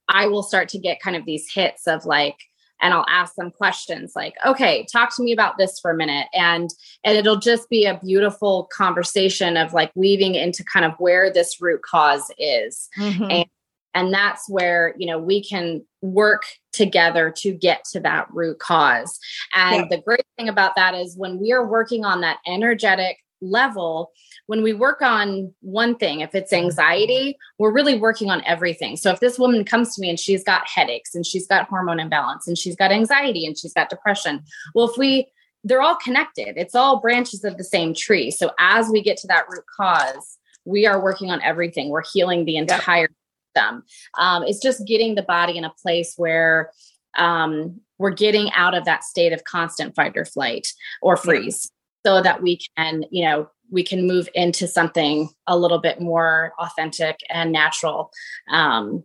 I 0.09 0.27
will 0.27 0.43
start 0.43 0.69
to 0.71 0.79
get 0.79 1.01
kind 1.01 1.17
of 1.17 1.25
these 1.27 1.53
hits 1.53 1.87
of 1.87 2.07
like, 2.07 2.37
and 2.81 2.95
I'll 2.95 3.07
ask 3.09 3.35
them 3.35 3.51
questions 3.51 4.13
like, 4.15 4.35
okay, 4.47 4.87
talk 4.91 5.15
to 5.17 5.23
me 5.23 5.33
about 5.33 5.59
this 5.59 5.79
for 5.81 5.91
a 5.91 5.97
minute. 5.97 6.29
And 6.33 6.71
and 7.05 7.17
it'll 7.17 7.39
just 7.39 7.69
be 7.69 7.87
a 7.87 7.99
beautiful 7.99 8.69
conversation 8.73 9.57
of 9.57 9.73
like 9.73 9.93
weaving 9.95 10.35
into 10.35 10.65
kind 10.65 10.85
of 10.85 10.93
where 10.99 11.33
this 11.33 11.61
root 11.61 11.83
cause 11.83 12.31
is. 12.39 12.89
Mm-hmm. 12.99 13.31
And 13.31 13.47
and 13.95 14.13
that's 14.13 14.49
where 14.49 14.95
you 14.99 15.07
know 15.07 15.19
we 15.19 15.43
can 15.43 15.85
work 16.03 16.45
together 16.73 17.33
to 17.37 17.53
get 17.53 17.85
to 17.93 17.99
that 18.01 18.29
root 18.33 18.59
cause 18.59 19.19
and 19.55 19.77
yeah. 19.91 19.97
the 19.97 20.03
great 20.03 20.25
thing 20.37 20.49
about 20.49 20.77
that 20.77 20.95
is 20.95 21.17
when 21.17 21.41
we 21.41 21.53
are 21.53 21.67
working 21.67 22.05
on 22.05 22.21
that 22.21 22.39
energetic 22.47 23.19
level 23.41 24.13
when 24.47 24.63
we 24.63 24.73
work 24.73 25.03
on 25.03 25.53
one 25.61 25.97
thing, 25.97 26.21
if 26.21 26.35
it's 26.35 26.53
anxiety, 26.53 27.37
we're 27.59 27.73
really 27.73 27.99
working 27.99 28.31
on 28.31 28.43
everything. 28.45 28.97
So 28.97 29.11
if 29.11 29.21
this 29.21 29.39
woman 29.39 29.65
comes 29.65 29.95
to 29.95 30.01
me 30.01 30.11
and 30.11 30.19
she's 30.19 30.45
got 30.45 30.67
headaches 30.67 31.15
and 31.15 31.25
she's 31.25 31.47
got 31.47 31.69
hormone 31.69 32.01
imbalance 32.01 32.49
and 32.49 32.57
she's 32.57 32.77
got 32.77 32.91
anxiety 32.91 33.47
and 33.47 33.57
she's 33.57 33.73
got 33.73 33.91
depression, 33.91 34.43
well, 34.75 34.89
if 34.89 34.97
we, 34.97 35.27
they're 35.65 35.83
all 35.83 35.97
connected, 35.97 36.57
it's 36.57 36.75
all 36.75 37.01
branches 37.01 37.45
of 37.45 37.57
the 37.57 37.65
same 37.65 37.95
tree. 37.95 38.31
So 38.31 38.53
as 38.59 38.89
we 38.89 39.03
get 39.03 39.17
to 39.19 39.27
that 39.29 39.49
root 39.49 39.65
cause, 39.77 40.39
we 40.65 40.87
are 40.87 41.03
working 41.03 41.31
on 41.31 41.43
everything. 41.43 41.89
We're 41.89 42.03
healing 42.13 42.45
the 42.45 42.57
entire 42.57 43.09
system. 43.55 43.85
Um, 44.19 44.45
it's 44.45 44.61
just 44.61 44.87
getting 44.87 45.15
the 45.15 45.23
body 45.23 45.57
in 45.57 45.65
a 45.65 45.73
place 45.83 46.15
where 46.17 46.71
um, 47.17 47.81
we're 47.99 48.11
getting 48.11 48.51
out 48.53 48.75
of 48.75 48.85
that 48.85 49.03
state 49.03 49.33
of 49.33 49.45
constant 49.45 49.95
fight 49.95 50.17
or 50.17 50.25
flight 50.25 50.69
or 51.03 51.17
freeze 51.17 51.71
so 52.05 52.23
that 52.23 52.43
we 52.43 52.61
can, 52.77 53.05
you 53.11 53.25
know, 53.25 53.49
we 53.71 53.83
can 53.83 54.07
move 54.07 54.29
into 54.35 54.67
something 54.67 55.29
a 55.47 55.59
little 55.59 55.79
bit 55.79 56.01
more 56.01 56.53
authentic 56.59 57.19
and 57.29 57.53
natural. 57.53 58.11
Um, 58.51 59.05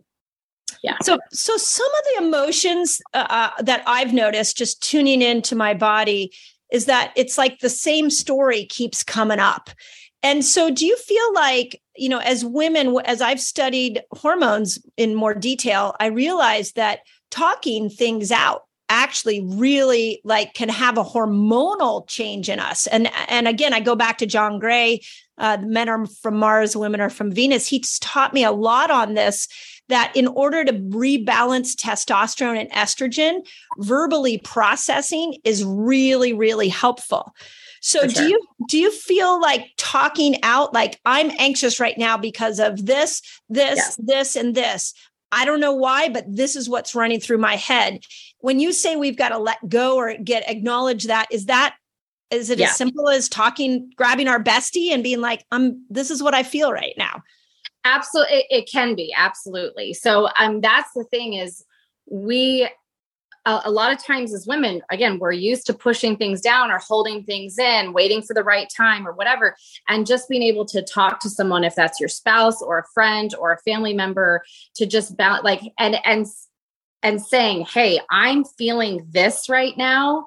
yeah. 0.82 0.96
So 1.02 1.18
so 1.30 1.56
some 1.56 1.86
of 1.86 2.04
the 2.04 2.26
emotions 2.26 3.00
uh, 3.12 3.26
uh, 3.28 3.62
that 3.62 3.82
i've 3.86 4.12
noticed 4.12 4.56
just 4.56 4.82
tuning 4.82 5.22
into 5.22 5.54
my 5.54 5.74
body 5.74 6.32
is 6.72 6.86
that 6.86 7.12
it's 7.16 7.38
like 7.38 7.60
the 7.60 7.70
same 7.70 8.10
story 8.10 8.64
keeps 8.66 9.02
coming 9.02 9.38
up. 9.38 9.70
And 10.22 10.44
so 10.44 10.70
do 10.70 10.86
you 10.86 10.96
feel 10.96 11.34
like 11.34 11.80
you 11.96 12.08
know 12.08 12.18
as 12.18 12.44
women 12.44 12.98
as 13.04 13.20
i've 13.20 13.40
studied 13.40 14.02
hormones 14.12 14.78
in 14.96 15.14
more 15.14 15.34
detail 15.34 15.94
i 16.00 16.06
realized 16.06 16.76
that 16.76 17.00
talking 17.30 17.88
things 17.88 18.30
out 18.30 18.62
actually 18.88 19.40
really 19.46 20.20
like 20.24 20.54
can 20.54 20.68
have 20.68 20.98
a 20.98 21.04
hormonal 21.04 22.06
change 22.08 22.48
in 22.48 22.58
us. 22.58 22.86
And 22.86 23.10
and 23.28 23.48
again 23.48 23.72
i 23.72 23.80
go 23.80 23.94
back 23.94 24.18
to 24.18 24.26
john 24.26 24.58
gray 24.58 25.00
uh, 25.38 25.58
men 25.62 25.88
are 25.88 26.06
from 26.06 26.36
mars 26.36 26.76
women 26.76 27.00
are 27.00 27.10
from 27.10 27.32
venus. 27.32 27.66
He's 27.66 27.98
taught 27.98 28.34
me 28.34 28.44
a 28.44 28.52
lot 28.52 28.90
on 28.90 29.14
this 29.14 29.48
that 29.88 30.12
in 30.14 30.26
order 30.28 30.64
to 30.64 30.72
rebalance 30.72 31.74
testosterone 31.74 32.58
and 32.58 32.70
estrogen 32.70 33.46
verbally 33.78 34.38
processing 34.38 35.36
is 35.44 35.64
really 35.64 36.32
really 36.32 36.68
helpful. 36.68 37.34
So 37.80 38.00
sure. 38.00 38.08
do 38.08 38.28
you 38.28 38.40
do 38.68 38.78
you 38.78 38.90
feel 38.90 39.40
like 39.40 39.66
talking 39.76 40.42
out 40.42 40.72
like 40.72 41.00
i'm 41.04 41.30
anxious 41.38 41.80
right 41.80 41.98
now 41.98 42.16
because 42.16 42.58
of 42.58 42.86
this 42.86 43.20
this 43.48 43.96
this 43.96 44.36
and 44.36 44.54
this. 44.54 44.94
I 45.32 45.44
don't 45.44 45.58
know 45.58 45.74
why, 45.74 46.08
but 46.10 46.24
this 46.28 46.54
is 46.54 46.68
what's 46.68 46.94
running 46.94 47.18
through 47.18 47.38
my 47.38 47.56
head. 47.56 48.04
When 48.44 48.60
you 48.60 48.72
say 48.72 48.94
we've 48.94 49.16
got 49.16 49.30
to 49.30 49.38
let 49.38 49.66
go 49.70 49.96
or 49.96 50.18
get 50.18 50.46
acknowledge 50.50 51.04
that, 51.04 51.28
is 51.30 51.46
that 51.46 51.76
is 52.30 52.50
it 52.50 52.58
yeah. 52.58 52.66
as 52.66 52.76
simple 52.76 53.08
as 53.08 53.26
talking, 53.26 53.90
grabbing 53.96 54.28
our 54.28 54.42
bestie 54.42 54.92
and 54.92 55.02
being 55.02 55.22
like, 55.22 55.46
"I'm 55.50 55.82
this 55.88 56.10
is 56.10 56.22
what 56.22 56.34
I 56.34 56.42
feel 56.42 56.70
right 56.70 56.92
now." 56.98 57.22
Absolutely, 57.86 58.36
it, 58.36 58.46
it 58.50 58.68
can 58.70 58.94
be 58.94 59.14
absolutely. 59.16 59.94
So, 59.94 60.28
um, 60.38 60.60
that's 60.60 60.92
the 60.94 61.04
thing 61.04 61.32
is 61.32 61.64
we 62.10 62.68
a, 63.46 63.62
a 63.64 63.70
lot 63.70 63.92
of 63.94 64.04
times 64.04 64.34
as 64.34 64.46
women, 64.46 64.82
again, 64.90 65.18
we're 65.18 65.32
used 65.32 65.64
to 65.68 65.72
pushing 65.72 66.14
things 66.14 66.42
down 66.42 66.70
or 66.70 66.78
holding 66.78 67.24
things 67.24 67.58
in, 67.58 67.94
waiting 67.94 68.20
for 68.20 68.34
the 68.34 68.44
right 68.44 68.68
time 68.76 69.08
or 69.08 69.12
whatever. 69.12 69.56
And 69.88 70.06
just 70.06 70.28
being 70.28 70.42
able 70.42 70.66
to 70.66 70.82
talk 70.82 71.20
to 71.20 71.30
someone, 71.30 71.64
if 71.64 71.74
that's 71.74 71.98
your 71.98 72.10
spouse 72.10 72.60
or 72.60 72.78
a 72.78 72.86
friend 72.92 73.34
or 73.38 73.52
a 73.52 73.58
family 73.58 73.94
member, 73.94 74.44
to 74.74 74.84
just 74.84 75.16
bounce 75.16 75.44
like 75.44 75.62
and 75.78 75.96
and 76.04 76.26
and 77.04 77.22
saying, 77.22 77.66
Hey, 77.66 78.00
I'm 78.10 78.44
feeling 78.44 79.06
this 79.12 79.48
right 79.48 79.76
now. 79.76 80.26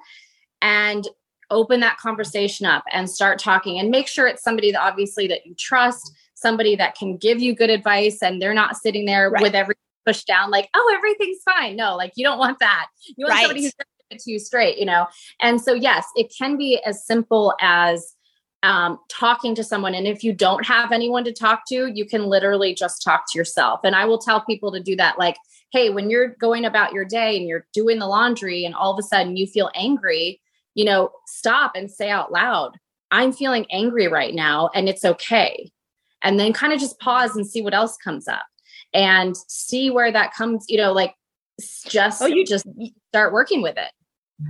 And 0.61 1.05
open 1.49 1.79
that 1.81 1.97
conversation 1.97 2.65
up 2.65 2.83
and 2.91 3.09
start 3.09 3.39
talking 3.39 3.79
and 3.79 3.89
make 3.89 4.07
sure 4.07 4.27
it's 4.27 4.43
somebody 4.43 4.71
that 4.71 4.81
obviously 4.81 5.27
that 5.27 5.45
you 5.45 5.53
trust 5.55 6.11
somebody 6.33 6.75
that 6.75 6.93
can 6.95 7.15
give 7.17 7.41
you 7.41 7.55
good 7.55 7.69
advice 7.69 8.21
and 8.21 8.41
they're 8.41 8.53
not 8.53 8.75
sitting 8.75 9.05
there 9.05 9.29
right. 9.29 9.41
with 9.41 9.55
every 9.55 9.75
pushed 10.05 10.27
down 10.27 10.49
like, 10.49 10.69
oh, 10.73 10.93
everything's 10.95 11.43
fine. 11.43 11.75
No, 11.75 11.95
like 11.95 12.13
you 12.15 12.23
don't 12.23 12.39
want 12.39 12.59
that. 12.59 12.87
You 13.17 13.25
want 13.25 13.33
right. 13.33 13.41
somebody 13.41 13.63
who's 13.63 13.73
going 13.73 13.85
to 14.11 14.23
to 14.23 14.31
you 14.31 14.39
straight, 14.39 14.77
you 14.77 14.85
know? 14.85 15.07
And 15.41 15.61
so, 15.61 15.73
yes, 15.73 16.07
it 16.15 16.33
can 16.37 16.57
be 16.57 16.79
as 16.85 17.05
simple 17.05 17.53
as 17.59 18.15
um, 18.63 18.99
talking 19.09 19.53
to 19.55 19.63
someone. 19.63 19.93
And 19.93 20.07
if 20.07 20.23
you 20.23 20.33
don't 20.33 20.65
have 20.65 20.91
anyone 20.91 21.25
to 21.25 21.33
talk 21.33 21.63
to, 21.67 21.87
you 21.87 22.05
can 22.05 22.23
literally 22.23 22.73
just 22.73 23.03
talk 23.03 23.25
to 23.31 23.37
yourself. 23.37 23.81
And 23.83 23.95
I 23.95 24.05
will 24.05 24.17
tell 24.17 24.41
people 24.41 24.71
to 24.71 24.79
do 24.79 24.95
that. 24.95 25.19
Like, 25.19 25.35
hey, 25.71 25.89
when 25.89 26.09
you're 26.09 26.29
going 26.29 26.65
about 26.65 26.93
your 26.93 27.05
day 27.05 27.37
and 27.37 27.47
you're 27.47 27.67
doing 27.73 27.99
the 27.99 28.07
laundry 28.07 28.63
and 28.63 28.73
all 28.73 28.91
of 28.91 28.99
a 28.99 29.03
sudden 29.03 29.35
you 29.35 29.45
feel 29.45 29.69
angry, 29.75 30.41
you 30.75 30.85
know, 30.85 31.11
stop 31.25 31.73
and 31.75 31.91
say 31.91 32.09
out 32.09 32.31
loud, 32.31 32.77
I'm 33.11 33.33
feeling 33.33 33.65
angry 33.71 34.07
right 34.07 34.33
now 34.33 34.69
and 34.73 34.87
it's 34.87 35.03
okay. 35.03 35.71
And 36.21 36.39
then 36.39 36.53
kind 36.53 36.73
of 36.73 36.79
just 36.79 36.99
pause 36.99 37.35
and 37.35 37.45
see 37.45 37.61
what 37.61 37.73
else 37.73 37.97
comes 37.97 38.27
up 38.27 38.45
and 38.93 39.35
see 39.47 39.89
where 39.89 40.11
that 40.11 40.33
comes, 40.33 40.65
you 40.67 40.77
know, 40.77 40.93
like 40.93 41.15
just, 41.87 42.21
oh, 42.21 42.27
you 42.27 42.45
just 42.45 42.65
start 43.09 43.33
working 43.33 43.61
with 43.61 43.77
it. 43.77 43.91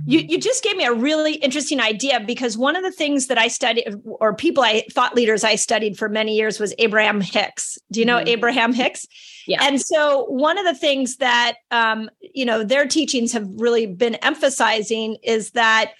You 0.04 0.18
you 0.20 0.38
just 0.38 0.62
gave 0.62 0.76
me 0.76 0.84
a 0.84 0.92
really 0.92 1.34
interesting 1.36 1.80
idea 1.80 2.20
because 2.20 2.58
one 2.58 2.76
of 2.76 2.82
the 2.82 2.92
things 2.92 3.28
that 3.28 3.38
I 3.38 3.48
studied 3.48 3.94
or 4.04 4.34
people 4.34 4.62
I 4.62 4.84
thought 4.92 5.14
leaders 5.14 5.44
I 5.44 5.54
studied 5.54 5.96
for 5.96 6.10
many 6.10 6.36
years 6.36 6.60
was 6.60 6.74
Abraham 6.78 7.22
Hicks. 7.22 7.78
Do 7.90 8.00
you 8.00 8.04
know 8.04 8.18
mm-hmm. 8.18 8.28
Abraham 8.28 8.74
Hicks? 8.74 9.06
Yeah. 9.46 9.64
And 9.64 9.80
so 9.80 10.24
one 10.24 10.58
of 10.58 10.66
the 10.66 10.74
things 10.74 11.16
that 11.16 11.54
um, 11.70 12.10
you 12.20 12.44
know 12.44 12.64
their 12.64 12.86
teachings 12.86 13.32
have 13.32 13.48
really 13.56 13.86
been 13.86 14.16
emphasizing 14.16 15.16
is 15.22 15.52
that 15.52 15.92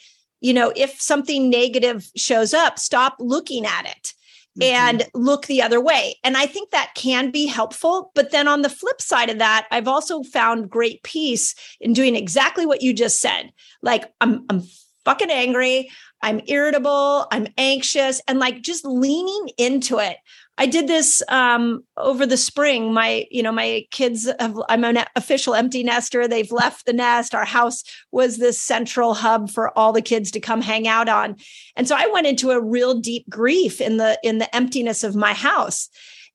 you 0.43 0.53
know 0.53 0.71
if 0.77 1.01
something 1.01 1.49
negative 1.49 2.07
shows 2.15 2.53
up, 2.53 2.79
stop 2.79 3.17
looking 3.19 3.65
at 3.65 3.87
it 3.87 4.13
mm-hmm. 4.59 4.77
and 4.77 5.07
look 5.15 5.47
the 5.47 5.63
other 5.63 5.81
way. 5.81 6.17
And 6.25 6.37
I 6.37 6.47
think 6.47 6.71
that 6.71 6.93
can 6.95 7.31
be 7.31 7.47
helpful. 7.47 8.11
But 8.15 8.31
then 8.31 8.49
on 8.49 8.63
the 8.63 8.71
flip 8.71 9.01
side 9.01 9.31
of 9.31 9.39
that, 9.39 9.67
I've 9.71 9.89
also 9.89 10.23
found 10.23 10.71
great 10.71 11.03
peace 11.03 11.55
in 11.81 11.93
doing 11.93 12.17
exactly 12.17 12.67
what 12.67 12.83
you 12.83 12.93
just 12.93 13.21
said. 13.21 13.53
Like, 13.83 14.13
I'm, 14.21 14.45
I'm 14.51 14.63
fucking 15.05 15.31
angry. 15.31 15.91
I'm 16.23 16.41
irritable. 16.47 17.27
I'm 17.31 17.47
anxious 17.57 18.21
and 18.27 18.39
like 18.39 18.63
just 18.63 18.85
leaning 18.85 19.51
into 19.57 19.99
it. 19.99 20.17
I 20.61 20.67
did 20.67 20.89
this 20.89 21.23
um, 21.29 21.85
over 21.97 22.27
the 22.27 22.37
spring. 22.37 22.93
My, 22.93 23.27
you 23.31 23.45
know, 23.45 23.53
my 23.53 23.87
kids 23.93 24.29
have, 24.41 24.61
I'm 24.69 24.83
an 24.83 25.05
official 25.15 25.55
empty 25.55 25.85
nester. 25.85 26.27
They've 26.27 26.51
left 26.51 26.85
the 26.85 26.93
nest. 26.93 27.33
Our 27.33 27.45
house 27.45 27.85
was 28.11 28.39
this 28.39 28.61
central 28.61 29.15
hub 29.15 29.51
for 29.51 29.77
all 29.79 29.93
the 29.93 30.03
kids 30.03 30.33
to 30.33 30.41
come 30.41 30.61
hang 30.61 30.89
out 30.89 31.09
on. 31.09 31.37
And 31.77 31.87
so 31.87 31.95
I 31.97 32.09
went 32.09 32.27
into 32.27 32.51
a 32.51 32.61
real 32.61 32.99
deep 32.99 33.25
grief 33.31 33.81
in 33.81 33.99
the, 33.99 34.19
in 34.25 34.39
the 34.39 34.55
emptiness 34.55 35.05
of 35.05 35.15
my 35.15 35.33
house. 35.33 35.89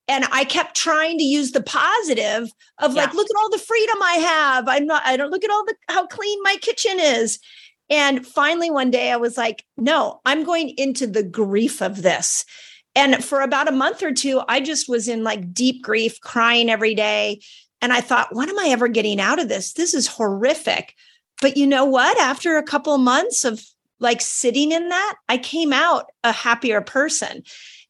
And 0.08 0.24
I 0.32 0.44
kept 0.44 0.74
trying 0.74 1.18
to 1.18 1.24
use 1.24 1.52
the 1.52 1.62
positive 1.62 2.50
of 2.78 2.94
yeah. 2.94 3.04
like, 3.04 3.14
look 3.14 3.28
at 3.28 3.38
all 3.38 3.50
the 3.50 3.58
freedom 3.58 4.02
I 4.02 4.14
have. 4.14 4.68
I'm 4.68 4.86
not, 4.86 5.02
I 5.04 5.18
don't 5.18 5.30
look 5.30 5.44
at 5.44 5.50
all 5.50 5.66
the, 5.66 5.74
how 5.88 6.06
clean 6.06 6.38
my 6.42 6.56
kitchen 6.62 6.98
is. 6.98 7.38
And 7.90 8.26
finally, 8.26 8.70
one 8.70 8.90
day 8.90 9.12
I 9.12 9.16
was 9.16 9.36
like, 9.36 9.64
no, 9.76 10.20
I'm 10.24 10.44
going 10.44 10.70
into 10.70 11.06
the 11.06 11.22
grief 11.22 11.82
of 11.82 12.00
this. 12.00 12.46
And 12.96 13.24
for 13.24 13.40
about 13.40 13.68
a 13.68 13.72
month 13.72 14.02
or 14.02 14.12
two, 14.12 14.42
I 14.48 14.60
just 14.60 14.88
was 14.88 15.08
in 15.08 15.24
like 15.24 15.52
deep 15.52 15.82
grief, 15.82 16.20
crying 16.20 16.70
every 16.70 16.94
day. 16.94 17.40
And 17.82 17.92
I 17.92 18.00
thought, 18.00 18.34
when 18.34 18.48
am 18.48 18.58
I 18.58 18.68
ever 18.68 18.88
getting 18.88 19.20
out 19.20 19.40
of 19.40 19.48
this? 19.48 19.72
This 19.72 19.94
is 19.94 20.06
horrific. 20.06 20.94
But 21.40 21.56
you 21.56 21.66
know 21.66 21.84
what? 21.84 22.16
After 22.18 22.56
a 22.56 22.62
couple 22.62 22.94
of 22.94 23.00
months 23.00 23.44
of 23.44 23.62
like 23.98 24.20
sitting 24.20 24.72
in 24.72 24.88
that, 24.88 25.14
I 25.28 25.38
came 25.38 25.72
out 25.72 26.06
a 26.22 26.32
happier 26.32 26.80
person. 26.80 27.42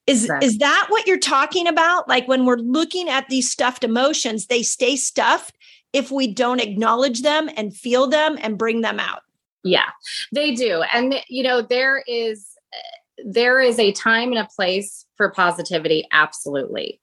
Is 0.07 0.29
right. 0.29 0.43
is 0.43 0.59
that 0.59 0.87
what 0.89 1.07
you're 1.07 1.19
talking 1.19 1.67
about? 1.67 2.09
Like 2.09 2.29
when 2.29 2.45
we're 2.45 2.57
looking 2.57 3.09
at 3.09 3.29
these 3.29 3.51
stuffed 3.51 3.85
emotions, 3.85 4.47
they 4.47 4.63
stay 4.63 4.97
stuffed 4.97 5.57
if 5.93 6.11
we 6.11 6.27
don't 6.27 6.61
acknowledge 6.61 7.23
them 7.23 7.49
and 7.57 7.75
feel 7.75 8.07
them 8.07 8.39
and 8.43 8.59
bring 8.59 8.83
them 8.83 9.01
out. 9.01 9.23
Yeah, 9.63 9.89
they 10.33 10.55
do. 10.55 10.83
And 10.93 11.15
you 11.29 11.43
know, 11.43 11.63
there 11.63 12.05
is 12.07 12.55
there 13.25 13.61
is 13.61 13.79
a 13.79 13.93
time 13.93 14.31
and 14.31 14.39
a 14.39 14.49
place 14.57 15.07
for 15.17 15.31
positivity, 15.31 16.07
absolutely. 16.13 17.01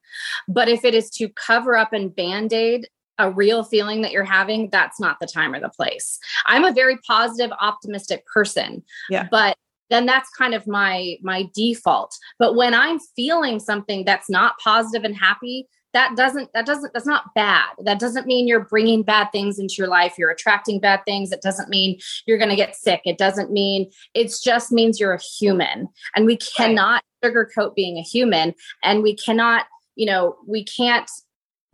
But 0.47 0.67
if 0.67 0.83
it 0.83 0.93
is 0.93 1.09
to 1.11 1.29
cover 1.29 1.77
up 1.77 1.93
and 1.93 2.15
band 2.15 2.53
aid 2.53 2.87
a 3.17 3.29
real 3.29 3.63
feeling 3.63 4.01
that 4.01 4.11
you're 4.11 4.23
having, 4.23 4.69
that's 4.71 4.99
not 4.99 5.17
the 5.19 5.27
time 5.27 5.53
or 5.53 5.59
the 5.59 5.69
place. 5.69 6.17
I'm 6.47 6.63
a 6.63 6.73
very 6.73 6.97
positive, 7.07 7.51
optimistic 7.59 8.25
person. 8.25 8.83
Yeah. 9.09 9.27
But 9.29 9.57
then 9.91 10.05
that's 10.05 10.29
kind 10.29 10.55
of 10.55 10.65
my 10.65 11.17
my 11.21 11.47
default 11.53 12.17
but 12.39 12.55
when 12.55 12.73
i'm 12.73 12.97
feeling 13.15 13.59
something 13.59 14.05
that's 14.05 14.29
not 14.29 14.57
positive 14.63 15.03
and 15.03 15.15
happy 15.15 15.67
that 15.93 16.15
doesn't 16.15 16.51
that 16.53 16.65
doesn't 16.65 16.93
that's 16.93 17.05
not 17.05 17.33
bad. 17.35 17.69
That 17.83 17.99
doesn't 17.99 18.27
mean 18.27 18.47
you're 18.47 18.65
bringing 18.65 19.03
bad 19.03 19.29
things 19.31 19.59
into 19.59 19.75
your 19.77 19.87
life. 19.87 20.15
You're 20.17 20.31
attracting 20.31 20.79
bad 20.79 21.01
things. 21.05 21.31
It 21.31 21.41
doesn't 21.41 21.69
mean 21.69 21.99
you're 22.25 22.37
going 22.37 22.49
to 22.49 22.55
get 22.55 22.75
sick. 22.75 23.01
It 23.05 23.17
doesn't 23.17 23.51
mean 23.51 23.89
it 24.13 24.33
just 24.41 24.71
means 24.71 24.99
you're 24.99 25.13
a 25.13 25.21
human. 25.21 25.89
And 26.15 26.25
we 26.25 26.37
cannot 26.37 27.03
right. 27.23 27.33
sugarcoat 27.33 27.75
being 27.75 27.97
a 27.97 28.01
human. 28.01 28.53
And 28.83 29.03
we 29.03 29.15
cannot 29.15 29.65
you 29.95 30.05
know 30.05 30.35
we 30.47 30.63
can't 30.63 31.09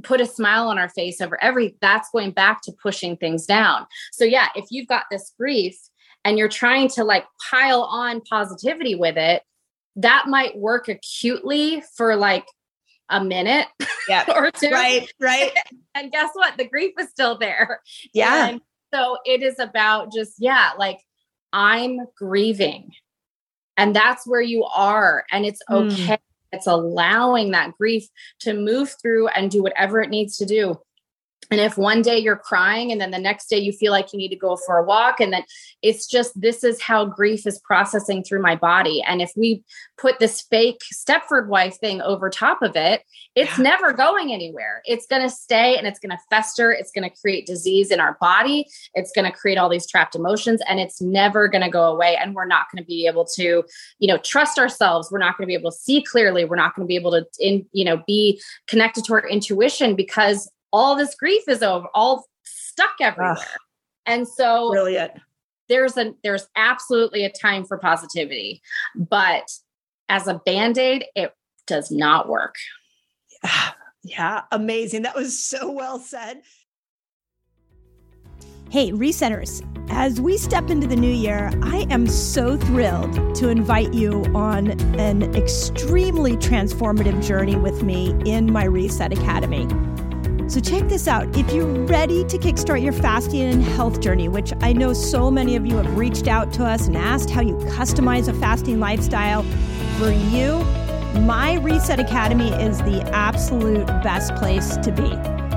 put 0.03 0.21
a 0.21 0.25
smile 0.25 0.67
on 0.67 0.77
our 0.77 0.89
face 0.89 1.21
over 1.21 1.41
every 1.41 1.75
that's 1.81 2.09
going 2.11 2.31
back 2.31 2.61
to 2.63 2.71
pushing 2.71 3.17
things 3.17 3.45
down. 3.45 3.85
So 4.11 4.25
yeah 4.25 4.47
if 4.55 4.65
you've 4.71 4.87
got 4.87 5.05
this 5.11 5.33
grief 5.37 5.77
and 6.25 6.37
you're 6.37 6.49
trying 6.49 6.87
to 6.89 7.03
like 7.03 7.25
pile 7.49 7.83
on 7.83 8.21
positivity 8.21 8.95
with 8.95 9.17
it 9.17 9.43
that 9.97 10.27
might 10.27 10.55
work 10.55 10.87
acutely 10.87 11.81
for 11.95 12.15
like 12.15 12.45
a 13.09 13.23
minute 13.23 13.67
yeah. 14.07 14.25
or 14.35 14.51
two. 14.51 14.69
Right, 14.69 15.11
right. 15.19 15.51
and 15.95 16.11
guess 16.11 16.29
what? 16.33 16.57
The 16.57 16.67
grief 16.67 16.93
is 16.99 17.09
still 17.09 17.37
there. 17.37 17.81
Yeah. 18.13 18.47
And 18.47 18.61
so 18.93 19.17
it 19.25 19.43
is 19.43 19.59
about 19.59 20.13
just, 20.13 20.33
yeah, 20.39 20.71
like 20.77 20.99
I'm 21.53 21.99
grieving. 22.17 22.91
And 23.77 23.95
that's 23.95 24.25
where 24.25 24.41
you 24.41 24.63
are. 24.65 25.25
And 25.31 25.45
it's 25.45 25.61
hmm. 25.67 25.75
okay. 25.75 26.13
Mm. 26.13 26.19
It's 26.53 26.67
allowing 26.67 27.51
that 27.51 27.73
grief 27.77 28.07
to 28.39 28.53
move 28.53 28.95
through 29.01 29.27
and 29.29 29.51
do 29.51 29.61
whatever 29.61 30.01
it 30.01 30.09
needs 30.09 30.37
to 30.37 30.45
do 30.45 30.79
and 31.49 31.61
if 31.61 31.77
one 31.77 32.01
day 32.01 32.17
you're 32.17 32.35
crying 32.35 32.91
and 32.91 32.99
then 32.99 33.11
the 33.11 33.19
next 33.19 33.47
day 33.47 33.57
you 33.57 33.71
feel 33.71 33.91
like 33.91 34.11
you 34.11 34.17
need 34.17 34.29
to 34.29 34.35
go 34.35 34.57
for 34.57 34.77
a 34.77 34.83
walk 34.83 35.19
and 35.19 35.31
then 35.31 35.43
it's 35.81 36.07
just 36.07 36.39
this 36.39 36.63
is 36.63 36.81
how 36.81 37.05
grief 37.05 37.47
is 37.47 37.59
processing 37.59 38.23
through 38.23 38.41
my 38.41 38.55
body. 38.55 39.01
And 39.01 39.21
if 39.21 39.31
we 39.35 39.63
put 39.97 40.19
this 40.19 40.41
fake 40.41 40.81
stepford 40.93 41.47
wife 41.47 41.79
thing 41.79 42.01
over 42.01 42.29
top 42.29 42.61
of 42.61 42.75
it 42.75 43.03
it's 43.37 43.55
yeah. 43.59 43.65
never 43.65 43.93
going 43.93 44.33
anywhere. 44.33 44.81
It's 44.85 45.05
going 45.05 45.21
to 45.21 45.29
stay 45.29 45.77
and 45.77 45.85
it's 45.85 45.99
going 45.99 46.09
to 46.09 46.17
fester. 46.27 46.71
It's 46.71 46.91
going 46.91 47.07
to 47.07 47.15
create 47.21 47.45
disease 47.45 47.91
in 47.91 47.99
our 47.99 48.17
body. 48.19 48.65
It's 48.95 49.11
going 49.11 49.31
to 49.31 49.37
create 49.37 49.59
all 49.59 49.69
these 49.69 49.85
trapped 49.85 50.15
emotions 50.15 50.59
and 50.67 50.79
it's 50.79 51.03
never 51.03 51.47
going 51.47 51.63
to 51.63 51.69
go 51.69 51.83
away. 51.83 52.17
And 52.19 52.33
we're 52.33 52.47
not 52.47 52.65
going 52.71 52.83
to 52.83 52.87
be 52.87 53.05
able 53.05 53.25
to 53.35 53.63
you 53.99 54.07
know 54.07 54.17
trust 54.17 54.57
ourselves. 54.57 55.11
We're 55.11 55.19
not 55.19 55.37
going 55.37 55.45
to 55.45 55.47
be 55.47 55.53
able 55.53 55.69
to 55.69 55.77
see 55.77 56.01
clearly. 56.01 56.45
We're 56.45 56.55
not 56.55 56.75
going 56.75 56.87
to 56.87 56.87
be 56.87 56.95
able 56.95 57.11
to 57.11 57.27
in 57.39 57.63
you 57.73 57.85
know 57.85 58.01
be 58.07 58.41
connected 58.65 59.05
to 59.05 59.13
our 59.13 59.29
intuition 59.29 59.95
because 59.95 60.49
all 60.77 60.95
this 60.95 61.15
grief 61.15 61.43
is 61.47 61.63
over, 61.63 61.87
all 61.93 62.25
stuck 62.43 62.95
everywhere. 63.01 63.37
Ugh. 63.37 63.45
And 64.05 64.27
so 64.27 64.69
brilliant. 64.71 65.13
There's 65.69 65.97
a 65.97 66.13
there's 66.23 66.47
absolutely 66.55 67.25
a 67.25 67.31
time 67.31 67.65
for 67.65 67.77
positivity, 67.77 68.61
but 68.95 69.49
as 70.07 70.27
a 70.27 70.41
band-aid, 70.45 71.05
it 71.15 71.33
does 71.65 71.91
not 71.91 72.29
work. 72.29 72.55
Yeah, 74.03 74.43
amazing. 74.53 75.01
That 75.01 75.15
was 75.17 75.37
so 75.37 75.69
well 75.69 75.99
said. 75.99 76.41
Hey, 78.69 78.91
resetters, 78.91 79.61
as 79.89 80.21
we 80.21 80.37
step 80.37 80.69
into 80.69 80.87
the 80.87 80.95
new 80.95 81.11
year, 81.11 81.51
I 81.61 81.87
am 81.89 82.07
so 82.07 82.55
thrilled 82.55 83.35
to 83.35 83.49
invite 83.49 83.93
you 83.93 84.23
on 84.33 84.79
an 84.97 85.35
extremely 85.35 86.37
transformative 86.37 87.25
journey 87.25 87.57
with 87.57 87.83
me 87.83 88.15
in 88.25 88.51
my 88.53 88.63
Reset 88.63 89.11
Academy. 89.11 89.67
So, 90.47 90.61
check 90.61 90.87
this 90.87 91.09
out. 91.09 91.37
If 91.37 91.51
you're 91.51 91.67
ready 91.85 92.23
to 92.23 92.37
kickstart 92.37 92.81
your 92.81 92.93
fasting 92.93 93.41
and 93.41 93.61
health 93.61 93.99
journey, 93.99 94.29
which 94.29 94.53
I 94.61 94.71
know 94.71 94.93
so 94.93 95.29
many 95.29 95.57
of 95.57 95.65
you 95.65 95.75
have 95.75 95.97
reached 95.97 96.29
out 96.29 96.53
to 96.53 96.65
us 96.65 96.87
and 96.87 96.95
asked 96.95 97.29
how 97.29 97.41
you 97.41 97.55
customize 97.55 98.29
a 98.29 98.33
fasting 98.33 98.79
lifestyle 98.79 99.43
for 99.97 100.09
you, 100.09 100.63
my 101.21 101.55
Reset 101.55 101.99
Academy 101.99 102.49
is 102.63 102.77
the 102.79 103.01
absolute 103.13 103.87
best 104.03 104.35
place 104.35 104.77
to 104.77 104.91
be. 104.91 105.56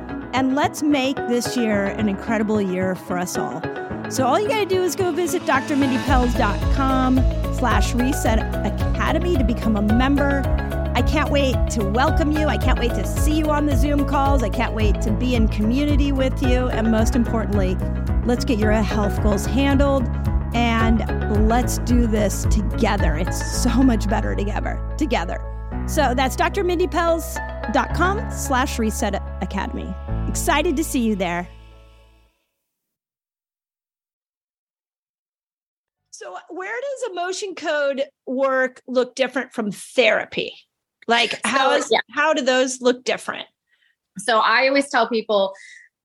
And 0.33 0.55
let's 0.55 0.81
make 0.81 1.15
this 1.15 1.57
year 1.57 1.85
an 1.85 2.07
incredible 2.07 2.61
year 2.61 2.95
for 2.95 3.17
us 3.17 3.37
all. 3.37 3.61
So 4.09 4.25
all 4.25 4.39
you 4.39 4.47
got 4.47 4.59
to 4.59 4.65
do 4.65 4.81
is 4.83 4.95
go 4.95 5.11
visit 5.11 5.43
drmindypelz.com 5.43 7.17
slash 7.55 7.93
reset 7.93 8.39
academy 8.65 9.37
to 9.37 9.43
become 9.43 9.75
a 9.75 9.81
member. 9.81 10.41
I 10.95 11.01
can't 11.01 11.29
wait 11.29 11.55
to 11.71 11.83
welcome 11.83 12.31
you. 12.31 12.47
I 12.47 12.57
can't 12.57 12.79
wait 12.79 12.91
to 12.91 13.05
see 13.05 13.33
you 13.33 13.49
on 13.49 13.65
the 13.65 13.75
Zoom 13.75 14.05
calls. 14.05 14.43
I 14.43 14.49
can't 14.49 14.73
wait 14.73 15.01
to 15.01 15.11
be 15.11 15.35
in 15.35 15.47
community 15.47 16.11
with 16.11 16.41
you. 16.43 16.67
And 16.69 16.91
most 16.91 17.15
importantly, 17.15 17.75
let's 18.25 18.43
get 18.43 18.59
your 18.59 18.71
health 18.73 19.21
goals 19.23 19.45
handled 19.45 20.03
and 20.53 21.47
let's 21.47 21.77
do 21.79 22.07
this 22.07 22.45
together. 22.51 23.15
It's 23.15 23.61
so 23.61 23.69
much 23.83 24.09
better 24.09 24.35
together. 24.35 24.79
Together. 24.97 25.39
So 25.87 26.13
that's 26.13 26.35
drmindypelz.com 26.35 28.31
slash 28.31 28.79
reset 28.79 29.21
academy. 29.41 29.93
Excited 30.31 30.77
to 30.77 30.83
see 30.85 31.01
you 31.01 31.17
there. 31.17 31.45
So 36.11 36.37
where 36.49 36.73
does 36.73 37.11
emotion 37.11 37.53
code 37.53 38.03
work 38.25 38.81
look 38.87 39.15
different 39.15 39.51
from 39.51 39.73
therapy? 39.73 40.53
Like 41.05 41.41
how 41.43 41.71
is, 41.73 41.89
yeah. 41.91 41.99
how 42.11 42.33
do 42.33 42.43
those 42.43 42.79
look 42.79 43.03
different? 43.03 43.45
So 44.19 44.39
I 44.39 44.69
always 44.69 44.89
tell 44.89 45.09
people 45.09 45.53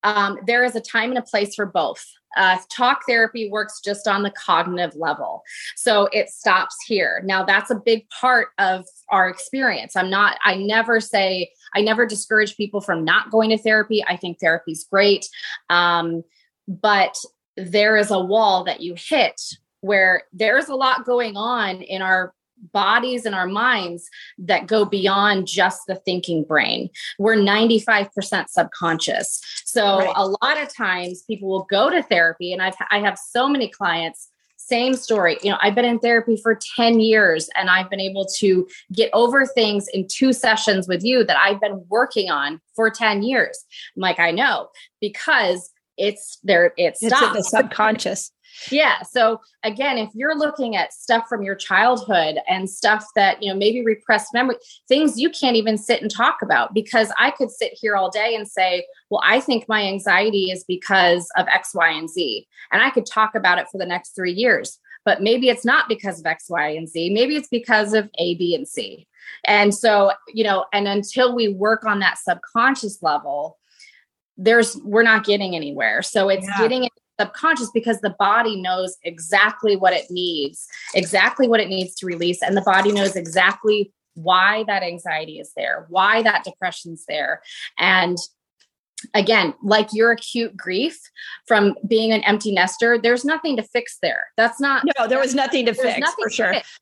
um, 0.02 0.40
there 0.44 0.64
is 0.64 0.74
a 0.74 0.80
time 0.80 1.10
and 1.10 1.18
a 1.18 1.22
place 1.22 1.54
for 1.54 1.64
both. 1.64 2.04
Uh, 2.36 2.58
talk 2.68 3.02
therapy 3.08 3.48
works 3.48 3.80
just 3.82 4.06
on 4.06 4.22
the 4.22 4.30
cognitive 4.32 4.94
level. 4.96 5.42
So 5.76 6.08
it 6.12 6.28
stops 6.28 6.76
here. 6.86 7.22
Now, 7.24 7.44
that's 7.44 7.70
a 7.70 7.76
big 7.76 8.08
part 8.10 8.48
of 8.58 8.84
our 9.08 9.28
experience. 9.28 9.96
I'm 9.96 10.10
not, 10.10 10.36
I 10.44 10.56
never 10.56 11.00
say, 11.00 11.50
I 11.76 11.82
never 11.82 12.06
discourage 12.06 12.56
people 12.56 12.80
from 12.80 13.04
not 13.04 13.30
going 13.30 13.50
to 13.50 13.58
therapy. 13.58 14.02
I 14.06 14.16
think 14.16 14.40
therapy's 14.40 14.84
great. 14.90 15.28
Um, 15.68 16.24
but 16.66 17.16
there 17.56 17.96
is 17.96 18.10
a 18.10 18.18
wall 18.18 18.64
that 18.64 18.80
you 18.80 18.94
hit 18.96 19.40
where 19.80 20.22
there's 20.32 20.68
a 20.68 20.74
lot 20.74 21.04
going 21.04 21.36
on 21.36 21.82
in 21.82 22.00
our 22.00 22.32
bodies 22.72 23.26
and 23.26 23.34
our 23.34 23.46
minds 23.46 24.08
that 24.38 24.66
go 24.66 24.86
beyond 24.86 25.46
just 25.46 25.82
the 25.86 25.96
thinking 25.96 26.42
brain. 26.42 26.88
We're 27.18 27.36
95% 27.36 28.48
subconscious. 28.48 29.40
So 29.66 29.98
right. 29.98 30.12
a 30.16 30.26
lot 30.26 30.62
of 30.62 30.74
times 30.74 31.22
people 31.26 31.48
will 31.48 31.66
go 31.70 31.90
to 31.90 32.02
therapy 32.02 32.54
and 32.54 32.62
I've 32.62 32.74
I 32.90 33.00
have 33.00 33.18
so 33.18 33.48
many 33.48 33.68
clients 33.68 34.30
same 34.68 34.94
story. 34.94 35.38
You 35.42 35.50
know, 35.50 35.58
I've 35.60 35.74
been 35.74 35.84
in 35.84 35.98
therapy 35.98 36.36
for 36.42 36.58
10 36.76 37.00
years 37.00 37.48
and 37.56 37.70
I've 37.70 37.88
been 37.88 38.00
able 38.00 38.26
to 38.38 38.66
get 38.92 39.10
over 39.12 39.46
things 39.46 39.86
in 39.92 40.08
two 40.08 40.32
sessions 40.32 40.88
with 40.88 41.04
you 41.04 41.24
that 41.24 41.36
I've 41.38 41.60
been 41.60 41.84
working 41.88 42.30
on 42.30 42.60
for 42.74 42.90
10 42.90 43.22
years. 43.22 43.64
I'm 43.96 44.00
like, 44.00 44.18
I 44.18 44.30
know 44.30 44.68
because 45.00 45.70
it's 45.96 46.38
there, 46.42 46.72
it 46.76 46.96
stops. 46.96 47.12
It's 47.12 47.22
in 47.22 47.32
the 47.32 47.42
subconscious. 47.42 48.32
Yeah. 48.70 49.02
So 49.02 49.40
again, 49.62 49.98
if 49.98 50.10
you're 50.14 50.36
looking 50.36 50.76
at 50.76 50.92
stuff 50.92 51.26
from 51.28 51.42
your 51.42 51.54
childhood 51.54 52.38
and 52.48 52.68
stuff 52.68 53.04
that, 53.14 53.42
you 53.42 53.50
know, 53.52 53.58
maybe 53.58 53.84
repressed 53.84 54.32
memory, 54.32 54.56
things 54.88 55.18
you 55.18 55.30
can't 55.30 55.56
even 55.56 55.76
sit 55.76 56.02
and 56.02 56.10
talk 56.10 56.38
about 56.42 56.74
because 56.74 57.12
I 57.18 57.30
could 57.30 57.50
sit 57.50 57.72
here 57.74 57.96
all 57.96 58.10
day 58.10 58.34
and 58.34 58.48
say, 58.48 58.86
well, 59.10 59.22
I 59.24 59.40
think 59.40 59.66
my 59.68 59.82
anxiety 59.82 60.50
is 60.50 60.64
because 60.64 61.28
of 61.36 61.46
X, 61.48 61.74
Y, 61.74 61.90
and 61.90 62.10
Z. 62.10 62.46
And 62.72 62.82
I 62.82 62.90
could 62.90 63.06
talk 63.06 63.34
about 63.34 63.58
it 63.58 63.68
for 63.70 63.78
the 63.78 63.86
next 63.86 64.16
three 64.16 64.32
years. 64.32 64.78
But 65.04 65.22
maybe 65.22 65.48
it's 65.48 65.64
not 65.64 65.88
because 65.88 66.18
of 66.18 66.26
X, 66.26 66.46
Y, 66.48 66.68
and 66.70 66.88
Z. 66.88 67.10
Maybe 67.10 67.36
it's 67.36 67.48
because 67.48 67.94
of 67.94 68.10
A, 68.18 68.34
B, 68.34 68.54
and 68.54 68.66
C. 68.66 69.06
And 69.44 69.74
so, 69.74 70.12
you 70.28 70.42
know, 70.42 70.64
and 70.72 70.88
until 70.88 71.34
we 71.34 71.48
work 71.48 71.84
on 71.84 72.00
that 72.00 72.18
subconscious 72.18 73.02
level, 73.02 73.58
there's 74.36 74.76
we're 74.78 75.02
not 75.02 75.24
getting 75.24 75.54
anywhere. 75.54 76.02
So 76.02 76.28
it's 76.28 76.46
yeah. 76.46 76.58
getting 76.58 76.88
subconscious 77.18 77.70
because 77.70 78.00
the 78.00 78.14
body 78.18 78.60
knows 78.60 78.96
exactly 79.02 79.76
what 79.76 79.92
it 79.92 80.06
needs, 80.10 80.66
exactly 80.94 81.48
what 81.48 81.60
it 81.60 81.68
needs 81.68 81.94
to 81.96 82.06
release. 82.06 82.42
And 82.42 82.56
the 82.56 82.62
body 82.62 82.92
knows 82.92 83.16
exactly 83.16 83.92
why 84.14 84.64
that 84.64 84.82
anxiety 84.82 85.38
is 85.38 85.52
there, 85.56 85.86
why 85.88 86.22
that 86.22 86.44
depression's 86.44 87.04
there. 87.06 87.42
And 87.78 88.18
again, 89.14 89.54
like 89.62 89.88
your 89.92 90.12
acute 90.12 90.56
grief 90.56 90.98
from 91.46 91.74
being 91.86 92.12
an 92.12 92.22
empty 92.22 92.52
nester, 92.52 92.98
there's 92.98 93.24
nothing 93.24 93.56
to 93.56 93.62
fix 93.62 93.98
there. 94.00 94.24
That's 94.36 94.60
not. 94.60 94.84
No, 94.98 95.06
there 95.06 95.18
was 95.18 95.34
nothing 95.34 95.66
to 95.66 95.74
fix 95.74 95.98
nothing 95.98 96.22
for 96.22 96.30
sure. 96.30 96.52
Fix. 96.54 96.78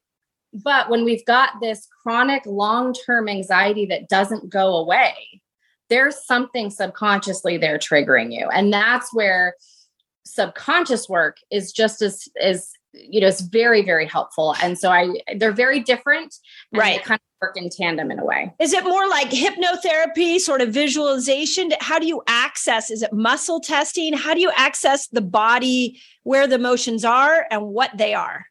But 0.53 0.89
when 0.89 1.05
we've 1.05 1.25
got 1.25 1.61
this 1.61 1.89
chronic 2.03 2.45
long 2.47 2.95
term 2.95 3.29
anxiety 3.29 3.87
that 3.87 4.09
doesn't 4.09 4.51
go 4.51 4.77
away, 4.77 5.15
there's 5.91 6.25
something 6.25 6.71
subconsciously 6.71 7.57
there 7.57 7.79
triggering 7.79 8.33
you. 8.33 8.49
And 8.49 8.73
that's 8.73 9.13
where 9.13 9.55
subconscious 10.25 11.09
work 11.09 11.39
is 11.51 11.73
just 11.73 12.03
as 12.03 12.29
as 12.41 12.73
you 12.95 13.21
know 13.21 13.27
it's 13.27 13.41
very 13.41 13.83
very 13.83 14.07
helpful. 14.07 14.55
And 14.63 14.79
so 14.79 14.91
i 14.91 15.15
they're 15.37 15.53
very 15.53 15.81
different 15.81 16.35
right. 16.73 17.03
kind 17.03 17.19
of 17.19 17.47
work 17.47 17.57
in 17.57 17.69
tandem 17.71 18.11
in 18.11 18.19
a 18.19 18.25
way. 18.25 18.53
Is 18.61 18.73
it 18.73 18.85
more 18.85 19.09
like 19.09 19.31
hypnotherapy 19.31 20.39
sort 20.39 20.61
of 20.61 20.71
visualization? 20.71 21.73
How 21.81 21.99
do 21.99 22.07
you 22.07 22.23
access 22.27 22.91
is 22.91 23.03
it 23.03 23.13
muscle 23.13 23.61
testing? 23.61 24.13
How 24.13 24.35
do 24.35 24.41
you 24.41 24.53
access 24.57 25.09
the 25.09 25.23
body 25.23 26.01
where 26.23 26.47
the 26.47 26.57
emotions 26.57 27.05
are 27.05 27.47
and 27.51 27.67
what 27.67 27.91
they 27.97 28.15
are? 28.15 28.47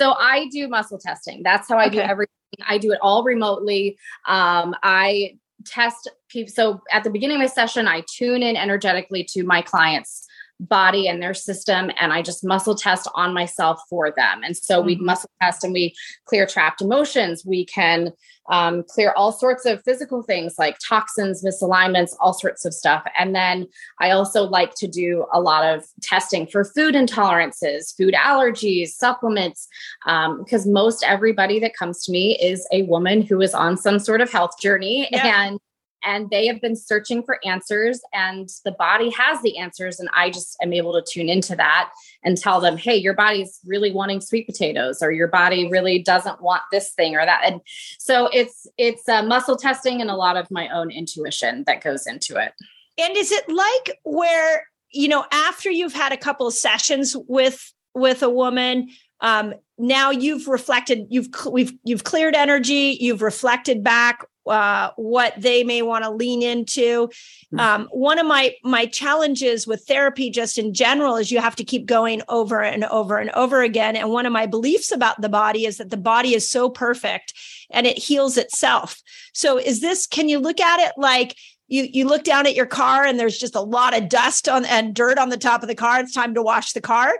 So 0.00 0.12
i 0.12 0.48
do 0.48 0.68
muscle 0.68 0.98
testing. 0.98 1.42
That's 1.42 1.68
how 1.68 1.76
i 1.76 1.86
okay. 1.86 1.96
do 1.96 2.00
everything. 2.00 2.34
I 2.66 2.78
do 2.78 2.92
it 2.92 2.98
all 3.02 3.24
remotely. 3.24 3.98
Um, 4.26 4.74
i 4.82 5.36
test 5.66 6.10
people 6.28 6.52
so 6.52 6.80
at 6.90 7.04
the 7.04 7.10
beginning 7.10 7.36
of 7.36 7.42
the 7.42 7.54
session 7.54 7.86
i 7.86 8.02
tune 8.08 8.42
in 8.42 8.56
energetically 8.56 9.22
to 9.22 9.44
my 9.44 9.60
clients 9.60 10.26
body 10.60 11.08
and 11.08 11.22
their 11.22 11.34
system 11.34 11.90
and 11.98 12.12
I 12.12 12.22
just 12.22 12.44
muscle 12.44 12.74
test 12.74 13.08
on 13.14 13.32
myself 13.32 13.80
for 13.88 14.10
them. 14.10 14.42
And 14.44 14.56
so 14.56 14.78
mm-hmm. 14.78 14.86
we 14.86 14.96
muscle 14.96 15.30
test 15.40 15.64
and 15.64 15.72
we 15.72 15.94
clear 16.26 16.46
trapped 16.46 16.82
emotions. 16.82 17.44
We 17.44 17.64
can 17.64 18.12
um, 18.50 18.82
clear 18.82 19.12
all 19.16 19.32
sorts 19.32 19.64
of 19.64 19.82
physical 19.84 20.22
things 20.22 20.56
like 20.58 20.76
toxins, 20.86 21.44
misalignments, 21.44 22.14
all 22.20 22.34
sorts 22.34 22.64
of 22.64 22.74
stuff. 22.74 23.04
And 23.18 23.34
then 23.34 23.66
I 24.00 24.10
also 24.10 24.42
like 24.42 24.74
to 24.76 24.88
do 24.88 25.24
a 25.32 25.40
lot 25.40 25.64
of 25.64 25.84
testing 26.02 26.46
for 26.46 26.64
food 26.64 26.94
intolerances, 26.94 27.96
food 27.96 28.14
allergies, 28.14 28.88
supplements, 28.88 29.68
um, 30.06 30.42
because 30.42 30.66
most 30.66 31.04
everybody 31.06 31.60
that 31.60 31.74
comes 31.74 32.04
to 32.04 32.12
me 32.12 32.36
is 32.38 32.66
a 32.72 32.82
woman 32.82 33.22
who 33.22 33.40
is 33.40 33.54
on 33.54 33.76
some 33.76 33.98
sort 33.98 34.20
of 34.20 34.30
health 34.30 34.58
journey. 34.60 35.08
Yeah. 35.12 35.46
And 35.46 35.60
and 36.02 36.30
they 36.30 36.46
have 36.46 36.60
been 36.60 36.76
searching 36.76 37.22
for 37.22 37.38
answers 37.44 38.00
and 38.12 38.48
the 38.64 38.72
body 38.72 39.10
has 39.10 39.40
the 39.42 39.58
answers 39.58 40.00
and 40.00 40.08
i 40.14 40.30
just 40.30 40.56
am 40.62 40.72
able 40.72 40.92
to 40.92 41.02
tune 41.02 41.28
into 41.28 41.54
that 41.56 41.90
and 42.22 42.36
tell 42.36 42.60
them 42.60 42.76
hey 42.76 42.96
your 42.96 43.14
body's 43.14 43.60
really 43.66 43.92
wanting 43.92 44.20
sweet 44.20 44.46
potatoes 44.46 45.02
or 45.02 45.12
your 45.12 45.28
body 45.28 45.68
really 45.68 45.98
doesn't 45.98 46.40
want 46.42 46.62
this 46.70 46.90
thing 46.90 47.16
or 47.16 47.24
that. 47.24 47.42
And 47.44 47.60
so 47.98 48.28
it's 48.32 48.66
it's 48.78 49.08
uh, 49.08 49.22
muscle 49.22 49.56
testing 49.56 50.00
and 50.00 50.10
a 50.10 50.16
lot 50.16 50.36
of 50.36 50.50
my 50.50 50.68
own 50.68 50.90
intuition 50.90 51.64
that 51.66 51.82
goes 51.82 52.06
into 52.06 52.36
it. 52.36 52.52
And 52.98 53.16
is 53.16 53.32
it 53.32 53.48
like 53.48 53.98
where 54.04 54.66
you 54.92 55.08
know 55.08 55.24
after 55.32 55.70
you've 55.70 55.94
had 55.94 56.12
a 56.12 56.16
couple 56.16 56.46
of 56.46 56.54
sessions 56.54 57.16
with 57.28 57.72
with 57.94 58.22
a 58.22 58.30
woman 58.30 58.88
um, 59.22 59.54
now 59.78 60.10
you've 60.10 60.48
reflected 60.48 61.06
you've 61.10 61.28
we've 61.50 61.72
you've 61.84 62.04
cleared 62.04 62.34
energy 62.34 62.96
you've 63.00 63.22
reflected 63.22 63.84
back 63.84 64.24
uh, 64.46 64.90
what 64.96 65.34
they 65.36 65.64
may 65.64 65.82
want 65.82 66.04
to 66.04 66.10
lean 66.10 66.42
into. 66.42 67.10
Hmm. 67.50 67.60
Um, 67.60 67.88
one 67.92 68.18
of 68.18 68.26
my 68.26 68.54
my 68.64 68.86
challenges 68.86 69.66
with 69.66 69.84
therapy, 69.86 70.30
just 70.30 70.58
in 70.58 70.74
general, 70.74 71.16
is 71.16 71.30
you 71.30 71.40
have 71.40 71.56
to 71.56 71.64
keep 71.64 71.86
going 71.86 72.22
over 72.28 72.62
and 72.62 72.84
over 72.84 73.18
and 73.18 73.30
over 73.30 73.62
again. 73.62 73.96
And 73.96 74.10
one 74.10 74.26
of 74.26 74.32
my 74.32 74.46
beliefs 74.46 74.92
about 74.92 75.20
the 75.20 75.28
body 75.28 75.66
is 75.66 75.78
that 75.78 75.90
the 75.90 75.96
body 75.96 76.34
is 76.34 76.50
so 76.50 76.68
perfect 76.68 77.34
and 77.70 77.86
it 77.86 77.98
heals 77.98 78.36
itself. 78.36 79.00
So, 79.32 79.58
is 79.58 79.80
this? 79.80 80.06
Can 80.06 80.28
you 80.28 80.38
look 80.38 80.60
at 80.60 80.80
it 80.80 80.92
like? 80.96 81.36
You, 81.72 81.86
you 81.88 82.08
look 82.08 82.24
down 82.24 82.48
at 82.48 82.56
your 82.56 82.66
car 82.66 83.04
and 83.04 83.16
there's 83.16 83.38
just 83.38 83.54
a 83.54 83.60
lot 83.60 83.96
of 83.96 84.08
dust 84.08 84.48
on 84.48 84.64
and 84.64 84.92
dirt 84.92 85.18
on 85.18 85.28
the 85.28 85.36
top 85.36 85.62
of 85.62 85.68
the 85.68 85.76
car. 85.76 86.00
It's 86.00 86.12
time 86.12 86.34
to 86.34 86.42
wash 86.42 86.72
the 86.72 86.80
car 86.80 87.14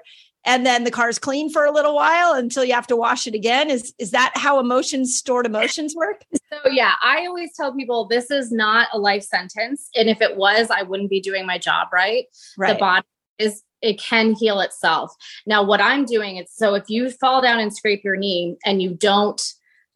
and 0.45 0.65
then 0.65 0.85
the 0.85 0.91
car's 0.91 1.19
clean 1.19 1.51
for 1.51 1.65
a 1.65 1.73
little 1.73 1.95
while 1.95 2.33
until 2.33 2.65
you 2.65 2.73
have 2.73 2.87
to 2.89 2.97
wash 2.97 3.27
it 3.27 3.35
again. 3.35 3.71
Is 3.71 3.95
is 3.99 4.11
that 4.13 4.33
how 4.35 4.59
emotions 4.59 5.17
stored 5.17 5.47
emotions 5.47 5.95
work? 5.95 6.25
So 6.53 6.71
yeah 6.71 6.95
i 7.03 7.27
always 7.27 7.51
tell 7.55 7.75
people 7.75 8.07
this 8.07 8.31
is 8.31 8.51
not 8.51 8.89
a 8.93 8.99
life 8.99 9.23
sentence 9.23 9.89
and 9.95 10.09
if 10.09 10.21
it 10.21 10.37
was 10.37 10.71
i 10.71 10.83
wouldn't 10.83 11.11
be 11.11 11.21
doing 11.21 11.47
my 11.47 11.59
job 11.59 11.89
right, 11.93 12.25
right. 12.59 12.73
the 12.73 12.79
body 12.79 13.07
is 13.39 13.63
it 13.83 13.99
can 13.99 14.35
heal 14.35 14.61
itself. 14.61 15.15
Now 15.47 15.63
what 15.63 15.81
i'm 15.81 16.05
doing 16.05 16.37
is 16.37 16.51
so 16.53 16.75
if 16.75 16.89
you 16.89 17.11
fall 17.11 17.41
down 17.41 17.61
and 17.61 17.75
scrape 17.75 18.05
your 18.05 18.17
knee 18.17 18.57
and 18.65 18.83
you 18.83 18.95
don't 18.95 19.43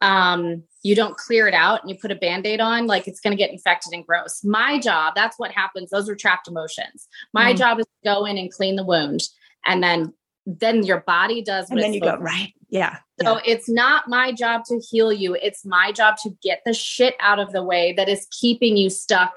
um 0.01 0.63
you 0.83 0.95
don't 0.95 1.17
clear 1.17 1.47
it 1.47 1.53
out 1.53 1.81
and 1.81 1.89
you 1.89 1.97
put 1.97 2.11
a 2.11 2.15
band-aid 2.15 2.59
on 2.59 2.85
like 2.85 3.07
it's 3.07 3.19
going 3.19 3.31
to 3.31 3.37
get 3.37 3.49
infected 3.49 3.91
and 3.93 4.05
gross. 4.05 4.43
My 4.43 4.79
job 4.79 5.13
that's 5.15 5.37
what 5.37 5.51
happens 5.51 5.89
those 5.89 6.09
are 6.09 6.15
trapped 6.15 6.47
emotions. 6.47 7.07
My 7.33 7.53
mm. 7.53 7.57
job 7.57 7.79
is 7.79 7.85
to 7.85 8.09
go 8.09 8.25
in 8.25 8.37
and 8.37 8.51
clean 8.51 8.75
the 8.75 8.83
wound 8.83 9.21
and 9.65 9.83
then 9.83 10.13
then 10.45 10.83
your 10.83 11.01
body 11.01 11.41
does 11.41 11.69
and 11.69 11.79
then 11.79 11.93
you 11.93 11.99
go 11.99 12.15
right 12.17 12.53
yeah 12.69 12.97
so 13.21 13.35
yeah. 13.35 13.41
it's 13.45 13.69
not 13.69 14.07
my 14.07 14.31
job 14.31 14.63
to 14.65 14.79
heal 14.79 15.11
you. 15.13 15.37
It's 15.41 15.65
my 15.65 15.91
job 15.91 16.17
to 16.23 16.31
get 16.43 16.61
the 16.65 16.73
shit 16.73 17.15
out 17.19 17.39
of 17.39 17.51
the 17.51 17.63
way 17.63 17.93
that 17.93 18.09
is 18.09 18.27
keeping 18.31 18.75
you 18.75 18.89
stuck 18.89 19.35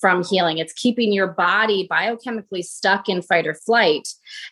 from 0.00 0.24
healing. 0.24 0.58
It's 0.58 0.72
keeping 0.72 1.12
your 1.12 1.26
body 1.26 1.88
biochemically 1.90 2.62
stuck 2.62 3.08
in 3.08 3.20
fight 3.20 3.48
or 3.48 3.54
flight. 3.54 4.08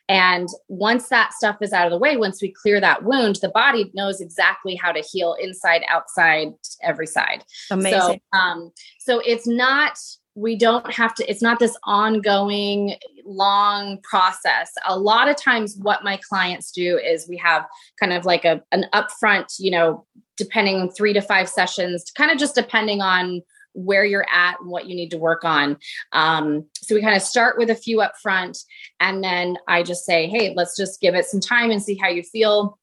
And 0.09 0.49
once 0.69 1.09
that 1.09 1.33
stuff 1.33 1.59
is 1.61 1.73
out 1.73 1.87
of 1.87 1.93
the 1.93 1.99
way 1.99 2.17
once 2.17 2.43
we 2.43 2.53
clear 2.53 2.81
that 2.81 3.05
wound 3.05 3.37
the 3.37 3.49
body 3.49 3.91
knows 3.95 4.21
exactly 4.21 4.75
how 4.75 4.91
to 4.93 5.01
heal 5.01 5.37
inside 5.41 5.83
outside 5.89 6.49
every 6.83 7.07
side. 7.07 7.45
Amazing. 7.71 8.21
so 8.35 8.39
um 8.39 8.73
so 8.99 9.21
it's 9.21 9.47
not 9.47 9.97
we 10.37 10.55
don't 10.55 10.93
have 10.93 11.15
to 11.15 11.29
it's 11.29 11.43
not 11.43 11.59
this 11.59 11.77
ongoing 11.85 12.95
long 13.25 13.99
process. 14.03 14.71
A 14.87 14.97
lot 14.97 15.29
of 15.29 15.37
times 15.37 15.77
what 15.81 16.05
my 16.05 16.21
clients 16.29 16.71
do 16.71 16.99
is 16.99 17.27
we 17.29 17.39
have 17.39 17.67
kind 17.99 18.13
of 18.13 18.25
like 18.25 18.45
a 18.45 18.63
an 18.71 18.85
upfront 18.93 19.59
you 19.59 19.71
know 19.71 20.07
depending 20.37 20.91
three 20.91 21.15
to 21.15 21.23
five 21.23 21.49
sessions 21.49 22.05
kind 22.15 22.31
of 22.31 22.39
just 22.39 22.55
depending 22.55 23.01
on 23.01 23.43
where 23.73 24.05
you're 24.05 24.27
at 24.33 24.59
and 24.61 24.71
what 24.71 24.87
you 24.87 24.95
need 24.95 25.11
to 25.11 25.19
work 25.19 25.45
on. 25.45 25.77
Um, 26.13 26.65
so 26.75 26.95
we 26.95 27.03
kind 27.03 27.17
of 27.17 27.23
start 27.23 27.59
with 27.59 27.71
a 27.71 27.75
few 27.75 28.01
up 28.01 28.15
front 28.23 28.59
and 29.01 29.23
then 29.25 29.57
i 29.69 29.83
just 29.83 30.05
say 30.05 30.29
hey 30.29 30.55
let's 30.57 30.77
just 30.77 31.01
give 31.01 31.15
it 31.15 31.25
some 31.25 31.41
time 31.41 31.71
and 31.71 31.83
see 31.83 31.99
how 32.01 32.09
you 32.09 32.23
feel 32.23 32.79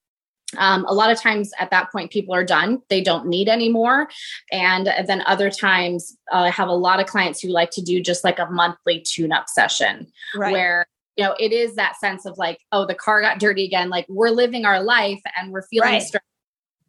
um, 0.57 0.85
a 0.85 0.93
lot 0.93 1.11
of 1.11 1.19
times 1.19 1.51
at 1.59 1.69
that 1.71 1.91
point 1.91 2.11
people 2.11 2.33
are 2.33 2.43
done 2.43 2.81
they 2.89 3.01
don't 3.01 3.27
need 3.27 3.47
anymore 3.47 4.07
and 4.51 4.87
then 5.07 5.21
other 5.25 5.49
times 5.49 6.17
uh, 6.31 6.37
i 6.37 6.49
have 6.49 6.67
a 6.67 6.73
lot 6.73 6.99
of 6.99 7.05
clients 7.05 7.41
who 7.41 7.49
like 7.49 7.71
to 7.71 7.81
do 7.81 8.01
just 8.01 8.23
like 8.23 8.39
a 8.39 8.45
monthly 8.47 8.99
tune-up 8.99 9.47
session 9.47 10.07
right. 10.35 10.51
where 10.51 10.85
you 11.15 11.23
know 11.23 11.35
it 11.39 11.51
is 11.51 11.75
that 11.75 11.99
sense 11.99 12.25
of 12.25 12.37
like 12.37 12.59
oh 12.71 12.85
the 12.85 12.95
car 12.95 13.21
got 13.21 13.39
dirty 13.39 13.65
again 13.65 13.89
like 13.89 14.05
we're 14.09 14.29
living 14.29 14.65
our 14.65 14.81
life 14.81 15.21
and 15.37 15.51
we're 15.51 15.63
feeling 15.63 15.89
right. 15.89 16.01
stressed 16.01 16.25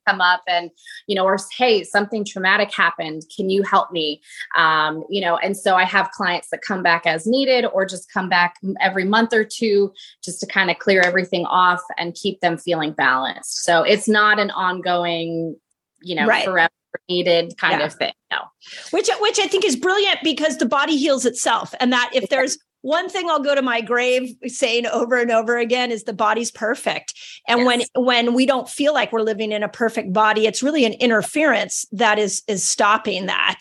come 0.07 0.21
up 0.21 0.43
and 0.49 0.71
you 1.07 1.15
know 1.15 1.25
or 1.25 1.39
hey 1.57 1.85
something 1.85 2.25
traumatic 2.25 2.73
happened. 2.73 3.23
Can 3.35 3.51
you 3.51 3.63
help 3.63 3.91
me? 3.93 4.21
Um, 4.57 5.05
you 5.09 5.21
know 5.21 5.37
and 5.37 5.57
so 5.57 5.75
i 5.77 5.85
have 5.85 6.11
clients 6.11 6.49
that 6.51 6.63
come 6.63 6.83
back 6.83 7.07
as 7.07 7.27
needed 7.27 7.67
or 7.73 7.85
just 7.85 8.13
come 8.13 8.29
back 8.29 8.57
every 8.81 9.05
month 9.05 9.33
or 9.33 9.45
two 9.45 9.93
just 10.23 10.41
to 10.41 10.47
kind 10.47 10.71
of 10.71 10.79
clear 10.79 11.01
everything 11.01 11.45
off 11.47 11.83
and 11.99 12.15
keep 12.15 12.41
them 12.41 12.57
feeling 12.57 12.93
balanced. 12.93 13.65
So 13.65 13.83
it's 13.83 14.09
not 14.09 14.39
an 14.39 14.51
ongoing 14.51 15.57
you 16.03 16.15
know 16.15 16.27
right. 16.27 16.45
forever 16.45 16.71
needed 17.09 17.55
kind 17.59 17.81
yeah. 17.81 17.87
of 17.87 17.95
thing 17.95 18.13
no. 18.31 18.39
Which 18.93 19.11
which 19.21 19.39
i 19.41 19.47
think 19.47 19.65
is 19.65 19.75
brilliant 19.75 20.19
because 20.23 20.59
the 20.59 20.67
body 20.67 20.97
heals 20.97 21.27
itself 21.27 21.75
and 21.81 21.93
that 21.93 22.11
if 22.15 22.29
there's 22.29 22.57
one 22.85 23.09
thing 23.09 23.31
I'll 23.31 23.41
go 23.41 23.55
to 23.55 23.63
my 23.63 23.81
grave 23.81 24.37
saying 24.47 24.87
over 24.87 25.17
and 25.17 25.31
over 25.31 25.57
again 25.57 25.91
is 25.91 26.05
the 26.05 26.13
body's 26.13 26.51
perfect. 26.51 27.15
And 27.49 27.61
yes. 27.61 27.67
when 27.95 28.05
when 28.05 28.35
we 28.35 28.45
don't 28.45 28.69
feel 28.69 28.93
like 28.93 29.11
we're 29.11 29.23
living 29.23 29.53
in 29.53 29.63
a 29.63 29.71
perfect 29.71 30.13
body, 30.13 30.47
it's 30.47 30.63
really 30.63 30.85
an 30.85 30.93
interference 30.93 31.87
that 31.93 32.19
is 32.19 32.43
is 32.47 32.63
stopping 32.63 33.25
that. 33.25 33.61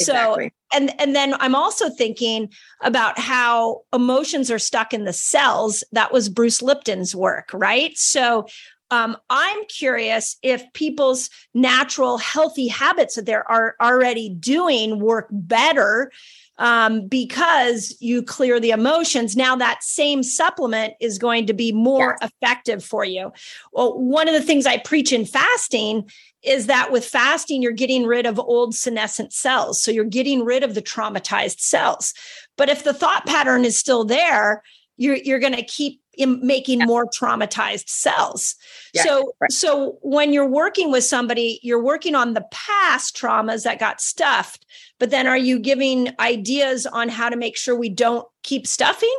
Exactly. 0.00 0.48
So 0.48 0.76
and 0.76 1.00
and 1.00 1.14
then 1.14 1.34
I'm 1.38 1.54
also 1.54 1.88
thinking 1.88 2.52
about 2.82 3.16
how 3.16 3.82
emotions 3.92 4.50
are 4.50 4.58
stuck 4.58 4.92
in 4.92 5.04
the 5.04 5.12
cells. 5.12 5.84
That 5.92 6.12
was 6.12 6.28
Bruce 6.28 6.60
Lipton's 6.60 7.14
work, 7.14 7.50
right? 7.54 7.96
So 7.96 8.48
um, 8.90 9.16
I'm 9.30 9.64
curious 9.66 10.36
if 10.42 10.64
people's 10.72 11.30
natural 11.54 12.18
healthy 12.18 12.66
habits 12.66 13.14
that 13.14 13.24
they're 13.24 13.48
are 13.48 13.76
already 13.80 14.30
doing 14.30 14.98
work 14.98 15.28
better 15.30 16.10
um, 16.58 17.06
because 17.08 17.96
you 18.00 18.22
clear 18.22 18.60
the 18.60 18.70
emotions. 18.70 19.36
Now, 19.36 19.56
that 19.56 19.82
same 19.82 20.22
supplement 20.22 20.94
is 21.00 21.18
going 21.18 21.46
to 21.46 21.52
be 21.52 21.72
more 21.72 22.16
yes. 22.20 22.30
effective 22.42 22.84
for 22.84 23.04
you. 23.04 23.32
Well, 23.72 23.98
one 23.98 24.28
of 24.28 24.34
the 24.34 24.42
things 24.42 24.66
I 24.66 24.78
preach 24.78 25.12
in 25.12 25.24
fasting 25.24 26.08
is 26.42 26.66
that 26.66 26.92
with 26.92 27.04
fasting, 27.04 27.62
you're 27.62 27.72
getting 27.72 28.04
rid 28.04 28.26
of 28.26 28.38
old 28.38 28.74
senescent 28.74 29.32
cells. 29.32 29.82
So 29.82 29.90
you're 29.90 30.04
getting 30.04 30.44
rid 30.44 30.62
of 30.62 30.74
the 30.74 30.82
traumatized 30.82 31.60
cells. 31.60 32.14
But 32.56 32.68
if 32.68 32.84
the 32.84 32.94
thought 32.94 33.26
pattern 33.26 33.64
is 33.64 33.76
still 33.76 34.04
there, 34.04 34.62
you're, 34.96 35.16
you're 35.16 35.40
going 35.40 35.56
to 35.56 35.64
keep 35.64 36.00
making 36.18 36.80
yeah. 36.80 36.86
more 36.86 37.06
traumatized 37.06 37.88
cells. 37.88 38.54
Yeah, 38.92 39.04
so 39.04 39.34
right. 39.40 39.52
so 39.52 39.98
when 40.02 40.32
you're 40.32 40.48
working 40.48 40.90
with 40.90 41.04
somebody, 41.04 41.60
you're 41.62 41.82
working 41.82 42.14
on 42.14 42.34
the 42.34 42.44
past 42.50 43.16
traumas 43.16 43.64
that 43.64 43.78
got 43.78 44.00
stuffed, 44.00 44.66
but 44.98 45.10
then 45.10 45.26
are 45.26 45.38
you 45.38 45.58
giving 45.58 46.10
ideas 46.20 46.86
on 46.86 47.08
how 47.08 47.28
to 47.28 47.36
make 47.36 47.56
sure 47.56 47.76
we 47.76 47.88
don't 47.88 48.26
keep 48.42 48.66
stuffing? 48.66 49.16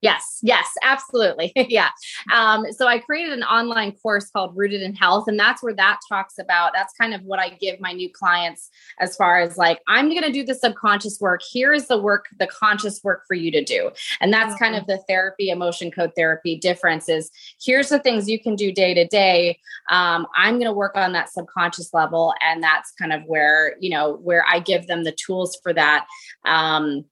Yes, 0.00 0.38
yes, 0.42 0.68
absolutely. 0.82 1.52
yeah. 1.56 1.88
Um, 2.32 2.66
so 2.70 2.86
I 2.86 2.98
created 2.98 3.32
an 3.32 3.42
online 3.42 3.92
course 3.92 4.30
called 4.30 4.56
Rooted 4.56 4.80
in 4.80 4.94
Health, 4.94 5.26
and 5.26 5.38
that's 5.38 5.62
where 5.62 5.74
that 5.74 5.98
talks 6.08 6.38
about 6.38 6.72
that's 6.72 6.94
kind 6.94 7.14
of 7.14 7.22
what 7.22 7.40
I 7.40 7.50
give 7.50 7.80
my 7.80 7.92
new 7.92 8.08
clients 8.10 8.70
as 9.00 9.16
far 9.16 9.40
as 9.40 9.56
like, 9.56 9.80
I'm 9.88 10.08
going 10.08 10.22
to 10.22 10.32
do 10.32 10.44
the 10.44 10.54
subconscious 10.54 11.18
work. 11.20 11.40
Here 11.42 11.72
is 11.72 11.88
the 11.88 12.00
work, 12.00 12.26
the 12.38 12.46
conscious 12.46 13.02
work 13.02 13.24
for 13.26 13.34
you 13.34 13.50
to 13.50 13.64
do. 13.64 13.90
And 14.20 14.32
that's 14.32 14.56
kind 14.56 14.76
of 14.76 14.86
the 14.86 14.98
therapy, 15.08 15.50
emotion 15.50 15.90
code 15.90 16.12
therapy 16.16 16.56
difference 16.56 17.08
is 17.08 17.30
here's 17.60 17.88
the 17.88 17.98
things 17.98 18.28
you 18.28 18.40
can 18.40 18.54
do 18.54 18.72
day 18.72 18.94
to 18.94 19.06
day. 19.06 19.58
Um, 19.90 20.26
I'm 20.36 20.54
going 20.54 20.66
to 20.66 20.72
work 20.72 20.96
on 20.96 21.12
that 21.12 21.32
subconscious 21.32 21.92
level. 21.92 22.34
And 22.40 22.62
that's 22.62 22.92
kind 22.92 23.12
of 23.12 23.22
where, 23.26 23.74
you 23.80 23.90
know, 23.90 24.16
where 24.16 24.44
I 24.48 24.60
give 24.60 24.86
them 24.86 25.02
the 25.02 25.12
tools 25.12 25.58
for 25.62 25.72
that. 25.72 26.06
Um, 26.44 27.04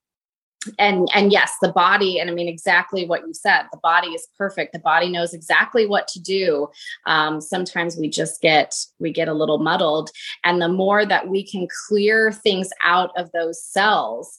and 0.78 1.08
and 1.14 1.32
yes 1.32 1.52
the 1.62 1.72
body 1.72 2.18
and 2.18 2.30
i 2.30 2.32
mean 2.32 2.48
exactly 2.48 3.06
what 3.06 3.26
you 3.26 3.32
said 3.32 3.66
the 3.72 3.78
body 3.78 4.08
is 4.08 4.26
perfect. 4.36 4.72
The 4.72 4.78
body 4.78 5.08
knows 5.10 5.32
exactly 5.32 5.86
what 5.86 6.08
to 6.08 6.20
do. 6.20 6.68
Um, 7.06 7.40
sometimes 7.40 7.96
we 7.96 8.08
just 8.08 8.40
get 8.40 8.74
we 8.98 9.12
get 9.12 9.28
a 9.28 9.34
little 9.34 9.58
muddled 9.58 10.10
and 10.44 10.60
the 10.60 10.68
more 10.68 11.04
that 11.06 11.28
we 11.28 11.46
can 11.46 11.68
clear 11.88 12.32
things 12.32 12.70
out 12.82 13.10
of 13.16 13.30
those 13.32 13.62
cells 13.62 14.36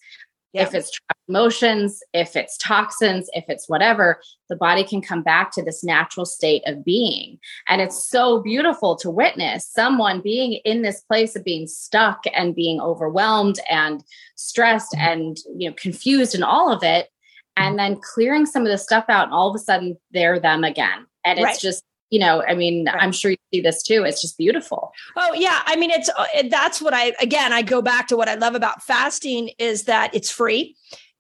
if 0.54 0.74
it's 0.74 0.92
emotions, 1.28 2.02
if 2.14 2.36
it's 2.36 2.58
toxins, 2.58 3.30
if 3.34 3.46
it's 3.48 3.70
whatever, 3.70 4.20
the 4.50 4.56
body 4.56 4.84
can 4.84 5.02
come 5.02 5.22
back 5.22 5.52
to 5.52 5.64
this 5.64 5.84
natural 5.84 6.26
state 6.26 6.64
of 6.66 6.84
being. 6.84 7.38
And 7.68 7.82
it's 7.82 8.08
so 8.08 8.42
beautiful 8.42 8.96
to 8.98 9.10
witness 9.10 9.68
someone 9.68 10.22
being 10.22 10.54
in 10.66 10.82
this 10.82 11.02
place 11.02 11.36
of 11.36 11.44
being 11.44 11.68
stuck 11.68 12.24
and 12.34 12.56
being 12.56 12.80
overwhelmed 12.80 13.60
and 13.70 14.04
stressed 14.36 14.94
mm-hmm. 14.94 15.08
and 15.08 15.38
you 15.58 15.70
know 15.70 15.76
confused 15.78 16.34
and 16.34 16.44
all 16.44 16.72
of 16.72 16.84
it 16.84 17.10
and 17.56 17.78
then 17.78 18.00
clearing 18.02 18.46
some 18.46 18.62
of 18.62 18.70
the 18.70 18.78
stuff 18.78 19.06
out 19.10 19.26
and 19.26 19.34
all 19.34 19.50
of 19.50 19.56
a 19.56 19.60
sudden 19.60 19.98
they're 20.12 20.40
them 20.40 20.64
again. 20.64 21.06
And 21.26 21.40
it's 21.40 21.46
right. 21.46 21.60
just 21.60 21.84
you 22.10 22.20
know 22.20 22.44
i 22.48 22.54
mean 22.54 22.86
right. 22.86 23.02
i'm 23.02 23.12
sure 23.12 23.32
you 23.32 23.38
see 23.54 23.62
this 23.62 23.84
too 23.84 24.04
it's 24.04 24.22
just 24.22 24.38
beautiful 24.38 24.92
oh 25.16 25.34
yeah 25.34 25.62
i 25.66 25.76
mean 25.76 25.92
it's 25.92 26.10
uh, 26.18 26.26
that's 26.50 26.82
what 26.82 26.94
i 26.94 27.14
again 27.22 27.54
i 27.54 27.62
go 27.62 27.82
back 27.82 28.08
to 28.08 28.18
what 28.18 28.30
i 28.30 28.36
love 28.36 28.56
about 28.56 28.82
fasting 28.82 29.50
is 29.60 29.84
that 29.84 30.14
it's 30.14 30.32
free 30.32 30.76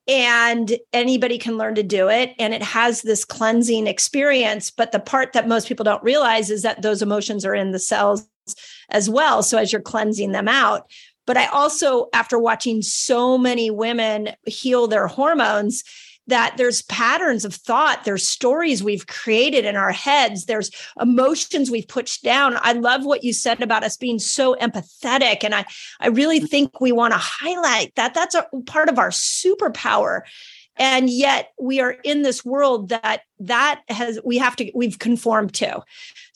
and 0.08 0.78
anybody 0.94 1.38
can 1.38 1.58
learn 1.58 1.76
to 1.76 1.84
do 1.84 2.10
it 2.10 2.34
and 2.40 2.54
it 2.54 2.64
has 2.64 3.02
this 3.02 3.26
cleansing 3.26 3.88
experience 3.88 4.72
but 4.72 4.92
the 4.92 5.00
part 5.00 5.34
that 5.34 5.48
most 5.48 5.68
people 5.68 5.84
don't 5.84 6.04
realize 6.04 6.50
is 6.50 6.64
that 6.64 6.82
those 6.82 7.02
emotions 7.02 7.46
are 7.46 7.56
in 7.56 7.72
the 7.72 7.80
cells 7.80 8.28
as 8.90 9.10
well 9.10 9.44
so 9.44 9.58
as 9.58 9.72
you're 9.72 9.82
cleansing 9.82 10.32
them 10.32 10.48
out 10.48 10.90
but 11.26 11.36
i 11.36 11.46
also 11.48 12.08
after 12.14 12.40
watching 12.40 12.82
so 12.82 13.38
many 13.38 13.70
women 13.70 14.30
heal 14.46 14.88
their 14.88 15.08
hormones 15.08 15.84
that 16.28 16.55
there's 16.57 16.82
patterns 16.84 17.45
of 17.45 17.53
thought, 17.53 18.03
there's 18.03 18.28
stories 18.28 18.84
we've 18.84 19.07
created 19.07 19.65
in 19.65 19.75
our 19.75 19.91
heads, 19.91 20.45
there's 20.45 20.69
emotions 20.99 21.71
we've 21.71 21.88
pushed 21.88 22.23
down. 22.23 22.57
I 22.61 22.73
love 22.73 23.05
what 23.05 23.23
you 23.23 23.34
said 23.34 23.61
about 23.61 23.84
us 23.84 23.97
being 23.97 24.19
so 24.19 24.55
empathetic. 24.55 25.43
And 25.43 25.55
I, 25.55 25.65
I 25.99 26.07
really 26.07 26.39
mm-hmm. 26.39 26.47
think 26.47 26.82
we 26.82 26.91
want 26.91 27.13
to 27.13 27.19
highlight 27.19 27.95
that. 27.95 28.13
That's 28.13 28.36
a 28.36 28.45
part 28.65 28.89
of 28.89 28.99
our 28.99 29.09
superpower. 29.09 30.21
And 30.75 31.09
yet 31.09 31.53
we 31.59 31.80
are 31.80 31.91
in 32.03 32.21
this 32.21 32.45
world 32.45 32.89
that 32.89 33.21
that 33.39 33.82
has 33.89 34.19
we 34.23 34.38
have 34.38 34.55
to 34.57 34.71
we've 34.75 34.99
conformed 34.99 35.53
to. 35.55 35.82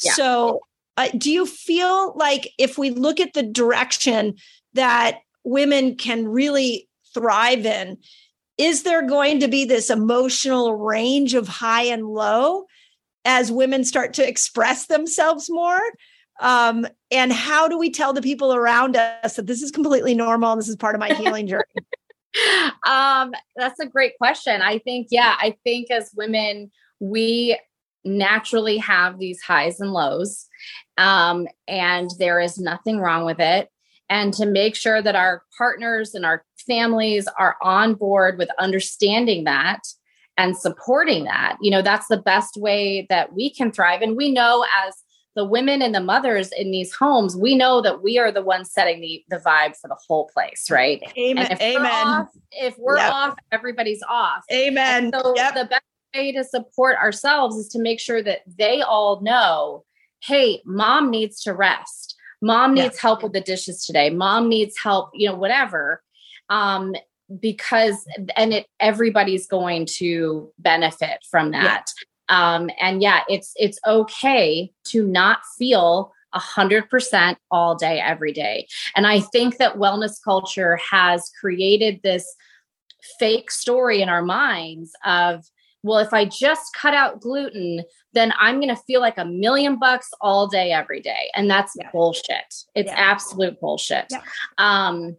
Yeah. 0.01 0.13
So 0.13 0.61
uh, 0.97 1.09
do 1.15 1.31
you 1.31 1.45
feel 1.45 2.13
like 2.15 2.51
if 2.57 2.77
we 2.77 2.89
look 2.89 3.19
at 3.19 3.33
the 3.33 3.43
direction 3.43 4.35
that 4.73 5.19
women 5.43 5.95
can 5.95 6.27
really 6.27 6.87
thrive 7.13 7.65
in 7.65 7.97
is 8.57 8.83
there 8.83 9.05
going 9.05 9.39
to 9.39 9.47
be 9.47 9.65
this 9.65 9.89
emotional 9.89 10.75
range 10.75 11.33
of 11.33 11.47
high 11.47 11.83
and 11.83 12.05
low 12.05 12.65
as 13.25 13.51
women 13.51 13.83
start 13.83 14.13
to 14.15 14.27
express 14.27 14.87
themselves 14.87 15.49
more? 15.49 15.79
Um, 16.39 16.87
and 17.11 17.31
how 17.31 17.67
do 17.67 17.77
we 17.77 17.91
tell 17.91 18.13
the 18.13 18.21
people 18.21 18.53
around 18.53 18.97
us 18.97 19.35
that 19.35 19.47
this 19.47 19.61
is 19.61 19.71
completely 19.71 20.15
normal 20.15 20.51
and 20.51 20.59
this 20.59 20.69
is 20.69 20.75
part 20.75 20.95
of 20.95 20.99
my 20.99 21.13
healing 21.13 21.47
journey? 21.47 21.63
um, 22.87 23.33
that's 23.55 23.79
a 23.79 23.85
great 23.85 24.17
question. 24.17 24.61
I 24.61 24.79
think, 24.79 25.07
yeah, 25.11 25.35
I 25.39 25.55
think 25.63 25.91
as 25.91 26.11
women, 26.15 26.71
we 26.99 27.59
naturally 28.03 28.77
have 28.77 29.19
these 29.19 29.41
highs 29.41 29.79
and 29.79 29.91
lows, 29.91 30.47
um, 30.97 31.47
and 31.67 32.09
there 32.17 32.39
is 32.39 32.57
nothing 32.57 32.99
wrong 32.99 33.25
with 33.25 33.39
it 33.39 33.69
and 34.11 34.33
to 34.33 34.45
make 34.45 34.75
sure 34.75 35.01
that 35.01 35.15
our 35.15 35.43
partners 35.57 36.13
and 36.13 36.25
our 36.25 36.43
families 36.67 37.27
are 37.39 37.55
on 37.63 37.95
board 37.95 38.37
with 38.37 38.49
understanding 38.59 39.45
that 39.45 39.79
and 40.37 40.55
supporting 40.55 41.23
that. 41.23 41.57
You 41.61 41.71
know 41.71 41.81
that's 41.81 42.07
the 42.07 42.17
best 42.17 42.57
way 42.57 43.07
that 43.09 43.33
we 43.33 43.49
can 43.49 43.71
thrive. 43.71 44.01
And 44.01 44.15
we 44.15 44.31
know 44.31 44.65
as 44.85 44.95
the 45.35 45.45
women 45.45 45.81
and 45.81 45.95
the 45.95 46.01
mothers 46.01 46.51
in 46.51 46.71
these 46.71 46.93
homes 46.93 47.37
we 47.37 47.55
know 47.55 47.81
that 47.81 48.03
we 48.03 48.19
are 48.19 48.33
the 48.33 48.41
ones 48.41 48.69
setting 48.69 48.99
the, 48.99 49.23
the 49.29 49.37
vibe 49.37 49.77
for 49.77 49.87
the 49.87 49.97
whole 50.07 50.29
place 50.33 50.69
right? 50.69 51.01
Amen. 51.17 51.49
if 51.49 51.61
amen. 51.61 51.81
we're 51.81 51.89
off, 51.89 52.27
if 52.51 52.77
we're 52.77 52.97
yep. 52.97 53.13
off 53.13 53.35
everybody's 53.53 54.03
off. 54.09 54.43
Amen. 54.51 55.05
And 55.05 55.13
so 55.15 55.33
yep. 55.37 55.53
the 55.53 55.65
best 55.65 55.83
way 56.13 56.33
to 56.33 56.43
support 56.43 56.97
ourselves 56.97 57.55
is 57.55 57.69
to 57.69 57.79
make 57.79 58.01
sure 58.01 58.21
that 58.21 58.41
they 58.45 58.81
all 58.81 59.21
know 59.21 59.85
hey 60.21 60.61
mom 60.65 61.09
needs 61.09 61.41
to 61.43 61.53
rest 61.53 62.10
mom 62.41 62.73
needs 62.73 62.95
yeah. 62.95 63.01
help 63.01 63.23
with 63.23 63.33
the 63.33 63.41
dishes 63.41 63.85
today 63.85 64.09
mom 64.09 64.49
needs 64.49 64.77
help 64.77 65.09
you 65.13 65.27
know 65.27 65.35
whatever 65.35 66.01
um 66.49 66.93
because 67.39 68.05
and 68.35 68.53
it 68.53 68.67
everybody's 68.79 69.47
going 69.47 69.85
to 69.85 70.51
benefit 70.59 71.19
from 71.29 71.51
that 71.51 71.85
yeah. 72.29 72.55
um 72.55 72.69
and 72.79 73.01
yeah 73.01 73.21
it's 73.29 73.53
it's 73.55 73.79
okay 73.85 74.71
to 74.83 75.07
not 75.07 75.39
feel 75.57 76.11
a 76.33 76.39
hundred 76.39 76.89
percent 76.89 77.37
all 77.51 77.75
day 77.75 77.99
every 77.99 78.33
day 78.33 78.67
and 78.95 79.07
i 79.07 79.19
think 79.19 79.57
that 79.57 79.77
wellness 79.77 80.21
culture 80.23 80.77
has 80.77 81.31
created 81.39 81.99
this 82.03 82.35
fake 83.19 83.49
story 83.49 84.01
in 84.01 84.09
our 84.09 84.21
minds 84.21 84.91
of 85.05 85.45
well, 85.83 85.99
if 85.99 86.13
I 86.13 86.25
just 86.25 86.73
cut 86.73 86.93
out 86.93 87.21
gluten, 87.21 87.83
then 88.13 88.33
I'm 88.39 88.59
going 88.59 88.75
to 88.75 88.81
feel 88.83 89.01
like 89.01 89.17
a 89.17 89.25
million 89.25 89.79
bucks 89.79 90.09
all 90.21 90.47
day, 90.47 90.71
every 90.71 91.01
day. 91.01 91.29
And 91.35 91.49
that's 91.49 91.73
yeah. 91.75 91.89
bullshit. 91.91 92.53
It's 92.75 92.91
yeah. 92.91 92.95
absolute 92.95 93.59
bullshit. 93.59 94.05
Yeah. 94.11 94.21
Um, 94.57 95.17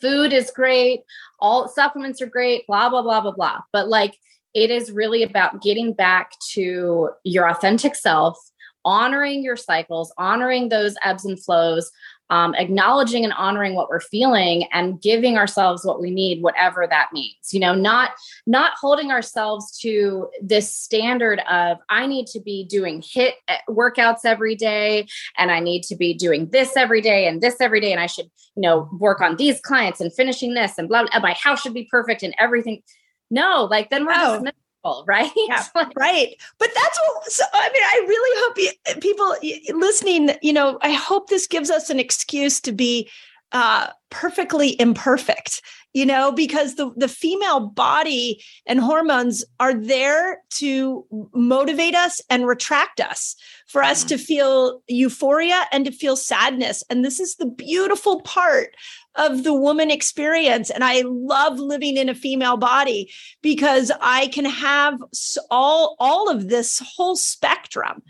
food 0.00 0.32
is 0.32 0.50
great. 0.50 1.00
All 1.40 1.68
supplements 1.68 2.20
are 2.20 2.26
great, 2.26 2.66
blah, 2.66 2.90
blah, 2.90 3.02
blah, 3.02 3.20
blah, 3.20 3.32
blah. 3.32 3.60
But 3.72 3.88
like, 3.88 4.16
it 4.52 4.70
is 4.70 4.90
really 4.90 5.22
about 5.22 5.62
getting 5.62 5.92
back 5.92 6.32
to 6.52 7.10
your 7.24 7.48
authentic 7.48 7.94
self, 7.94 8.36
honoring 8.84 9.42
your 9.42 9.56
cycles, 9.56 10.12
honoring 10.18 10.68
those 10.68 10.96
ebbs 11.04 11.24
and 11.24 11.42
flows, 11.42 11.90
um, 12.30 12.54
acknowledging 12.54 13.24
and 13.24 13.32
honoring 13.34 13.74
what 13.74 13.88
we're 13.88 14.00
feeling 14.00 14.66
and 14.72 15.00
giving 15.02 15.36
ourselves 15.36 15.84
what 15.84 16.00
we 16.00 16.10
need 16.10 16.42
whatever 16.42 16.86
that 16.88 17.08
means 17.12 17.52
you 17.52 17.60
know 17.60 17.74
not 17.74 18.12
not 18.46 18.72
holding 18.80 19.10
ourselves 19.10 19.78
to 19.80 20.28
this 20.42 20.72
standard 20.72 21.40
of 21.50 21.78
i 21.88 22.06
need 22.06 22.26
to 22.26 22.40
be 22.40 22.64
doing 22.64 23.00
HIIT 23.00 23.32
eh, 23.48 23.58
workouts 23.68 24.20
every 24.24 24.54
day 24.54 25.06
and 25.36 25.50
i 25.50 25.60
need 25.60 25.82
to 25.82 25.96
be 25.96 26.14
doing 26.14 26.48
this 26.50 26.76
every 26.76 27.00
day 27.00 27.26
and 27.26 27.40
this 27.40 27.56
every 27.60 27.80
day 27.80 27.92
and 27.92 28.00
i 28.00 28.06
should 28.06 28.26
you 28.56 28.62
know 28.62 28.88
work 28.98 29.20
on 29.20 29.36
these 29.36 29.60
clients 29.60 30.00
and 30.00 30.12
finishing 30.12 30.54
this 30.54 30.78
and 30.78 30.88
blah, 30.88 31.04
blah 31.04 31.20
my 31.20 31.34
house 31.34 31.60
should 31.60 31.74
be 31.74 31.88
perfect 31.90 32.22
and 32.22 32.34
everything 32.38 32.82
no 33.30 33.66
like 33.70 33.90
then 33.90 34.06
we're 34.06 34.12
oh. 34.14 34.42
just 34.42 34.54
right? 35.06 35.30
Yeah, 35.36 35.64
right. 35.96 36.34
But 36.58 36.70
that's 36.74 36.98
what, 36.98 37.32
so, 37.32 37.44
I 37.52 37.70
mean, 37.72 37.82
I 37.82 38.04
really 38.08 38.40
hope 38.42 38.58
you, 38.58 39.00
people 39.00 39.78
listening, 39.78 40.30
you 40.42 40.52
know, 40.52 40.78
I 40.82 40.92
hope 40.92 41.28
this 41.28 41.46
gives 41.46 41.70
us 41.70 41.90
an 41.90 41.98
excuse 41.98 42.60
to 42.62 42.72
be 42.72 43.08
uh, 43.52 43.88
perfectly 44.10 44.80
imperfect, 44.80 45.60
you 45.92 46.06
know, 46.06 46.30
because 46.30 46.76
the, 46.76 46.92
the 46.96 47.08
female 47.08 47.60
body 47.60 48.40
and 48.64 48.78
hormones 48.78 49.44
are 49.58 49.74
there 49.74 50.40
to 50.50 51.04
motivate 51.34 51.96
us 51.96 52.20
and 52.30 52.46
retract 52.46 53.00
us, 53.00 53.34
for 53.66 53.82
us 53.82 54.04
to 54.04 54.14
mm-hmm. 54.14 54.22
feel 54.22 54.82
euphoria 54.86 55.64
and 55.72 55.84
to 55.84 55.92
feel 55.92 56.16
sadness. 56.16 56.84
And 56.90 57.04
this 57.04 57.18
is 57.18 57.36
the 57.36 57.46
beautiful 57.46 58.20
part 58.20 58.76
of 59.16 59.44
the 59.44 59.54
woman 59.54 59.90
experience. 59.90 60.70
And 60.70 60.84
I 60.84 61.02
love 61.04 61.58
living 61.58 61.96
in 61.96 62.08
a 62.08 62.14
female 62.14 62.56
body 62.56 63.12
because 63.42 63.90
I 64.00 64.28
can 64.28 64.44
have 64.44 65.02
all, 65.50 65.96
all 65.98 66.30
of 66.30 66.48
this 66.48 66.80
whole 66.96 67.16
spectrum. 67.16 68.02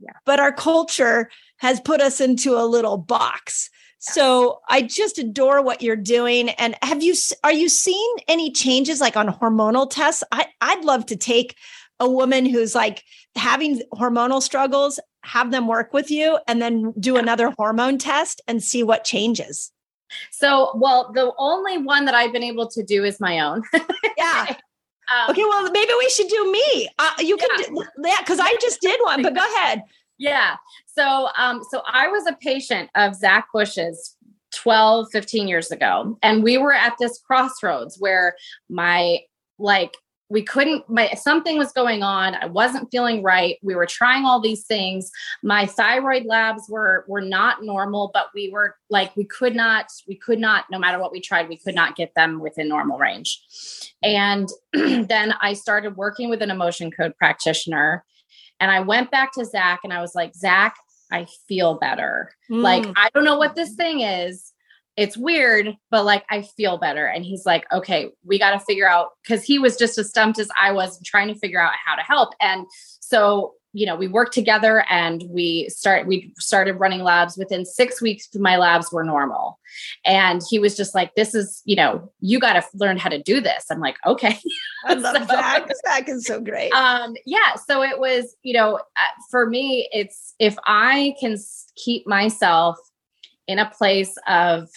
Yeah. 0.00 0.12
But 0.26 0.40
our 0.40 0.52
culture 0.52 1.30
has 1.58 1.80
put 1.80 2.00
us 2.00 2.20
into 2.20 2.56
a 2.56 2.66
little 2.66 2.98
box. 2.98 3.70
So 3.98 4.60
I 4.68 4.82
just 4.82 5.18
adore 5.18 5.62
what 5.62 5.80
you're 5.80 5.96
doing. 5.96 6.50
And 6.50 6.76
have 6.82 7.02
you 7.02 7.14
are 7.42 7.52
you 7.52 7.70
seeing 7.70 8.16
any 8.28 8.52
changes 8.52 9.00
like 9.00 9.16
on 9.16 9.28
hormonal 9.28 9.88
tests? 9.88 10.22
I, 10.30 10.46
I'd 10.60 10.84
love 10.84 11.06
to 11.06 11.16
take 11.16 11.56
a 12.00 12.10
woman 12.10 12.44
who's 12.44 12.74
like 12.74 13.02
having 13.34 13.80
hormonal 13.94 14.42
struggles, 14.42 15.00
have 15.22 15.50
them 15.50 15.66
work 15.66 15.94
with 15.94 16.10
you, 16.10 16.38
and 16.46 16.60
then 16.60 16.92
do 17.00 17.16
another 17.16 17.54
hormone 17.56 17.96
test 17.96 18.42
and 18.46 18.62
see 18.62 18.82
what 18.82 19.04
changes. 19.04 19.72
So, 20.30 20.72
well, 20.76 21.12
the 21.12 21.32
only 21.38 21.78
one 21.78 22.04
that 22.04 22.14
I've 22.14 22.32
been 22.32 22.42
able 22.42 22.68
to 22.68 22.82
do 22.82 23.04
is 23.04 23.20
my 23.20 23.40
own. 23.40 23.62
yeah. 24.16 24.46
Um, 25.12 25.30
okay, 25.30 25.42
well, 25.42 25.70
maybe 25.70 25.92
we 25.98 26.08
should 26.08 26.28
do 26.28 26.52
me. 26.52 26.88
Uh, 26.98 27.10
you 27.18 27.36
can, 27.36 27.48
yeah, 27.58 27.82
yeah, 27.98 28.16
because 28.20 28.40
I 28.40 28.54
just 28.60 28.80
did 28.80 28.98
one. 29.02 29.22
But 29.22 29.34
go 29.34 29.44
ahead. 29.56 29.82
Yeah. 30.18 30.56
So, 30.86 31.28
um, 31.36 31.62
so 31.70 31.82
I 31.86 32.08
was 32.08 32.26
a 32.26 32.34
patient 32.34 32.90
of 32.94 33.14
Zach 33.14 33.48
Bush's 33.52 34.16
12, 34.54 35.08
15 35.10 35.48
years 35.48 35.70
ago, 35.70 36.16
and 36.22 36.42
we 36.42 36.58
were 36.58 36.72
at 36.72 36.94
this 36.98 37.18
crossroads 37.18 37.96
where 37.98 38.36
my 38.68 39.18
like 39.58 39.96
we 40.30 40.42
couldn't 40.42 40.88
my 40.88 41.10
something 41.14 41.58
was 41.58 41.72
going 41.72 42.02
on. 42.02 42.34
I 42.34 42.46
wasn't 42.46 42.90
feeling 42.90 43.22
right. 43.22 43.58
We 43.62 43.74
were 43.74 43.86
trying 43.86 44.24
all 44.24 44.40
these 44.40 44.64
things. 44.64 45.10
My 45.42 45.66
thyroid 45.66 46.24
labs 46.24 46.64
were 46.68 47.04
were 47.08 47.20
not 47.20 47.62
normal 47.62 48.10
but 48.12 48.26
we 48.34 48.50
were 48.50 48.76
like 48.88 49.14
we 49.16 49.24
could 49.24 49.54
not 49.54 49.86
we 50.08 50.16
could 50.16 50.38
not 50.38 50.64
no 50.70 50.78
matter 50.78 50.98
what 50.98 51.12
we 51.12 51.20
tried 51.20 51.48
we 51.48 51.58
could 51.58 51.74
not 51.74 51.96
get 51.96 52.14
them 52.14 52.40
within 52.40 52.68
normal 52.68 52.98
range. 52.98 53.42
And 54.02 54.48
then 54.72 55.34
i 55.40 55.52
started 55.52 55.96
working 55.96 56.30
with 56.30 56.42
an 56.42 56.50
emotion 56.50 56.90
code 56.90 57.16
practitioner 57.16 58.04
and 58.60 58.70
i 58.70 58.80
went 58.80 59.10
back 59.10 59.32
to 59.34 59.44
zach 59.44 59.80
and 59.84 59.92
i 59.92 60.00
was 60.00 60.14
like 60.14 60.34
zach 60.34 60.76
i 61.12 61.26
feel 61.48 61.74
better. 61.74 62.30
Mm. 62.50 62.62
like 62.62 62.86
i 62.96 63.10
don't 63.14 63.24
know 63.24 63.38
what 63.38 63.54
this 63.54 63.74
thing 63.74 64.00
is 64.00 64.53
it's 64.96 65.16
weird, 65.16 65.76
but 65.90 66.04
like 66.04 66.24
I 66.30 66.42
feel 66.42 66.78
better. 66.78 67.06
And 67.06 67.24
he's 67.24 67.44
like, 67.44 67.64
okay, 67.72 68.10
we 68.24 68.38
got 68.38 68.52
to 68.52 68.60
figure 68.60 68.88
out 68.88 69.10
because 69.22 69.42
he 69.42 69.58
was 69.58 69.76
just 69.76 69.98
as 69.98 70.08
stumped 70.08 70.38
as 70.38 70.48
I 70.60 70.72
was 70.72 71.02
trying 71.02 71.28
to 71.28 71.34
figure 71.34 71.60
out 71.60 71.72
how 71.84 71.96
to 71.96 72.02
help. 72.02 72.30
And 72.40 72.66
so, 73.00 73.54
you 73.72 73.86
know, 73.86 73.96
we 73.96 74.06
worked 74.06 74.32
together 74.32 74.84
and 74.88 75.24
we 75.28 75.68
start 75.68 76.06
we 76.06 76.32
started 76.38 76.74
running 76.74 77.02
labs. 77.02 77.36
Within 77.36 77.64
six 77.64 78.00
weeks, 78.00 78.28
my 78.36 78.56
labs 78.56 78.92
were 78.92 79.02
normal. 79.02 79.58
And 80.04 80.40
he 80.48 80.60
was 80.60 80.76
just 80.76 80.94
like, 80.94 81.12
This 81.16 81.34
is, 81.34 81.60
you 81.64 81.74
know, 81.74 82.12
you 82.20 82.38
got 82.38 82.52
to 82.52 82.64
learn 82.74 82.96
how 82.96 83.08
to 83.08 83.20
do 83.20 83.40
this. 83.40 83.64
I'm 83.70 83.80
like, 83.80 83.96
okay. 84.06 84.38
I 84.84 84.94
love 84.94 85.16
so, 85.18 85.26
Zach. 85.26 85.68
Zach 85.86 86.08
is 86.08 86.24
so 86.24 86.40
great. 86.40 86.70
Um, 86.70 87.16
yeah. 87.26 87.56
So 87.66 87.82
it 87.82 87.98
was, 87.98 88.36
you 88.44 88.54
know, 88.54 88.76
uh, 88.76 89.22
for 89.28 89.50
me, 89.50 89.88
it's 89.92 90.36
if 90.38 90.56
I 90.66 91.16
can 91.18 91.36
keep 91.74 92.06
myself 92.06 92.78
in 93.46 93.58
a 93.58 93.70
place 93.70 94.14
of 94.28 94.68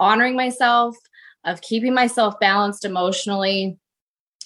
honoring 0.00 0.36
myself, 0.36 0.96
of 1.44 1.60
keeping 1.60 1.94
myself 1.94 2.38
balanced 2.40 2.84
emotionally, 2.84 3.78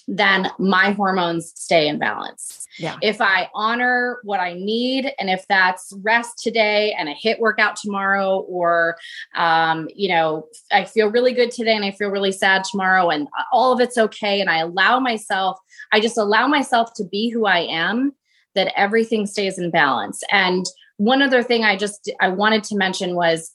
then 0.07 0.51
my 0.59 0.91
hormones 0.91 1.53
stay 1.55 1.87
in 1.87 1.97
balance. 1.97 2.67
Yeah. 2.77 2.97
If 3.01 3.21
I 3.21 3.49
honor 3.53 4.19
what 4.23 4.39
I 4.39 4.53
need, 4.53 5.13
and 5.19 5.29
if 5.29 5.45
that's 5.47 5.93
rest 6.01 6.39
today 6.41 6.93
and 6.97 7.07
a 7.07 7.13
HIIT 7.13 7.39
workout 7.39 7.75
tomorrow, 7.75 8.39
or, 8.49 8.97
um, 9.35 9.87
you 9.93 10.09
know, 10.09 10.47
I 10.71 10.83
feel 10.85 11.09
really 11.09 11.33
good 11.33 11.51
today 11.51 11.75
and 11.75 11.85
I 11.85 11.91
feel 11.91 12.09
really 12.09 12.31
sad 12.31 12.63
tomorrow, 12.63 13.09
and 13.09 13.27
all 13.51 13.71
of 13.71 13.79
it's 13.79 13.97
okay, 13.97 14.41
and 14.41 14.49
I 14.49 14.57
allow 14.57 14.99
myself, 14.99 15.57
I 15.91 15.99
just 15.99 16.17
allow 16.17 16.47
myself 16.47 16.93
to 16.95 17.03
be 17.05 17.29
who 17.29 17.45
I 17.45 17.59
am, 17.59 18.13
that 18.55 18.73
everything 18.75 19.25
stays 19.25 19.57
in 19.57 19.71
balance. 19.71 20.21
And 20.31 20.65
one 20.97 21.21
other 21.21 21.43
thing 21.43 21.63
I 21.63 21.75
just 21.75 22.11
I 22.21 22.27
wanted 22.27 22.63
to 22.65 22.75
mention 22.75 23.15
was 23.15 23.51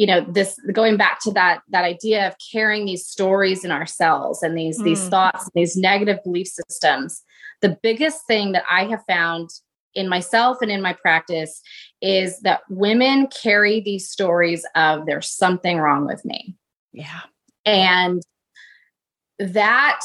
you 0.00 0.06
know 0.06 0.24
this 0.26 0.58
going 0.72 0.96
back 0.96 1.20
to 1.20 1.30
that 1.30 1.60
that 1.68 1.84
idea 1.84 2.26
of 2.26 2.34
carrying 2.50 2.86
these 2.86 3.06
stories 3.06 3.66
in 3.66 3.70
ourselves 3.70 4.42
and 4.42 4.56
these 4.56 4.80
mm. 4.80 4.84
these 4.84 5.06
thoughts 5.08 5.44
and 5.44 5.52
these 5.54 5.76
negative 5.76 6.18
belief 6.24 6.46
systems 6.46 7.22
the 7.60 7.78
biggest 7.82 8.26
thing 8.26 8.52
that 8.52 8.64
i 8.70 8.84
have 8.84 9.04
found 9.06 9.50
in 9.94 10.08
myself 10.08 10.56
and 10.62 10.70
in 10.70 10.80
my 10.80 10.94
practice 10.94 11.60
is 12.00 12.40
that 12.40 12.62
women 12.70 13.26
carry 13.42 13.82
these 13.82 14.08
stories 14.08 14.64
of 14.74 15.04
there's 15.04 15.28
something 15.28 15.76
wrong 15.76 16.06
with 16.06 16.24
me 16.24 16.56
yeah 16.94 17.20
and 17.66 18.22
that 19.38 20.00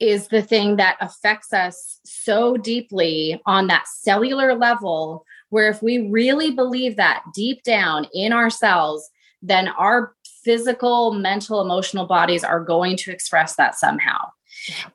is 0.00 0.28
the 0.28 0.40
thing 0.40 0.76
that 0.76 0.96
affects 1.02 1.52
us 1.52 2.00
so 2.06 2.56
deeply 2.56 3.38
on 3.44 3.66
that 3.66 3.86
cellular 3.86 4.54
level 4.54 5.26
where 5.50 5.68
if 5.68 5.82
we 5.82 6.08
really 6.08 6.50
believe 6.50 6.96
that 6.96 7.22
deep 7.34 7.62
down 7.62 8.06
in 8.12 8.32
ourselves, 8.32 9.08
then 9.42 9.68
our 9.68 10.14
physical, 10.44 11.12
mental, 11.12 11.60
emotional 11.60 12.06
bodies 12.06 12.44
are 12.44 12.62
going 12.62 12.96
to 12.96 13.12
express 13.12 13.56
that 13.56 13.74
somehow. 13.74 14.16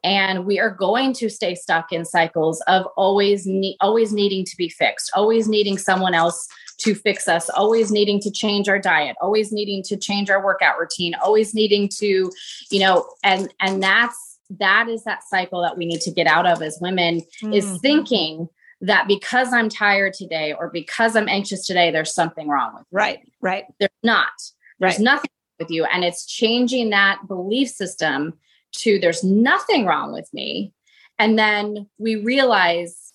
And 0.04 0.46
we 0.46 0.60
are 0.60 0.70
going 0.70 1.14
to 1.14 1.30
stay 1.30 1.56
stuck 1.56 1.92
in 1.92 2.06
cycles 2.06 2.62
of 2.68 2.86
always 2.98 3.46
ne- 3.46 3.78
always 3.82 4.12
needing 4.12 4.46
to 4.46 4.58
be 4.58 4.70
fixed, 4.70 5.12
always 5.16 5.48
needing 5.48 5.78
someone 5.78 6.14
else 6.14 6.48
to 6.80 6.96
fix 6.96 7.28
us, 7.28 7.50
always 7.50 7.92
needing 7.92 8.20
to 8.22 8.32
change 8.32 8.68
our 8.68 8.80
diet, 8.80 9.16
always 9.22 9.52
needing 9.52 9.82
to 9.84 9.98
change 9.98 10.30
our 10.30 10.44
workout 10.44 10.78
routine, 10.80 11.16
always 11.24 11.54
needing 11.54 11.88
to, 12.00 12.30
you 12.72 12.80
know, 12.80 13.08
and 13.24 13.54
and 13.62 13.82
that's 13.82 14.40
that 14.60 14.90
is 14.90 15.04
that 15.04 15.24
cycle 15.24 15.62
that 15.62 15.78
we 15.78 15.86
need 15.86 16.02
to 16.02 16.12
get 16.12 16.28
out 16.28 16.46
of 16.46 16.62
as 16.62 16.78
women 16.82 17.22
mm. 17.42 17.56
is 17.56 17.80
thinking 17.80 18.48
that 18.84 19.08
because 19.08 19.54
I'm 19.54 19.70
tired 19.70 20.14
today 20.14 20.54
or 20.54 20.70
because 20.70 21.16
I'm 21.16 21.30
anxious 21.30 21.66
today, 21.66 21.90
there's 21.90 22.14
something 22.14 22.48
wrong 22.48 22.74
with 22.74 22.84
me. 22.84 22.88
Right, 22.92 23.20
right. 23.42 23.64
There's 23.80 23.90
not. 24.04 24.32
There's 24.80 24.96
right. 24.96 25.04
nothing 25.04 25.32
with 25.60 25.72
you. 25.72 25.86
And 25.86 26.04
it's 26.04 26.26
changing 26.26 26.90
that 26.90 27.22
belief 27.28 27.70
system 27.70 28.34
to 28.74 29.00
there's 29.00 29.24
nothing 29.24 29.86
wrong 29.86 30.12
with 30.12 30.30
me. 30.34 30.74
And 31.18 31.40
then 31.40 31.88
we 31.98 32.18
realize 32.18 33.14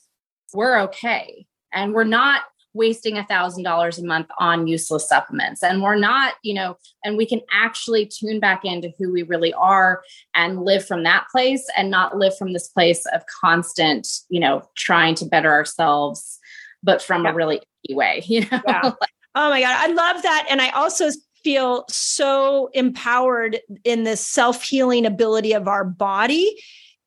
we're 0.54 0.80
okay. 0.82 1.46
And 1.72 1.92
we're 1.92 2.04
not 2.04 2.42
wasting 2.78 3.18
a 3.18 3.26
thousand 3.26 3.64
dollars 3.64 3.98
a 3.98 4.04
month 4.04 4.28
on 4.38 4.66
useless 4.66 5.06
supplements 5.08 5.62
and 5.62 5.82
we're 5.82 5.98
not 5.98 6.34
you 6.42 6.54
know 6.54 6.76
and 7.04 7.16
we 7.16 7.26
can 7.26 7.40
actually 7.52 8.06
tune 8.06 8.40
back 8.40 8.64
into 8.64 8.90
who 8.98 9.12
we 9.12 9.22
really 9.24 9.52
are 9.54 10.02
and 10.34 10.62
live 10.62 10.86
from 10.86 11.02
that 11.02 11.26
place 11.30 11.66
and 11.76 11.90
not 11.90 12.16
live 12.16 12.36
from 12.38 12.52
this 12.52 12.68
place 12.68 13.04
of 13.12 13.22
constant 13.40 14.06
you 14.30 14.40
know 14.40 14.62
trying 14.76 15.14
to 15.14 15.26
better 15.26 15.52
ourselves 15.52 16.38
but 16.82 17.02
from 17.02 17.24
yeah. 17.24 17.30
a 17.30 17.34
really 17.34 17.60
way 17.90 18.22
you 18.26 18.40
know 18.42 18.62
yeah. 18.66 18.92
oh 19.34 19.50
my 19.50 19.60
god 19.60 19.76
i 19.76 19.92
love 19.92 20.22
that 20.22 20.46
and 20.48 20.62
i 20.62 20.70
also 20.70 21.10
feel 21.44 21.84
so 21.88 22.68
empowered 22.74 23.58
in 23.84 24.04
this 24.04 24.26
self-healing 24.26 25.06
ability 25.06 25.52
of 25.52 25.68
our 25.68 25.84
body 25.84 26.56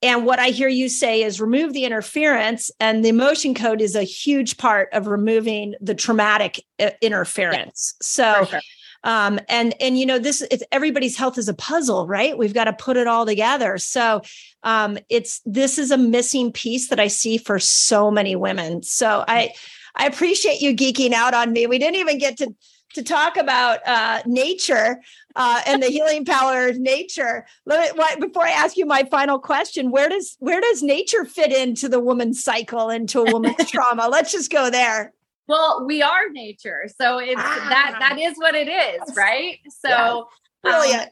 and 0.02 0.26
what 0.26 0.40
I 0.40 0.48
hear 0.50 0.68
you 0.68 0.90
say 0.90 1.24
is 1.24 1.40
remove 1.40 1.74
the 1.74 1.86
interference, 1.86 2.72
and 2.80 3.06
the 3.06 3.10
emotion 3.10 3.54
code 3.54 3.82
is 3.82 3.96
a 3.96 4.04
huge 4.04 4.58
part 4.58 4.90
of 4.94 5.08
removing 5.08 5.76
the 5.80 5.94
traumatic 5.94 6.64
uh, 6.80 6.92
interference. 7.02 7.94
Yeah, 8.00 8.06
so, 8.06 8.46
sure. 8.46 8.62
um, 9.04 9.40
and 9.48 9.76
and 9.80 10.00
you 10.00 10.06
know 10.06 10.18
this, 10.18 10.42
it's 10.50 10.64
everybody's 10.72 11.18
health 11.18 11.38
is 11.38 11.48
a 11.48 11.54
puzzle, 11.54 12.08
right? 12.08 12.38
We've 12.38 12.54
got 12.54 12.64
to 12.64 12.74
put 12.74 12.98
it 12.98 13.08
all 13.08 13.26
together. 13.26 13.78
So, 13.78 14.22
um, 14.64 14.98
it's 15.10 15.42
this 15.46 15.78
is 15.78 15.92
a 15.92 15.98
missing 15.98 16.52
piece 16.52 16.90
that 16.90 17.00
I 17.00 17.08
see 17.08 17.38
for 17.38 17.60
so 17.60 18.10
many 18.10 18.36
women. 18.36 18.82
So 18.82 19.24
I 19.28 19.54
I 19.96 20.08
appreciate 20.08 20.62
you 20.62 20.76
geeking 20.76 21.14
out 21.14 21.34
on 21.34 21.52
me. 21.52 21.68
We 21.68 21.78
didn't 21.78 21.98
even 21.98 22.18
get 22.18 22.38
to 22.38 22.56
to 22.94 23.04
talk 23.04 23.38
about 23.38 23.80
uh, 23.86 24.22
nature 24.26 25.02
uh, 25.36 25.62
and 25.66 25.82
the 25.82 25.88
healing 25.88 26.26
power 26.26 26.68
of 26.68 26.78
nature. 26.78 27.46
Let 27.66 27.96
me, 27.96 28.04
before 28.28 28.46
I 28.46 28.52
ask 28.52 28.78
you 28.78 28.86
my 28.86 29.04
final 29.04 29.40
question, 29.40 29.92
where 29.92 30.10
does 30.10 30.38
where 30.40 30.62
does 30.62 30.84
nature 30.84 31.26
fit 31.26 31.52
into 31.52 31.90
the 31.90 32.00
woman's 32.00 32.44
cycle, 32.44 32.90
into 32.90 33.22
a 33.22 33.32
woman's 33.32 33.56
trauma? 33.72 34.08
Let's 34.10 34.32
just 34.32 34.52
go 34.52 34.70
there. 34.70 35.14
Well, 35.48 35.86
we 35.86 36.02
are 36.02 36.30
nature, 36.30 36.84
so 37.00 37.18
it's 37.18 37.36
ah. 37.38 37.66
that 37.70 37.98
that 38.00 38.20
is 38.20 38.38
what 38.38 38.56
it 38.56 38.68
is, 38.68 39.16
right? 39.16 39.60
So 39.70 39.90
yeah. 39.90 40.24
brilliant. 40.64 41.02
Um, 41.04 41.10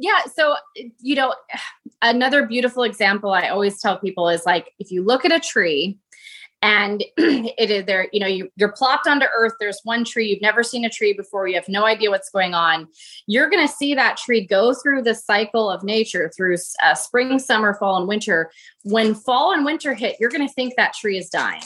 yeah 0.00 0.24
so 0.34 0.56
you 0.98 1.14
know 1.14 1.34
another 2.02 2.46
beautiful 2.46 2.82
example 2.82 3.32
i 3.32 3.48
always 3.48 3.80
tell 3.80 3.98
people 3.98 4.28
is 4.28 4.44
like 4.46 4.72
if 4.78 4.90
you 4.90 5.04
look 5.04 5.24
at 5.24 5.32
a 5.32 5.38
tree 5.38 5.98
and 6.62 7.02
it 7.16 7.70
is 7.70 7.84
there 7.86 8.08
you 8.12 8.20
know 8.20 8.26
you, 8.26 8.50
you're 8.56 8.72
plopped 8.72 9.06
onto 9.06 9.26
earth. 9.34 9.54
There's 9.58 9.80
one 9.84 10.04
tree. 10.04 10.28
You've 10.28 10.42
never 10.42 10.62
seen 10.62 10.84
a 10.84 10.90
tree 10.90 11.12
before. 11.12 11.48
You 11.48 11.54
have 11.54 11.68
no 11.68 11.84
idea 11.84 12.10
what's 12.10 12.30
going 12.30 12.54
on. 12.54 12.88
You're 13.26 13.48
going 13.48 13.66
to 13.66 13.72
see 13.72 13.94
that 13.94 14.16
tree 14.16 14.46
go 14.46 14.74
through 14.74 15.02
the 15.02 15.14
cycle 15.14 15.70
of 15.70 15.82
nature 15.82 16.30
through 16.36 16.56
uh, 16.82 16.94
spring 16.94 17.38
summer 17.38 17.74
fall 17.74 17.96
and 17.96 18.08
winter. 18.08 18.50
When 18.82 19.14
fall 19.14 19.52
and 19.52 19.64
winter 19.64 19.94
hit 19.94 20.16
you're 20.20 20.30
going 20.30 20.46
to 20.46 20.52
think 20.52 20.74
that 20.76 20.94
tree 20.94 21.18
is 21.18 21.30
dying. 21.30 21.62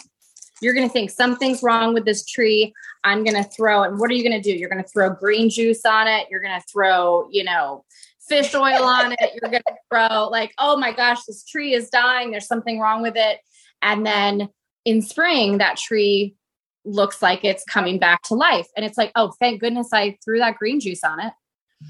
You're 0.61 0.74
going 0.74 0.88
to 0.88 0.92
think 0.92 1.11
something's 1.11 1.62
wrong 1.62 1.92
with 1.95 2.05
this 2.05 2.24
tree. 2.24 2.72
I'm 3.03 3.24
going 3.24 3.42
to 3.42 3.49
throw 3.51 3.82
and 3.82 3.99
what 3.99 4.11
are 4.11 4.14
you 4.14 4.28
going 4.28 4.40
to 4.40 4.53
do? 4.53 4.57
You're 4.57 4.70
going 4.70 4.82
to 4.82 4.88
throw 4.88 5.11
green 5.11 5.51
juice 5.51 5.84
on 5.84 6.07
it. 6.07 6.28
You're 6.30 6.42
going 6.42 6.59
to 6.59 6.66
throw 6.72 7.28
you 7.30 7.45
know 7.45 7.84
fish 8.28 8.55
oil 8.55 8.84
on 8.84 9.12
it. 9.12 9.30
You're 9.34 9.51
going 9.51 9.62
to 9.66 9.74
throw 9.90 10.28
like 10.28 10.55
oh 10.59 10.76
my 10.76 10.92
gosh 10.92 11.24
this 11.24 11.45
tree 11.45 11.74
is 11.74 11.90
dying. 11.90 12.30
There's 12.30 12.47
something 12.47 12.78
wrong 12.78 13.03
with 13.03 13.16
it. 13.16 13.40
And 13.82 14.07
then 14.07 14.49
in 14.85 15.03
spring, 15.03 15.59
that 15.59 15.76
tree 15.76 16.37
looks 16.85 17.22
like 17.22 17.45
it's 17.45 17.64
coming 17.64 17.99
back 17.99 18.22
to 18.22 18.35
life. 18.35 18.66
And 18.76 18.85
it's 18.85 18.99
like, 18.99 19.12
oh, 19.16 19.32
thank 19.41 19.61
goodness 19.61 19.89
I 19.93 20.18
threw 20.24 20.39
that 20.39 20.57
green 20.57 20.80
juice 20.80 21.03
on 21.03 21.20
it. 21.20 21.32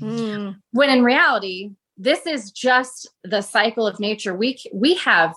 Mm. 0.00 0.56
When 0.72 0.90
in 0.90 1.04
reality, 1.04 1.72
this 1.96 2.26
is 2.26 2.50
just 2.50 3.08
the 3.22 3.40
cycle 3.40 3.86
of 3.86 4.00
nature. 4.00 4.34
We 4.34 4.58
we 4.72 4.94
have 4.96 5.34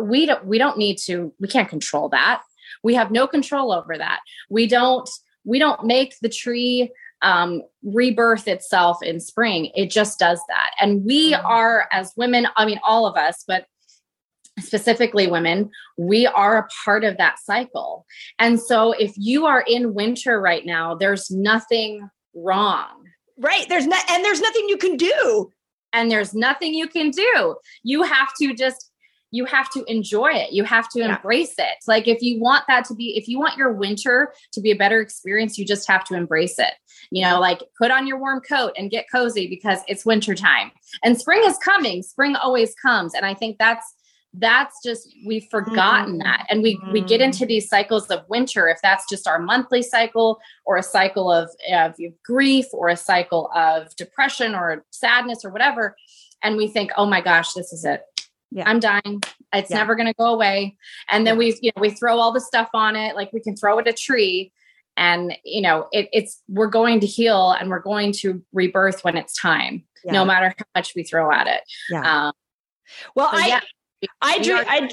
we 0.00 0.26
don't 0.26 0.46
we 0.46 0.58
don't 0.58 0.78
need 0.78 0.98
to 1.04 1.32
we 1.38 1.48
can't 1.48 1.68
control 1.68 2.08
that. 2.10 2.42
We 2.82 2.94
have 2.94 3.10
no 3.10 3.26
control 3.26 3.72
over 3.72 3.96
that. 3.98 4.20
We 4.48 4.66
don't 4.66 5.08
we 5.44 5.58
don't 5.58 5.84
make 5.84 6.18
the 6.20 6.28
tree 6.28 6.92
um, 7.22 7.62
rebirth 7.82 8.48
itself 8.48 8.98
in 9.02 9.20
spring. 9.20 9.70
It 9.76 9.90
just 9.90 10.18
does 10.18 10.40
that. 10.48 10.70
And 10.80 11.04
we 11.04 11.32
mm. 11.32 11.44
are 11.44 11.88
as 11.92 12.12
women, 12.16 12.46
I 12.56 12.66
mean 12.66 12.80
all 12.84 13.06
of 13.06 13.16
us, 13.16 13.44
but 13.46 13.66
specifically 14.58 15.26
women, 15.26 15.70
we 15.96 16.26
are 16.26 16.58
a 16.58 16.68
part 16.84 17.04
of 17.04 17.16
that 17.16 17.38
cycle. 17.38 18.04
And 18.38 18.60
so 18.60 18.92
if 18.92 19.12
you 19.16 19.46
are 19.46 19.64
in 19.66 19.94
winter 19.94 20.40
right 20.40 20.64
now, 20.66 20.94
there's 20.94 21.30
nothing 21.30 22.08
wrong. 22.34 23.04
Right. 23.38 23.68
There's 23.68 23.86
not, 23.86 24.02
and 24.10 24.24
there's 24.24 24.40
nothing 24.40 24.68
you 24.68 24.76
can 24.76 24.96
do. 24.96 25.50
And 25.94 26.10
there's 26.10 26.34
nothing 26.34 26.74
you 26.74 26.88
can 26.88 27.10
do. 27.10 27.56
You 27.82 28.02
have 28.02 28.28
to 28.40 28.54
just, 28.54 28.90
you 29.30 29.44
have 29.46 29.70
to 29.70 29.84
enjoy 29.84 30.30
it. 30.32 30.52
You 30.52 30.64
have 30.64 30.88
to 30.90 31.00
yeah. 31.00 31.16
embrace 31.16 31.54
it. 31.58 31.76
Like 31.86 32.06
if 32.06 32.22
you 32.22 32.40
want 32.40 32.64
that 32.68 32.84
to 32.86 32.94
be, 32.94 33.16
if 33.16 33.28
you 33.28 33.38
want 33.38 33.56
your 33.56 33.72
winter 33.72 34.32
to 34.52 34.60
be 34.60 34.70
a 34.70 34.76
better 34.76 35.00
experience, 35.00 35.58
you 35.58 35.66
just 35.66 35.88
have 35.88 36.04
to 36.04 36.14
embrace 36.14 36.58
it. 36.58 36.74
You 37.10 37.24
know, 37.24 37.40
like 37.40 37.62
put 37.78 37.90
on 37.90 38.06
your 38.06 38.18
warm 38.18 38.40
coat 38.40 38.72
and 38.76 38.90
get 38.90 39.06
cozy 39.10 39.48
because 39.48 39.80
it's 39.88 40.06
winter 40.06 40.34
time. 40.34 40.70
And 41.02 41.18
spring 41.18 41.42
is 41.44 41.58
coming. 41.58 42.02
Spring 42.02 42.36
always 42.36 42.74
comes. 42.74 43.14
And 43.14 43.24
I 43.26 43.34
think 43.34 43.56
that's 43.58 43.94
that's 44.34 44.82
just 44.82 45.14
we've 45.26 45.46
forgotten 45.50 46.14
mm-hmm. 46.14 46.22
that 46.22 46.46
and 46.48 46.62
we 46.62 46.76
mm-hmm. 46.76 46.92
we 46.92 47.00
get 47.00 47.20
mm-hmm. 47.20 47.24
into 47.24 47.46
these 47.46 47.68
cycles 47.68 48.06
of 48.06 48.24
winter 48.28 48.68
if 48.68 48.78
that's 48.82 49.08
just 49.08 49.28
our 49.28 49.38
monthly 49.38 49.82
cycle 49.82 50.40
or 50.64 50.76
a 50.76 50.82
cycle 50.82 51.30
of, 51.30 51.50
of 51.72 51.94
grief 52.24 52.66
or 52.72 52.88
a 52.88 52.96
cycle 52.96 53.50
of 53.54 53.94
depression 53.96 54.54
or 54.54 54.84
sadness 54.90 55.44
or 55.44 55.50
whatever 55.50 55.96
and 56.42 56.56
we 56.56 56.66
think 56.66 56.90
oh 56.96 57.04
my 57.04 57.20
gosh 57.20 57.52
this 57.52 57.72
is 57.72 57.84
it 57.84 58.02
yeah. 58.50 58.68
i'm 58.68 58.80
dying 58.80 59.22
it's 59.52 59.70
yeah. 59.70 59.76
never 59.76 59.94
going 59.94 60.06
to 60.06 60.14
go 60.14 60.32
away 60.32 60.76
and 61.10 61.26
then 61.26 61.34
yeah. 61.34 61.38
we 61.38 61.58
you 61.60 61.70
know 61.76 61.80
we 61.80 61.90
throw 61.90 62.18
all 62.18 62.32
the 62.32 62.40
stuff 62.40 62.70
on 62.72 62.96
it 62.96 63.14
like 63.14 63.30
we 63.34 63.40
can 63.40 63.54
throw 63.54 63.78
it 63.78 63.86
a 63.86 63.92
tree 63.92 64.50
and 64.96 65.36
you 65.44 65.60
know 65.60 65.88
it, 65.92 66.08
it's 66.12 66.42
we're 66.48 66.66
going 66.66 67.00
to 67.00 67.06
heal 67.06 67.50
and 67.52 67.68
we're 67.68 67.80
going 67.80 68.12
to 68.12 68.42
rebirth 68.54 69.04
when 69.04 69.16
it's 69.16 69.38
time 69.38 69.84
no 70.04 70.24
matter 70.24 70.52
how 70.58 70.64
much 70.74 70.94
we 70.96 71.04
throw 71.04 71.30
at 71.30 71.46
it 71.46 71.60
yeah. 71.90 72.26
Um, 72.26 72.32
well 73.14 73.28
i 73.30 73.60
I 74.20 74.38
dream. 74.38 74.64
I 74.66 74.90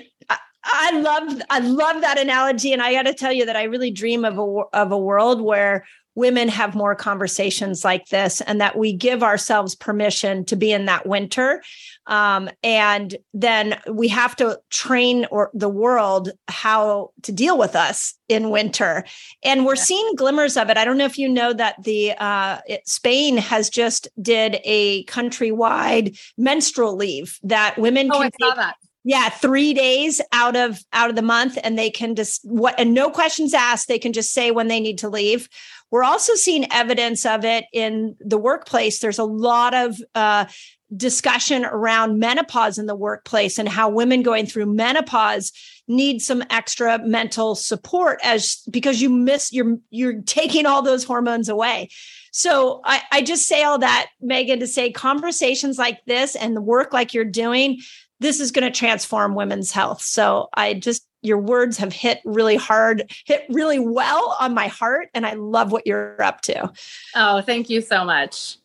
I 0.64 1.00
love 1.00 1.42
I 1.50 1.60
love 1.60 2.02
that 2.02 2.20
analogy, 2.20 2.74
and 2.74 2.82
I 2.82 2.94
got 2.94 3.04
to 3.04 3.14
tell 3.14 3.32
you 3.32 3.46
that 3.46 3.56
I 3.56 3.64
really 3.64 3.92
dream 3.92 4.26
of 4.26 4.38
a 4.38 4.62
of 4.74 4.92
a 4.92 4.98
world 4.98 5.42
where 5.42 5.86
women 6.16 6.50
have 6.50 6.76
more 6.76 6.96
conversations 6.96 7.86
like 7.86 8.08
this, 8.08 8.42
and 8.42 8.60
that 8.60 8.78
we 8.78 8.92
give 8.92 9.24
ourselves 9.24 9.74
permission 9.74 10.44
to 10.46 10.56
be 10.56 10.72
in 10.72 10.86
that 10.86 11.06
winter. 11.08 11.64
Um, 12.08 12.50
and 12.64 13.16
then 13.34 13.80
we 13.90 14.08
have 14.10 14.36
to 14.38 14.60
train 14.70 15.28
or 15.32 15.50
the 15.54 15.70
world 15.70 16.32
how 16.48 17.12
to 17.22 17.32
deal 17.32 17.58
with 17.58 17.76
us 17.76 18.16
in 18.28 18.50
winter. 18.50 19.06
And 19.44 19.66
we're 19.66 19.76
yeah. 19.76 19.84
seeing 19.84 20.16
glimmers 20.16 20.58
of 20.58 20.70
it. 20.70 20.78
I 20.78 20.86
don't 20.86 20.98
know 20.98 21.06
if 21.06 21.20
you 21.20 21.30
know 21.30 21.54
that 21.54 21.82
the 21.84 22.14
uh, 22.18 22.60
it, 22.68 22.88
Spain 22.88 23.38
has 23.38 23.70
just 23.70 24.08
did 24.22 24.60
a 24.66 25.06
countrywide 25.06 26.20
menstrual 26.38 26.96
leave 26.96 27.40
that 27.44 27.78
women 27.78 28.10
oh, 28.12 28.18
can 28.20 28.32
I 28.42 28.48
saw 28.48 28.56
that 28.56 28.76
yeah 29.04 29.30
three 29.30 29.74
days 29.74 30.22
out 30.32 30.56
of 30.56 30.80
out 30.94 31.10
of 31.10 31.16
the 31.16 31.22
month 31.22 31.58
and 31.64 31.78
they 31.78 31.90
can 31.90 32.16
just 32.16 32.42
what 32.44 32.80
and 32.80 32.94
no 32.94 33.10
questions 33.10 33.54
asked. 33.54 33.88
They 33.88 34.00
can 34.00 34.14
just 34.14 34.34
say 34.34 34.52
when 34.52 34.68
they 34.68 34.80
need 34.80 34.98
to 35.00 35.10
leave. 35.10 35.50
We're 35.92 36.04
also 36.04 36.36
seeing 36.36 36.72
evidence 36.72 37.26
of 37.26 37.44
it 37.44 37.66
in 37.74 38.16
the 38.20 38.38
workplace. 38.38 39.00
There's 39.00 39.18
a 39.18 39.24
lot 39.24 39.74
of 39.74 40.00
uh, 40.14 40.46
discussion 40.96 41.66
around 41.66 42.20
menopause 42.20 42.78
in 42.78 42.86
the 42.86 42.96
workplace 42.96 43.58
and 43.58 43.70
how 43.70 43.90
women 43.90 44.24
going 44.24 44.46
through 44.46 44.66
menopause 44.66 45.52
need 45.88 46.22
some 46.22 46.44
extra 46.50 47.00
mental 47.00 47.56
support 47.56 48.20
as 48.24 48.62
because 48.70 49.02
you 49.02 49.10
miss 49.10 49.52
you're 49.52 49.78
you're 49.90 50.22
taking 50.22 50.66
all 50.66 50.82
those 50.82 51.04
hormones 51.04 51.50
away. 51.50 51.90
So 52.32 52.82
I, 52.86 53.02
I 53.12 53.22
just 53.22 53.48
say 53.48 53.64
all 53.64 53.80
that 53.80 54.10
megan 54.22 54.60
to 54.60 54.68
say 54.68 54.92
conversations 54.92 55.78
like 55.78 56.04
this 56.06 56.36
and 56.36 56.56
the 56.56 56.62
work 56.62 56.94
like 56.94 57.14
you're 57.14 57.26
doing 57.26 57.80
this 58.20 58.40
is 58.40 58.52
going 58.52 58.72
to 58.72 58.78
transform 58.78 59.36
women's 59.36 59.72
health. 59.72 60.02
So 60.02 60.50
I 60.54 60.74
just, 60.74 61.06
your 61.22 61.38
words 61.38 61.78
have 61.78 61.94
hit 61.94 62.20
really 62.26 62.56
hard, 62.56 63.12
hit 63.26 63.46
really 63.50 63.80
well 63.80 64.36
on 64.40 64.54
my 64.54 64.68
heart. 64.68 65.10
And 65.14 65.26
I 65.26 65.34
love 65.34 65.72
what 65.72 65.86
you're 65.88 66.22
up 66.22 66.42
to. 66.42 66.72
Oh, 67.16 67.42
thank 67.42 67.70
you 67.70 67.82
so 67.82 68.06
much. 68.06 68.58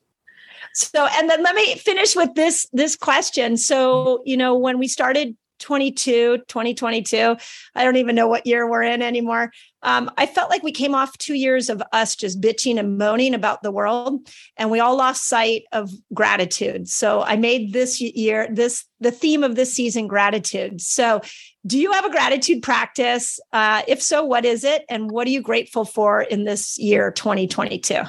So, 0.73 1.07
and 1.07 1.31
then 1.31 1.43
let 1.43 1.55
me 1.55 1.77
finish 1.77 2.17
with 2.17 2.35
this, 2.35 2.67
this 2.73 2.97
question. 2.97 3.57
So, 3.57 4.23
you 4.25 4.37
know, 4.37 4.57
when 4.57 4.79
we 4.79 4.89
started 4.89 5.37
22, 5.59 6.39
2022. 6.49 7.37
I 7.75 7.85
don't 7.85 7.97
even 7.97 8.15
know 8.15 8.29
what 8.29 8.47
year 8.47 8.69
we're 8.69 8.83
in 8.83 9.03
anymore. 9.03 9.53
Um, 9.83 10.11
I 10.17 10.27
felt 10.27 10.51
like 10.51 10.63
we 10.63 10.73
came 10.73 10.95
off 10.95 11.17
two 11.19 11.35
years 11.35 11.69
of 11.69 11.83
us 11.93 12.17
just 12.17 12.41
bitching 12.41 12.79
and 12.79 12.97
moaning 12.97 13.35
about 13.35 13.63
the 13.63 13.71
world, 13.71 14.29
and 14.57 14.71
we 14.71 14.81
all 14.81 14.97
lost 14.97 15.29
sight 15.29 15.65
of 15.73 15.91
gratitude. 16.13 16.89
So 16.89 17.23
I 17.23 17.37
made 17.37 17.73
this 17.73 18.01
year, 18.01 18.49
this 18.51 18.85
the 19.01 19.11
theme 19.11 19.45
of 19.45 19.57
this 19.57 19.73
season, 19.73 20.07
gratitude. 20.07 20.81
So, 20.81 21.21
do 21.67 21.79
you 21.79 21.93
have 21.93 22.05
a 22.05 22.11
gratitude 22.11 22.63
practice? 22.63 23.41
Uh, 23.53 23.83
if 23.89 24.03
so, 24.03 24.25
what 24.25 24.45
is 24.45 24.65
it, 24.65 24.85
and 24.89 25.11
what 25.11 25.27
are 25.27 25.31
you 25.31 25.43
grateful 25.43 25.85
for 25.85 26.23
in 26.23 26.45
this 26.45 26.79
year, 26.79 27.11
2022? 27.11 28.03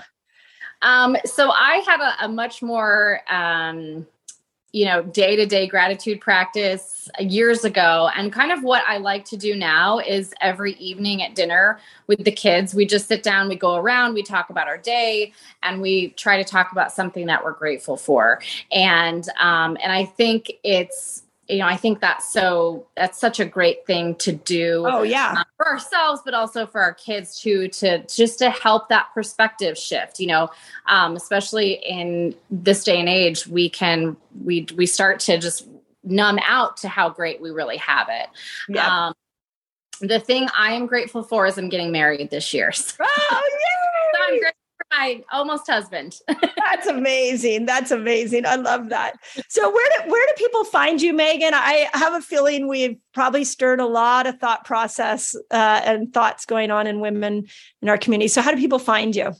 Um, 0.81 1.17
so 1.25 1.49
I 1.49 1.83
have 1.87 2.01
a, 2.01 2.25
a 2.25 2.27
much 2.27 2.61
more 2.61 3.21
um, 3.29 4.05
you 4.75 4.83
know, 4.83 5.01
day 5.01 5.37
to 5.37 5.45
day 5.45 5.65
gratitude 5.67 6.19
practice 6.19 7.07
years 7.17 7.63
ago. 7.63 8.09
And 8.13 8.33
kind 8.33 8.51
of 8.51 8.61
what 8.61 8.83
I 8.85 8.97
like 8.97 9.23
to 9.25 9.37
do 9.37 9.55
now 9.55 9.99
is 9.99 10.33
every 10.41 10.73
evening 10.73 11.23
at 11.23 11.33
dinner 11.33 11.79
with 12.07 12.25
the 12.25 12.31
kids, 12.31 12.75
we 12.75 12.85
just 12.85 13.07
sit 13.07 13.23
down, 13.23 13.47
we 13.47 13.55
go 13.55 13.75
around, 13.75 14.15
we 14.15 14.21
talk 14.21 14.49
about 14.49 14.67
our 14.67 14.77
day, 14.77 15.31
and 15.63 15.81
we 15.81 16.09
try 16.17 16.35
to 16.35 16.43
talk 16.43 16.73
about 16.73 16.91
something 16.91 17.25
that 17.27 17.41
we're 17.41 17.53
grateful 17.53 17.95
for. 17.95 18.41
And 18.69 19.29
um, 19.39 19.77
and 19.81 19.93
I 19.93 20.03
think 20.03 20.51
it's 20.65 21.23
you 21.47 21.59
know, 21.59 21.67
I 21.67 21.77
think 21.77 21.99
that's 22.01 22.31
so 22.31 22.87
that's 22.95 23.19
such 23.19 23.39
a 23.39 23.45
great 23.45 23.85
thing 23.85 24.15
to 24.15 24.31
do. 24.31 24.85
Oh 24.87 25.03
yeah, 25.03 25.35
uh, 25.37 25.43
for 25.57 25.67
ourselves, 25.67 26.21
but 26.25 26.33
also 26.33 26.65
for 26.65 26.81
our 26.81 26.93
kids 26.93 27.39
too, 27.39 27.67
to 27.67 28.05
just 28.07 28.39
to 28.39 28.49
help 28.49 28.89
that 28.89 29.07
perspective 29.13 29.77
shift. 29.77 30.19
You 30.19 30.27
know, 30.27 30.49
um, 30.87 31.15
especially 31.15 31.73
in 31.73 32.35
this 32.49 32.83
day 32.83 32.99
and 32.99 33.09
age, 33.09 33.47
we 33.47 33.69
can 33.69 34.17
we 34.43 34.67
we 34.75 34.85
start 34.85 35.19
to 35.21 35.37
just 35.37 35.67
numb 36.03 36.39
out 36.43 36.77
to 36.77 36.87
how 36.87 37.09
great 37.09 37.41
we 37.41 37.51
really 37.51 37.77
have 37.77 38.07
it. 38.09 38.29
Yeah. 38.67 39.07
Um, 39.07 39.13
the 40.01 40.19
thing 40.19 40.47
I 40.57 40.73
am 40.73 40.87
grateful 40.87 41.23
for 41.23 41.45
is 41.45 41.57
I'm 41.57 41.69
getting 41.69 41.91
married 41.91 42.29
this 42.29 42.53
year. 42.53 42.71
So, 42.95 43.03
oh, 43.03 43.49
so 44.13 44.33
I'm 44.33 44.39
grateful 44.39 44.64
my 44.97 45.23
almost 45.31 45.69
husband. 45.69 46.17
That's 46.57 46.87
amazing. 46.87 47.65
That's 47.65 47.91
amazing. 47.91 48.45
I 48.45 48.55
love 48.55 48.89
that. 48.89 49.13
So 49.49 49.69
where 49.69 49.89
do 49.97 50.11
where 50.11 50.27
do 50.27 50.33
people 50.37 50.63
find 50.63 51.01
you, 51.01 51.13
Megan? 51.13 51.53
I 51.53 51.89
have 51.93 52.13
a 52.13 52.21
feeling 52.21 52.67
we've 52.67 52.97
probably 53.13 53.43
stirred 53.43 53.79
a 53.79 53.85
lot 53.85 54.27
of 54.27 54.39
thought 54.39 54.65
process 54.65 55.35
uh, 55.51 55.81
and 55.83 56.13
thoughts 56.13 56.45
going 56.45 56.71
on 56.71 56.87
in 56.87 56.99
women 56.99 57.45
in 57.81 57.89
our 57.89 57.97
community. 57.97 58.27
So 58.27 58.41
how 58.41 58.51
do 58.51 58.57
people 58.57 58.79
find 58.79 59.15
you? 59.15 59.33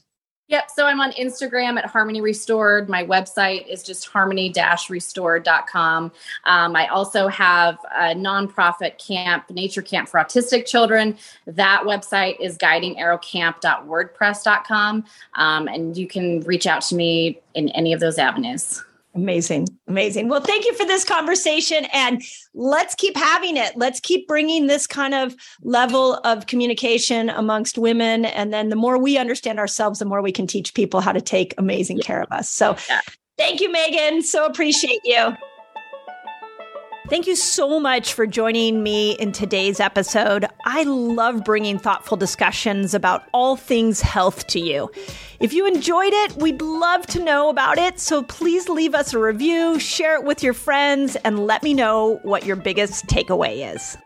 Yep. 0.47 0.69
So 0.75 0.85
I'm 0.85 1.01
on 1.01 1.11
Instagram 1.13 1.79
at 1.79 1.85
Harmony 1.85 2.21
Restored. 2.21 2.87
My 2.87 3.03
website 3.03 3.67
is 3.67 3.81
just 3.81 4.07
harmony-restored.com. 4.07 6.11
Um, 6.43 6.75
I 6.75 6.85
also 6.87 7.27
have 7.29 7.79
a 7.91 8.13
nonprofit 8.13 9.03
camp, 9.03 9.49
Nature 9.49 9.81
Camp 9.81 10.07
for 10.07 10.19
Autistic 10.19 10.67
Children. 10.67 11.17
That 11.47 11.81
website 11.85 12.39
is 12.39 12.59
guidingarrowcamp.wordpress.com. 12.59 15.05
Um, 15.33 15.67
and 15.67 15.97
you 15.97 16.07
can 16.07 16.41
reach 16.41 16.67
out 16.67 16.83
to 16.83 16.95
me 16.95 17.41
in 17.55 17.69
any 17.69 17.93
of 17.93 17.99
those 17.99 18.19
avenues. 18.19 18.83
Amazing. 19.15 19.67
Amazing. 19.87 20.27
Well, 20.27 20.41
thank 20.41 20.65
you 20.65 20.73
for 20.73 20.85
this 20.85 21.05
conversation 21.05 21.85
and 21.93 22.21
let's 22.53 22.95
keep 22.95 23.15
having 23.15 23.55
it. 23.55 23.71
Let's 23.77 24.01
keep 24.01 24.27
bringing 24.27 24.67
this 24.67 24.85
kind 24.85 25.13
of 25.13 25.35
level 25.61 26.15
of 26.25 26.47
communication 26.47 27.29
amongst 27.29 27.77
women. 27.77 28.25
And 28.25 28.51
then 28.51 28.67
the 28.67 28.75
more 28.75 28.97
we 28.97 29.17
understand 29.17 29.57
ourselves, 29.57 29.99
the 29.99 30.05
more 30.05 30.21
we 30.21 30.33
can 30.33 30.47
teach 30.47 30.73
people 30.73 30.99
how 30.99 31.13
to 31.13 31.21
take 31.21 31.53
amazing 31.57 31.99
care 31.99 32.21
of 32.21 32.29
us. 32.31 32.49
So 32.49 32.75
yeah. 32.89 33.01
thank 33.37 33.61
you, 33.61 33.71
Megan. 33.71 34.21
So 34.21 34.45
appreciate 34.45 34.99
you. 35.05 35.33
Thank 37.07 37.27
you 37.27 37.35
so 37.35 37.79
much 37.79 38.13
for 38.13 38.25
joining 38.25 38.81
me 38.81 39.11
in 39.11 39.31
today's 39.31 39.79
episode. 39.79 40.47
I 40.65 40.83
love 40.83 41.43
bringing 41.43 41.77
thoughtful 41.77 42.17
discussions 42.17 42.95
about 42.95 43.23
all 43.31 43.55
things 43.55 44.01
health 44.01 44.47
to 44.47 44.59
you. 44.59 44.89
If 45.39 45.53
you 45.53 45.67
enjoyed 45.67 46.13
it, 46.13 46.37
we'd 46.37 46.63
love 46.63 47.05
to 47.07 47.23
know 47.23 47.49
about 47.49 47.77
it. 47.77 47.99
So 47.99 48.23
please 48.23 48.69
leave 48.69 48.95
us 48.95 49.13
a 49.13 49.19
review, 49.19 49.79
share 49.79 50.15
it 50.15 50.23
with 50.23 50.41
your 50.41 50.53
friends, 50.53 51.15
and 51.17 51.45
let 51.45 51.61
me 51.61 51.75
know 51.75 52.19
what 52.23 52.43
your 52.43 52.55
biggest 52.55 53.05
takeaway 53.05 53.71
is. 53.71 53.97